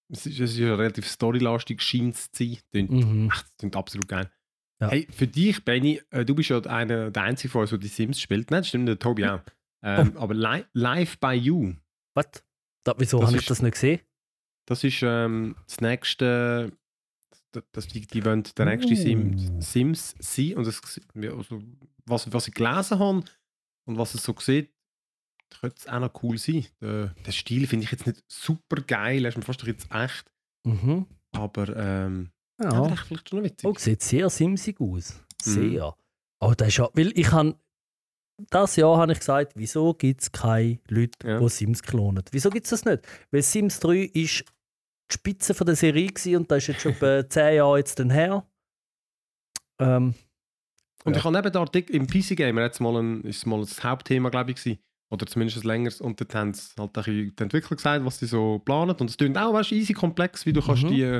[0.10, 2.58] Es ist, es ist ja relativ storylastig, scheint es zu sein.
[2.72, 3.30] Klingt, Mhm.
[3.32, 4.30] echt, das klingt absolut geil.
[4.84, 4.90] Ja.
[4.90, 7.88] Hey, für dich, Benny, äh, du bist ja einer, der Einzige von uns, der die
[7.88, 8.52] Sims spielt.
[8.52, 9.42] Nein, stimmt, der Tobi auch.
[9.82, 11.74] Ähm, Aber li Live by You,
[12.14, 12.44] Was?
[12.98, 14.00] Wieso habe ich das nicht gesehen?
[14.66, 16.72] das ist ähm, das nächste.
[17.72, 18.96] Das, die, die wollen der nächste Oh.
[18.96, 20.56] Sim, Sims sein.
[20.56, 20.82] Und das,
[21.16, 21.62] also,
[22.06, 23.24] was, was ich gelesen habe
[23.86, 24.74] und was es so sieht,
[25.60, 26.66] könnte es auch noch cool sein.
[26.82, 30.26] Der, der Stil finde ich jetzt nicht super geil, er ist mir fast jetzt echt.
[30.66, 31.06] Mhm.
[31.32, 32.32] Aber ähm,
[32.64, 32.70] ja.
[32.72, 32.94] der Ja.
[32.94, 33.70] ist vielleicht schon noch witzig.
[33.70, 35.14] Oh, sieht sehr simsig aus.
[35.46, 35.52] Mhm.
[35.52, 35.96] Sehr.
[36.40, 37.56] Oh, das ist ja, weil ich habe,
[38.50, 41.40] das Jahr habe ich gesagt, wieso gibt es keine Leute, Ja.
[41.40, 42.24] die Sims klonen?
[42.32, 43.04] Wieso gibt es das nicht?
[43.32, 44.44] Weil Sims 3 ist
[45.12, 48.00] die Spitze von der Serie gewesen und das ist jetzt schon etwa 10 Jahre jetzt
[48.00, 48.46] dann her.
[49.80, 50.14] Ähm,
[51.06, 51.20] Und Ja.
[51.20, 54.52] ich habe neben Artikel im PC Gamer jetzt mal ein, ist mal das Hauptthema, glaube
[54.52, 54.80] ich, gewesen.
[55.12, 56.00] Oder zumindest ein längeres.
[56.02, 58.96] Und dort haben sie halt die Entwickler gesagt, was sie so planen.
[58.96, 60.88] Und es klingt auch weißt, easy komplex, wie du kannst Mhm.
[60.90, 61.20] die.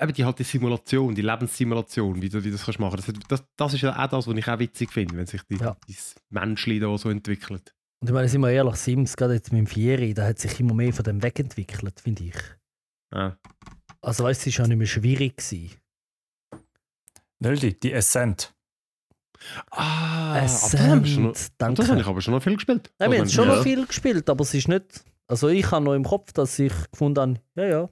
[0.00, 2.96] Eben die halt die Simulation, die Lebenssimulation, wie du wie du das kannst machen.
[2.96, 5.56] Das, das, das ist ja auch das, was ich auch witzig finde, wenn sich die,
[5.56, 5.76] Ja.
[5.88, 7.74] dieses Menschli da so entwickelt.
[8.00, 10.58] und ich meine, sind wir ehrlich, Sims, gerade jetzt mit dem Vieri, da hat sich
[10.60, 12.34] immer mehr von dem wegentwickelt, finde ich.
[13.14, 13.36] Ja.
[14.00, 15.36] Also weißt du, es war ja nicht mehr schwierig.
[15.36, 15.70] Gewesen.
[17.40, 18.54] Nöldi, die Ascent.
[19.70, 21.88] Ah, das haben wir schon noch, sind- das danke.
[21.88, 22.92] habe ich aber schon noch viel gespielt.
[22.98, 23.56] Nein, wir haben Also, schon Ja.
[23.56, 25.04] noch viel gespielt, aber es ist nicht.
[25.28, 27.88] Also ich habe noch im Kopf, dass ich gefunden habe, ja, ja.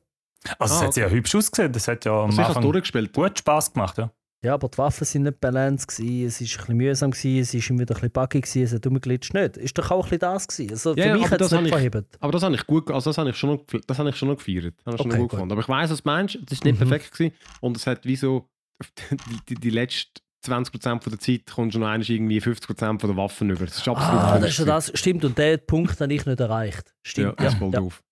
[0.58, 1.72] Also, es Ah, hat sehr hübsch ausgesehen.
[1.72, 3.12] Das hat ja am Also Anfang durchgespielt.
[3.12, 3.98] gut Spaß gemacht.
[3.98, 4.10] Ja.
[4.42, 7.52] Ja, aber die Waffen sind nicht balanced gewesen, es ist ein bisschen mühsam gewesen, es
[7.52, 9.58] ist immer wieder ein bisschen buggy gewesen, es hat umgeglitscht nicht.
[9.58, 10.70] Ist doch auch ein bisschen das gewesen.
[10.70, 12.16] Also Ja, für ja, mich hat es nicht verhebt.
[12.20, 14.28] Aber das habe ich gut, also das habe ich schon noch, das habe ich schon
[14.28, 14.74] noch gefeiert.
[14.78, 15.30] Das habe ich schon Okay, noch gut gut.
[15.32, 15.52] gefunden.
[15.52, 16.36] Aber ich weiß, was du meinst.
[16.46, 16.88] Es ist nicht Mhm.
[16.88, 17.34] perfekt gewesen.
[17.60, 18.48] Und es hat wie so
[19.10, 20.10] die, die, die letzten
[20.46, 23.66] 20% von der Zeit kommst du noch einmal irgendwie 50% von der Waffen über.
[23.66, 24.90] Das ist absolut Ah, das ist ja das.
[24.98, 26.86] Stimmt, und den Punkt habe ich nicht erreicht.
[26.86, 27.34] Ja, Stimmt.
[27.40, 28.02] das ist voll ja, doof.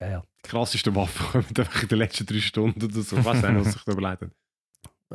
[0.00, 0.22] ja, ja.
[0.50, 3.16] Kommen einfach in den letzten drei Stunden oder so.
[3.16, 4.30] Ich weiß nicht, was sich da überlegt hat.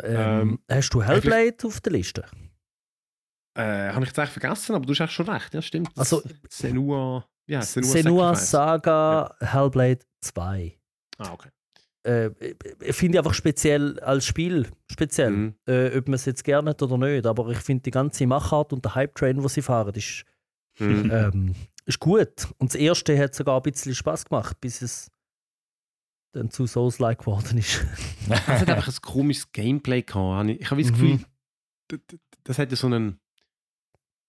[0.04, 2.26] Ähm, hast du Hellblade auf der Liste?
[3.56, 5.54] Äh, habe ich jetzt eigentlich vergessen, aber du hast eigentlich schon recht.
[5.54, 5.90] Ja, stimmt.
[5.98, 7.26] Also- Senua.
[7.48, 8.36] Ja, Senua, Senua.
[8.36, 10.78] Saga Hellblade 2.
[11.18, 11.50] Ah, okay.
[12.04, 12.30] Äh,
[12.82, 15.32] ich finde ich einfach speziell als Spiel speziell.
[15.32, 15.56] Mhm.
[15.68, 17.26] Äh, ob man es jetzt gerne hat oder nicht.
[17.26, 20.24] Aber ich finde die ganze Machart und der Hype-Train, den sie fahren, ist,
[20.80, 21.10] Mhm.
[21.12, 21.56] ähm,
[21.86, 22.48] ist gut.
[22.60, 25.10] Und das erste hat sogar ein bisschen Spaß gemacht, bis es
[26.34, 27.86] dann zu Souls-like geworden ist.
[28.30, 30.50] Es hat einfach ein komisches Gameplay gehabt.
[30.50, 31.26] Ich habe das Gefühl, Mhm.
[31.92, 33.20] d- d- das hat ja so einen,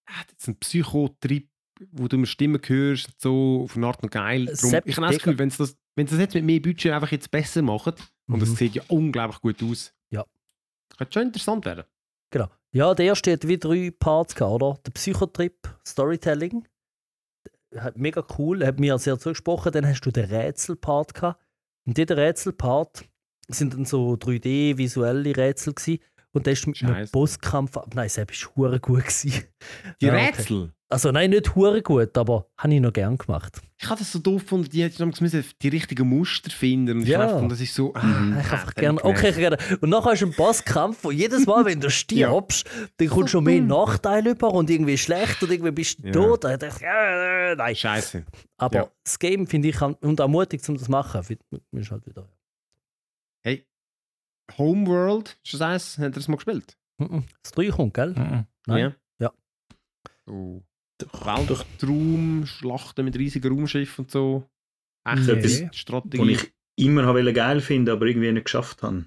[0.07, 1.49] ah, das ist ein Psychotrip,
[1.93, 4.47] wo du immer Stimmen hörst, so auf eine Art noch geil.
[4.47, 6.61] Drum, Sepp, ich habe das Gefühl, wenn sie das, wenn sie das jetzt mit mehr
[6.61, 7.95] Budget einfach jetzt besser machen,
[8.29, 8.57] und es Mhm.
[8.57, 9.93] sieht ja unglaublich gut aus.
[10.11, 10.25] Ja.
[10.97, 11.85] Könnte schon interessant werden.
[12.31, 12.49] Genau.
[12.73, 14.79] Ja, der erste hat wie drei Parts gehabt, oder?
[14.85, 16.67] Der Psychotrip, Storytelling.
[17.77, 19.73] Hat mega cool, hat mir sehr zugesprochen.
[19.73, 21.43] Dann hast du den Rätselpart gehabt.
[21.89, 23.09] Und dieser Rätselpart
[23.49, 26.03] sind dann so 3D-visuelle Rätsel gewesen.
[26.33, 27.09] Und der ist mit einem.
[27.11, 27.77] Bosskampf.
[27.95, 29.45] Nein, selbst ist hure gut gewesen.
[30.01, 30.27] Die Ja, okay.
[30.27, 30.73] Rätsel.
[30.91, 33.61] Also nein, nicht hure gut, aber habe ich noch gern gemacht.
[33.79, 36.97] Ich habe das so doof gefunden, die hätten müssen die richtigen Muster finden.
[36.99, 37.25] Und ich Ja.
[37.27, 37.91] gefunden, das ist so.
[37.91, 39.39] Ich ah, einfach hat gern, mich okay, genervt.
[39.69, 39.79] gerne.
[39.83, 42.67] Und nachher hast du einen Bosskampf, wo jedes Mal, wenn du stirbst,
[42.97, 46.13] dann kommst du schon mehr Nachteile über und irgendwie schlecht und irgendwie bist du Ja.
[46.13, 46.45] tot.
[46.45, 47.77] Da dachte ich, äh, nein.
[47.77, 48.25] Scheiße.
[48.57, 48.89] Aber Ja.
[49.05, 51.21] das Game finde ich und auch mutig, um das zu machen.
[51.29, 52.27] Wie- Ist halt wieder.
[54.57, 55.99] Homeworld, ist das eins?
[55.99, 56.77] Habt ihr das mal gespielt?
[56.99, 57.25] Mhm.
[57.43, 58.15] Das 3 kommt, gell?
[58.15, 58.47] Mhm.
[58.67, 58.95] Nein.
[59.19, 59.33] Ja.
[60.27, 60.65] So.
[60.99, 64.49] Weltraum, Schlachten mit riesigen Raumschiffen und so.
[65.05, 65.33] Echt Nee.
[65.33, 66.33] etwas Was Strategie.
[66.33, 69.07] ich immer habe geil finde, aber irgendwie nicht geschafft habe.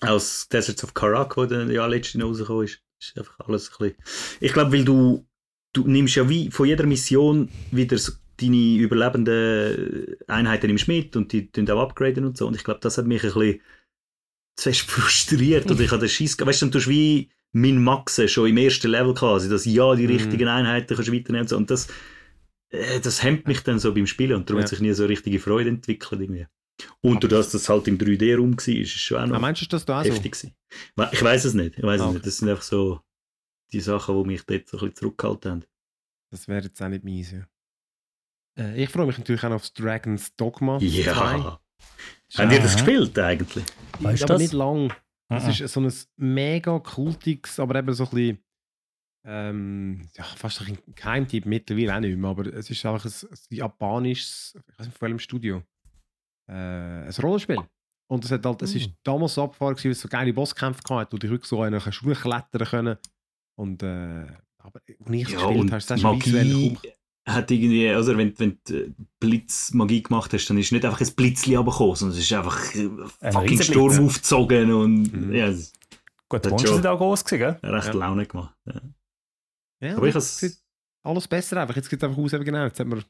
[0.00, 3.96] Aus Deserts of Karak, wo dann ja letztens rausgekommen ist, ist einfach alles ein bisschen...
[4.40, 5.26] Ich glaube, weil du,
[5.72, 11.32] du nimmst ja wie von jeder Mission wieder so deine überlebenden Einheiten nimmst mit und
[11.32, 12.46] die tun auch upgraden und so.
[12.46, 13.60] Und ich glaube, das hat mich ein bisschen
[14.58, 15.70] zu fest frustriert.
[15.70, 16.48] Oder ich habe den Schiss gehabt.
[16.50, 19.94] Weißt du, dann tust du wie min maxen schon im ersten Level quasi, dass ja
[19.94, 20.12] die Mhm.
[20.12, 21.56] richtigen Einheiten kannst du weiternehmen und so.
[21.56, 21.88] Und das,
[22.70, 24.64] äh, das hemmt mich dann so beim Spielen und darum Ja.
[24.64, 26.46] hat sich nie so richtige Freude entwickelt irgendwie.
[27.00, 29.40] Und durch das, dass das halt im 3D-Raum war, ist es schon auch Ah, noch
[29.40, 30.10] meinst du, dass du auch so?
[30.12, 30.54] heftig gewesen.
[30.94, 31.76] We- Ich weiß es nicht.
[31.78, 32.14] Ich weiß Ah, es okay.
[32.14, 32.26] nicht.
[32.26, 33.00] Das sind einfach so
[33.72, 35.64] die Sachen, die mich dort so ein bisschen zurückgehalten haben.
[36.30, 37.32] Das wäre jetzt auch nicht meins.
[37.32, 37.48] Ja.
[38.58, 40.78] Äh, ich freue mich natürlich auch auf Dragon's Dogma.
[40.80, 41.14] Ja.
[41.14, 41.58] 2.
[42.36, 42.84] Haben ihr das Ja.
[42.84, 43.64] gespielt eigentlich?
[44.00, 44.42] Weißt du aber das?
[44.42, 44.92] nicht lang.
[45.30, 45.50] Das Mhm.
[45.64, 48.38] ist so ein mega kultiges, aber eben so ein bisschen,
[49.24, 53.56] ähm, ja, fast ein Geheimtipp mittlerweile auch nicht mehr, aber es ist einfach ein, ein
[53.56, 55.62] japanisches, ich weiß nicht von welchem Studio,
[56.48, 56.52] äh,
[57.06, 57.58] ein Rollenspiel.
[58.10, 61.12] Und es, hat halt, es ist damals so abgefahren, weil es so geile Bosskämpfe hatte,
[61.12, 62.96] wo du wirklich so einen kannst hochklettern können.
[63.58, 64.26] Und, äh,
[64.58, 66.78] aber als ich es gespielt habe, ist das schon visuell kaum
[67.28, 71.54] hat irgendwie, also wenn, wenn du Blitzmagie gemacht hast, dann ist nicht einfach ein Blitzli
[71.56, 72.88] runtergekommen, sondern es ist einfach äh,
[73.20, 73.62] Ein fucking.
[73.62, 75.34] Sturm aufgezogen und Mhm.
[75.34, 75.72] ja, es
[76.30, 76.76] Gut, Das Monster schon.
[76.76, 77.70] sind auch groß gewesen, gell?
[77.72, 77.92] recht Ja.
[77.94, 78.54] Laune gemacht.
[78.66, 78.80] Ja.
[79.80, 80.58] Ja, Aber ich es has- sieht
[81.02, 81.74] alles besser einfach.
[81.76, 82.64] Jetzt sieht es einfach aus, eben genau.
[82.64, 83.02] Jetzt hat man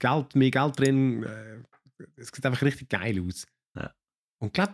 [0.00, 1.22] Geld, mehr Geld drin.
[1.22, 1.62] Äh,
[2.16, 3.46] es sieht einfach richtig geil aus.
[3.76, 3.94] Ja.
[4.40, 4.72] Und ich glaube,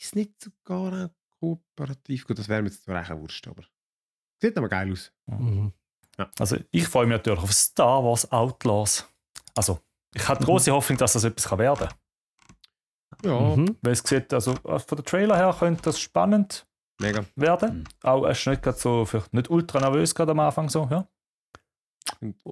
[0.00, 1.10] ist nicht sogar
[1.40, 2.26] kooperativ.
[2.26, 3.64] Gut, das wäre mir jetzt auch wurscht, aber
[4.42, 5.12] sieht aber geil aus.
[5.26, 5.72] Mhm.
[6.38, 9.06] Also ich freue mich natürlich auf Star Wars Outlaws.
[9.54, 9.80] Also
[10.14, 11.96] ich habe große Hoffnung, dass das etwas kann werden kann.
[13.24, 13.76] Ja, Mhm.
[13.82, 16.66] Weil es sieht, also von der Trailer her könnte das spannend
[17.00, 17.24] mega.
[17.36, 17.78] werden.
[17.78, 17.84] Mhm.
[18.02, 20.86] Auch es ist nicht gerade so, vielleicht nicht ultra nervös gerade am Anfang so.
[20.90, 21.08] Ja.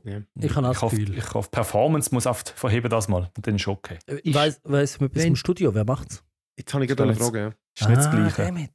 [0.05, 0.22] Ja.
[0.40, 3.30] Ich habe auch ich das hoffe, ich hoffe, Performance muss oft verheben das mal.
[3.36, 3.98] Und dann ist okay.
[4.22, 6.24] Ich weiß, weiß mit Wenn- dem Studio, wer macht's?
[6.56, 7.39] Jetzt habe ich gerade eine Frage.
[7.40, 7.48] Ja.
[7.80, 8.43] Ist nicht das Ah, Gleiche.
[8.44, 8.70] damn it.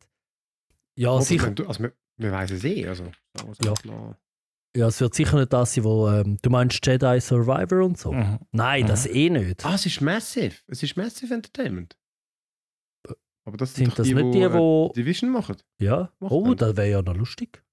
[0.95, 1.53] Ja, Aber sicher.
[1.68, 2.88] also, wir, wir wissen es eh.
[2.88, 3.11] Also,
[3.47, 3.73] also, Ja.
[3.73, 4.18] klar.
[4.76, 8.11] Ja, es wird sicher nicht das sein, wo ähm, du meinst Jedi Survivor und so.
[8.11, 8.39] Mhm.
[8.52, 9.65] Nein, das eh nicht.
[9.65, 10.56] Ah, es ist Massive.
[10.68, 11.98] Es ist Massive Entertainment.
[13.45, 15.03] Aber das sind, Sind doch das die, nicht wo, die, äh.
[15.03, 15.56] Division machen.
[15.80, 16.11] Ja.
[16.19, 17.64] macht Oh, das wäre ja noch lustig.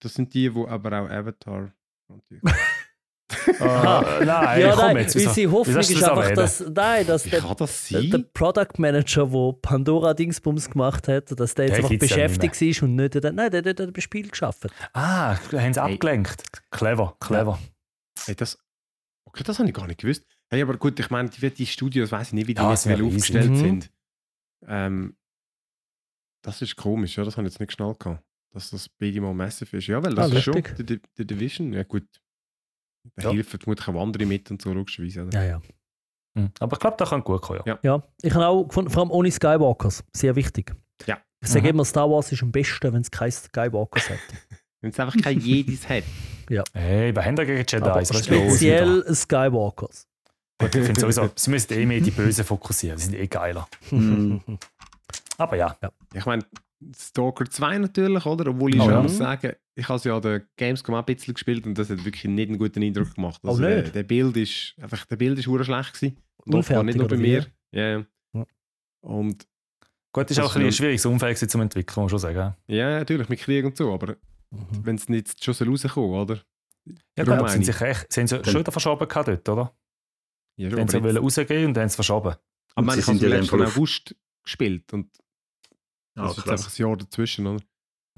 [0.00, 1.72] Das sind die, wo aber auch Avatar.
[3.46, 5.14] Äh, nein, ja, nein, jetzt.
[5.16, 8.18] weil sie Hoffnung ist das einfach, dass, nein, dass der, das der?
[8.34, 12.88] Product Manager, der Pandora Dingsbums gemacht hat, dass der jetzt Der einfach ja beschäftigt war
[12.88, 14.66] und nicht, nein, der hat ein Spiel geschafft.
[14.92, 16.44] Ah, haben sie abgelenkt.
[16.70, 17.58] Clever, clever.
[18.26, 18.58] Hey, das,
[19.24, 20.24] okay, das habe ich gar nicht gewusst.
[20.50, 22.86] Hey, aber gut, ich meine, die, die Studios, weiß ich nicht, wie die Ja, jetzt
[22.86, 23.56] aufgestellt Mhm.
[23.56, 23.90] sind.
[24.66, 25.16] Ähm,
[26.44, 28.22] das ist komisch, ja, das habe ich jetzt nicht geschnallt gehabt,
[28.52, 29.86] dass das beide mal massive ist.
[29.86, 32.04] Ja, weil das Ah, ist schon der, der, der Division, ja gut.
[33.16, 33.32] Da Ja.
[33.32, 35.22] helfen vermutlich auch andere mit und so, logischerweise.
[35.24, 35.40] Oder?
[35.42, 35.62] Ja, ja.
[36.38, 36.50] Hm.
[36.60, 37.60] Aber ich glaube, das kann gut kommen.
[37.66, 37.78] Ja.
[37.82, 37.96] Ja.
[37.96, 40.74] Ja, ich habe auch gefunden, vor allem ohne Skywalkers, sehr wichtig.
[41.06, 41.18] Ja.
[41.42, 41.70] Ich sage Mhm.
[41.70, 44.18] immer, Star Wars ist am besten, wenn es keine Skywalkers hat.
[44.80, 46.02] Wenn es einfach kein Jedis hat.
[46.74, 47.76] Hey, wir haben da gegen Jedi.
[47.76, 50.08] Aber speziell Skywalkers.
[50.58, 52.98] Gut, ich finde sowieso, sie müssen eh mehr die Bösen fokussieren.
[52.98, 53.68] Sie sind eh geiler.
[53.90, 54.40] Hm.
[55.38, 55.76] Aber ja.
[56.12, 56.44] Ich meine,
[56.96, 58.50] Stalker 2 natürlich, oder?
[58.50, 59.02] Obwohl ich Oh, schon ja.
[59.02, 61.88] muss sagen, ich habe es ja an der Gamescom auch ein bisschen gespielt und das
[61.90, 63.40] hat wirklich nicht einen guten Eindruck gemacht.
[63.44, 63.72] Oh, Also, nicht?
[63.86, 66.16] der, der Bild ist einfach, der Bild ist hure schlecht gewesen.
[66.44, 67.46] Und offenbar nicht nur bei mir.
[67.70, 67.78] wie?
[67.78, 68.04] Ja.
[69.00, 69.46] Und
[70.14, 72.54] Gut, ist auch ein, bisschen ein schwieriges Umfeld zum Entwickeln, muss man schon sagen.
[72.66, 74.16] ja, natürlich mit Krieg und so, aber
[74.50, 74.84] Mhm.
[74.84, 76.42] wenn es nicht schon soll rauskommen, oder?
[77.16, 79.48] Ja, Darum gut, sind meine sie, echt, sie haben sie schon wieder verschoben gehabt dort,
[79.48, 79.74] oder?
[80.58, 82.34] Ja, Sie schon, sie wollen rausgehen und dann haben sie verschoben.
[82.74, 85.08] aber ich habe dann letzten August gespielt und
[86.14, 87.64] Ah, das ist jetzt einfach ein Jahr dazwischen, oder?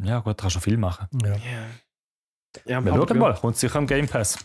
[0.02, 1.06] Ja, gut, kannst schon viel machen.
[1.22, 1.34] Ja.
[1.36, 1.66] Ja.
[2.66, 3.20] Ja, Wir aber schauen ja.
[3.20, 4.38] mal, kommt sicher am Game Pass.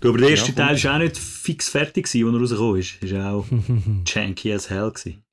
[0.00, 3.02] Du, aber der erste Ja, Teil war auch nicht fix fertig, als er rausgekommen ist.
[3.02, 3.46] Ist auch
[4.06, 4.90] janky as hell.
[4.90, 5.24] Gewesen.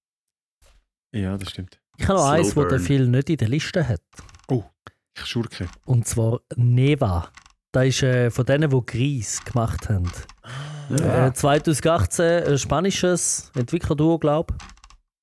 [1.14, 1.81] Ja, das stimmt.
[1.98, 2.80] Ich habe noch Slow eins, wo der.
[2.80, 4.02] Phil nicht in der Liste hat.
[5.15, 5.68] Ich schurke.
[5.85, 7.30] Und zwar Neva.
[7.72, 10.10] Das ist äh, von denen, die Gris gemacht haben.
[10.90, 11.27] Ja.
[11.27, 14.72] Äh, 2018 ein spanisches Entwicklerduo, glaube ich.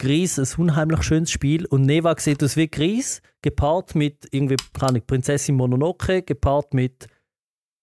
[0.01, 1.67] Gris, ein unheimlich schönes Spiel.
[1.67, 7.07] Und Neva sieht aus wie Gris, gepaart mit irgendwie, keine Ahnung, Prinzessin Mononoke, gepaart mit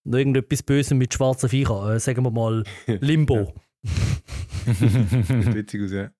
[0.03, 1.95] noch irgendetwas Bösem mit schwarzen Viechern.
[1.95, 3.53] Äh, sagen wir mal Limbo.
[4.65, 6.11] Sieht witzig aus, ja.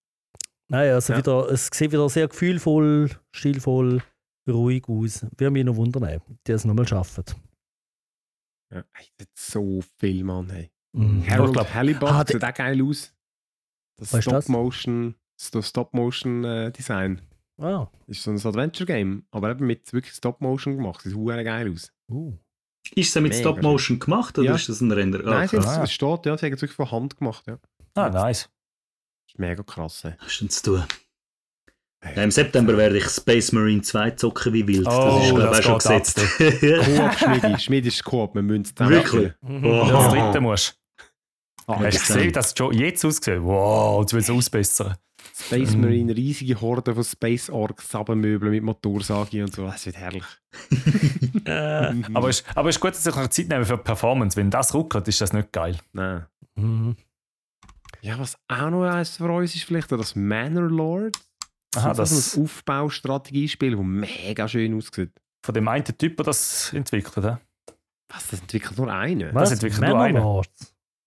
[0.70, 1.20] Nein, also Ja.
[1.20, 4.02] wieder, es sieht wieder sehr gefühlvoll, stilvoll,
[4.48, 5.26] ruhig aus.
[5.38, 7.24] Würde mich noch wundern, die es nochmal schaffen.
[8.74, 8.84] ja.
[9.18, 10.50] Das ist so viel, Mann.
[10.50, 10.70] Hey.
[10.94, 11.24] Mhm.
[11.30, 13.14] Harold Hallibutt Ah, sieht auch geil aus.
[13.98, 14.22] Das?
[14.22, 17.22] Stop-Motion das Stop-Motion-Design
[17.60, 21.02] Ah, ist so ein Adventure-Game, aber eben mit wirklich Stop-Motion gemacht.
[21.02, 21.92] Sieht hure geil aus.
[22.12, 22.34] uh.
[22.96, 24.56] Ist es mit Mega Stop Motion gemacht oder Ja.
[24.56, 25.20] ist das ein Render?
[25.22, 25.78] Ah, Nein, haben krass.
[25.78, 27.46] es- es steht, ja, sie haben es wirklich von Hand gemacht.
[27.48, 27.58] Ja.
[27.96, 28.44] ah, nice.
[28.44, 30.04] Das ist mega krass.
[30.04, 30.14] Hey.
[30.20, 30.84] Was ist denn zu tun?
[32.16, 34.88] Ja, Im September werde ich Space Marine 2 zocken wie wild.
[34.88, 36.38] Oh, das ist glaube das ich auch schon gesetzt.
[36.38, 37.60] Coop, Schmiedi.
[37.60, 39.34] Schmiedi ist Coop, wir müssen es zusammen Wirklich?
[39.42, 39.88] Oh.
[39.90, 40.80] Das dritte musst
[41.66, 43.42] Ah, Hast du das gesehen, dass es schon jetzt aussieht?
[43.42, 44.96] Wow, jetzt will es ausbessern.
[45.40, 45.82] Space Mm.
[45.82, 49.66] Marine, riesige Horden von Space Orks, Sabenmöbel mit Motorsage und so.
[49.66, 50.24] Das wird herrlich.
[52.14, 54.36] Aber es aber es ist gut, dass ich noch Zeit nehmen für Performance.
[54.36, 55.78] Wenn das ruckelt, ist das nicht geil.
[55.94, 56.26] Nein.
[56.56, 56.96] Mhm.
[58.02, 61.18] Ja, was auch noch eins für uns ist, vielleicht auch das Manor Lord.
[61.76, 65.12] Aha, das ist das so ein Aufbaustrategiespiel, das mega schön aussieht.
[65.46, 67.42] von dem einen Typ, der das entwickelt hat.
[68.10, 69.34] Was, das entwickelt nur einer?
[69.34, 69.52] Was?
[69.52, 70.46] entwickelt nur Manowar?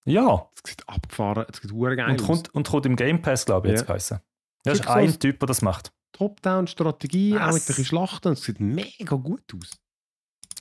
[0.04, 2.26] Ja, Das sieht abgefahren, das sieht hure geil und aus.
[2.26, 3.86] kommt, und kommt im Game Pass, glaube ich, jetzt Ja.
[3.86, 4.20] geheißen.
[4.64, 5.92] Das ist ein Typ, der das macht.
[6.12, 8.30] Top-Down-Strategie, auch mit bisschen Schlachten.
[8.30, 9.78] Das sieht mega gut aus.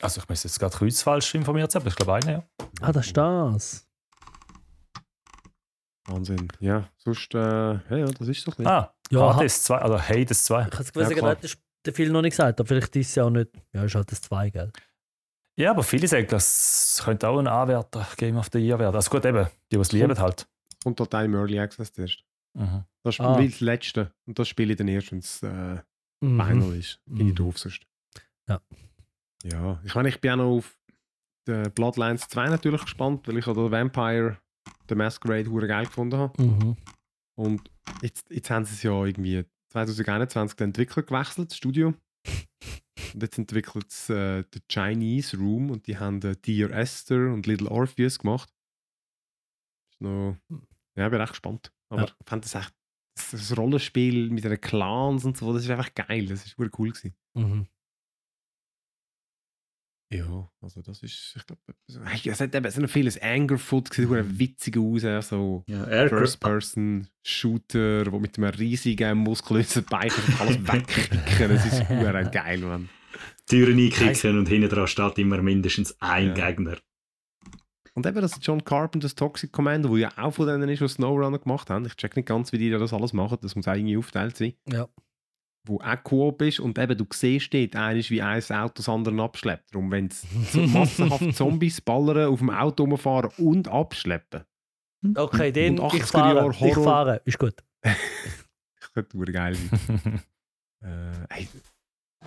[0.01, 2.43] Also ich müsste jetzt gerade kreuzfalsch informiert sein, aber ich glaube einer, ja.
[2.81, 3.85] Ah, das ist das.
[6.05, 6.47] Wahnsinn.
[6.59, 8.67] Ja, sonst, äh, ja, ja, das ist so ein bisschen.
[8.67, 10.61] Ah, Ja, Hades 2, oder Hades 2.
[10.61, 11.11] Ich habe es gewusst,
[11.43, 11.49] Ja,
[11.85, 13.49] der Phil noch nicht gesagt, aber vielleicht ist es ja auch nicht.
[13.73, 14.71] Ja, ist halt das 2, gell?
[15.59, 18.95] Ja, aber viele sagen, das könnte auch ein Anwärter Game of the Year werden.
[18.95, 20.47] Also gut, eben, die, die es lieben halt.
[20.85, 22.23] Und dort im Early Access zuerst.
[22.57, 22.85] Mhm.
[23.03, 23.41] Das ist Ah.
[23.41, 24.11] das Letzte.
[24.25, 25.79] Und das spiele ich dann erst, wenn es äh,
[26.21, 26.41] Mhm.
[26.41, 26.99] Final ist.
[27.07, 27.35] Finde ich Mhm.
[27.35, 27.81] doof sonst.
[28.47, 28.61] Ja.
[29.43, 30.77] Ja, ich meine, ich bin auch noch auf
[31.47, 34.37] die Bloodlines 2 natürlich gespannt, weil ich auch den Vampire,
[34.89, 36.41] The Masquerade, hure geil gefunden habe.
[36.41, 36.77] Mhm.
[37.37, 37.69] Und
[38.01, 41.93] jetzt, jetzt haben sie es ja irgendwie 2021 den Entwickler gewechselt, das Studio.
[43.13, 47.45] Und jetzt entwickelt es äh, den Chinese Room und die haben äh, Dear Esther und
[47.47, 48.49] Little Orpheus gemacht.
[49.91, 50.37] Ist noch,
[50.95, 51.71] ja, ich bin echt gespannt.
[51.89, 52.07] Aber Ja.
[52.07, 52.73] ich fand das echt,
[53.15, 56.25] das, das Rollenspiel mit den Clans und so, das ist einfach geil.
[56.27, 57.15] Das ist wirklich cool gewesen.
[57.35, 57.67] Mhm.
[60.11, 61.61] Ja, also das ist, ich glaube,
[62.25, 64.39] es hat eben so ein vieles Angerfoot, sieht mhm.
[64.39, 66.17] witzig aus, ja, so Ja, Aircraft.
[66.21, 70.09] First-Person-Shooter, wo mit einem riesigen, muskulösen Bein
[70.39, 71.49] alles wegkicken.
[71.49, 72.89] Das ist geil, Mann.
[73.47, 76.49] Türen einkicken und hinten dran steht immer mindestens ein Ja.
[76.49, 76.77] Gegner.
[77.95, 81.39] Und eben das John Carpenter's Toxic Commando, wo ja auch von denen ist, die Snowrunner
[81.39, 81.85] gemacht haben.
[81.85, 83.39] Ich check nicht ganz, wie die das alles machen.
[83.41, 84.53] Das muss auch irgendwie aufteilt sein.
[84.71, 84.87] Ja.
[85.67, 89.21] wo auch Koop ist und eben du siehst dort eigentlich, wie ein Auto das andere
[89.21, 89.73] abschleppt.
[89.75, 90.21] Darum, wenn es
[90.53, 94.45] so massenhaft Zombies ballern, auf dem Auto rumfahren und abschleppen.
[95.15, 96.67] Okay, den Und ich 80er fahre.
[96.67, 97.55] Ich fahre, ist gut.
[98.79, 100.21] Das könnte geil sein.
[100.81, 101.47] äh, hey,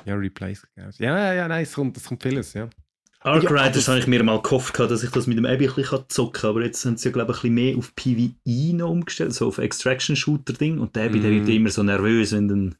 [0.05, 0.67] ja, Replays.
[0.77, 2.69] Ja, ja, ja, nein, es kommt, es kommt vieles, ja.
[3.21, 5.69] Arc Ja, Riders habe ich mir mal gehofft, gehabt, dass ich das mit dem Abby
[5.69, 7.95] ein bisschen zocken kann, aber jetzt haben sie ja, glaube ich, ein bisschen mehr auf
[7.95, 10.81] PvE noch umgestellt, so auf Extraction-Shooter-Ding.
[10.81, 11.47] Und der Abby, der Mhm.
[11.47, 12.75] wird immer so nervös, wenn dann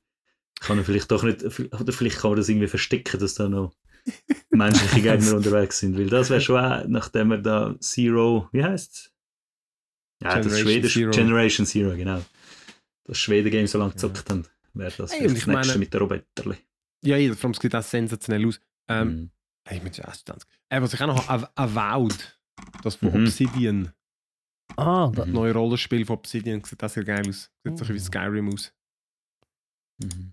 [0.61, 3.73] kann er vielleicht doch nicht, oder vielleicht kann man das irgendwie verstecken, dass da noch
[4.51, 9.13] menschliche Gegner unterwegs sind, weil das wäre schon auch, nachdem wir da Zero, wie heißt
[10.23, 11.11] Ja, das Generation Schwedisch, Zero.
[11.13, 12.23] Generation Zero, genau.
[13.05, 14.45] Das Schweden-Game so lange gezockt haben,
[14.75, 16.57] wäre das Hey, das nächste meine- mit der Roboterli.
[17.05, 18.61] Ja, ja, es sieht auch sensationell aus.
[18.89, 19.31] Ähm, Mhm.
[19.69, 20.49] hey, mit 20.
[20.69, 22.39] Äh, was ich auch noch habe, Av- Avowed,
[22.83, 23.27] das von Mhm.
[23.27, 23.93] Obsidian,
[24.77, 25.33] Ah, da, das Mhm.
[25.35, 27.51] neue Rollenspiel von Obsidian, sieht auch sehr geil aus.
[27.51, 28.05] Sieht so ein bisschen wie Mhm.
[28.05, 28.73] Skyrim aus.
[29.99, 30.33] Mhm.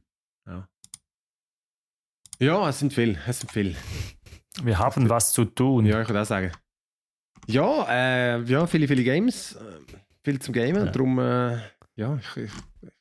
[2.41, 3.76] Ja, es sind viel, es sind viel.
[4.64, 5.86] Wir haben was zu tun.
[5.86, 6.52] Ja, ich würde auch sagen.
[7.48, 9.80] Ja, äh, ja, viele, viele Games, äh,
[10.24, 10.86] viel zum Gamen.
[10.86, 10.91] Ja.
[10.91, 11.60] Darum, äh,
[11.96, 12.52] ja, ich, ich,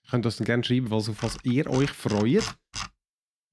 [0.02, 2.42] ich könnt das dann gerne schreiben, was, auf was ihr euch freut.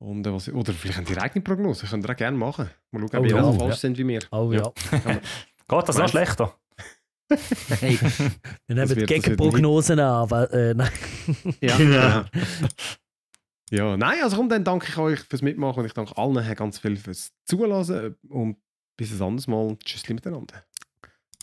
[0.05, 2.69] Und, äh, was, oder vielleicht habt ihr eigene Prognose, könnt ihr auch gerne machen.
[2.91, 3.59] Mal schauen, ob Oh ihr ja, auch ja.
[3.59, 4.21] falsch sind wie wir.
[4.31, 4.71] oh ja.
[5.67, 6.55] Geht das noch schlechter?
[7.79, 7.97] Hey,
[8.67, 10.05] Wir nehmen Gegenprognosen an.
[10.05, 10.91] Aber, äh, nein.
[11.59, 12.25] ja, ja.
[13.71, 16.77] ja, nein, also komm, dann danke ich euch fürs Mitmachen und ich danke allen ganz
[16.77, 18.57] viel fürs Zulassen und
[18.97, 19.75] bis ein anderes Mal.
[19.83, 20.63] Tschüss miteinander.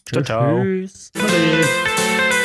[0.06, 0.62] Ciao, ciao.
[0.62, 1.10] Tschüss.
[1.16, 2.41] Sound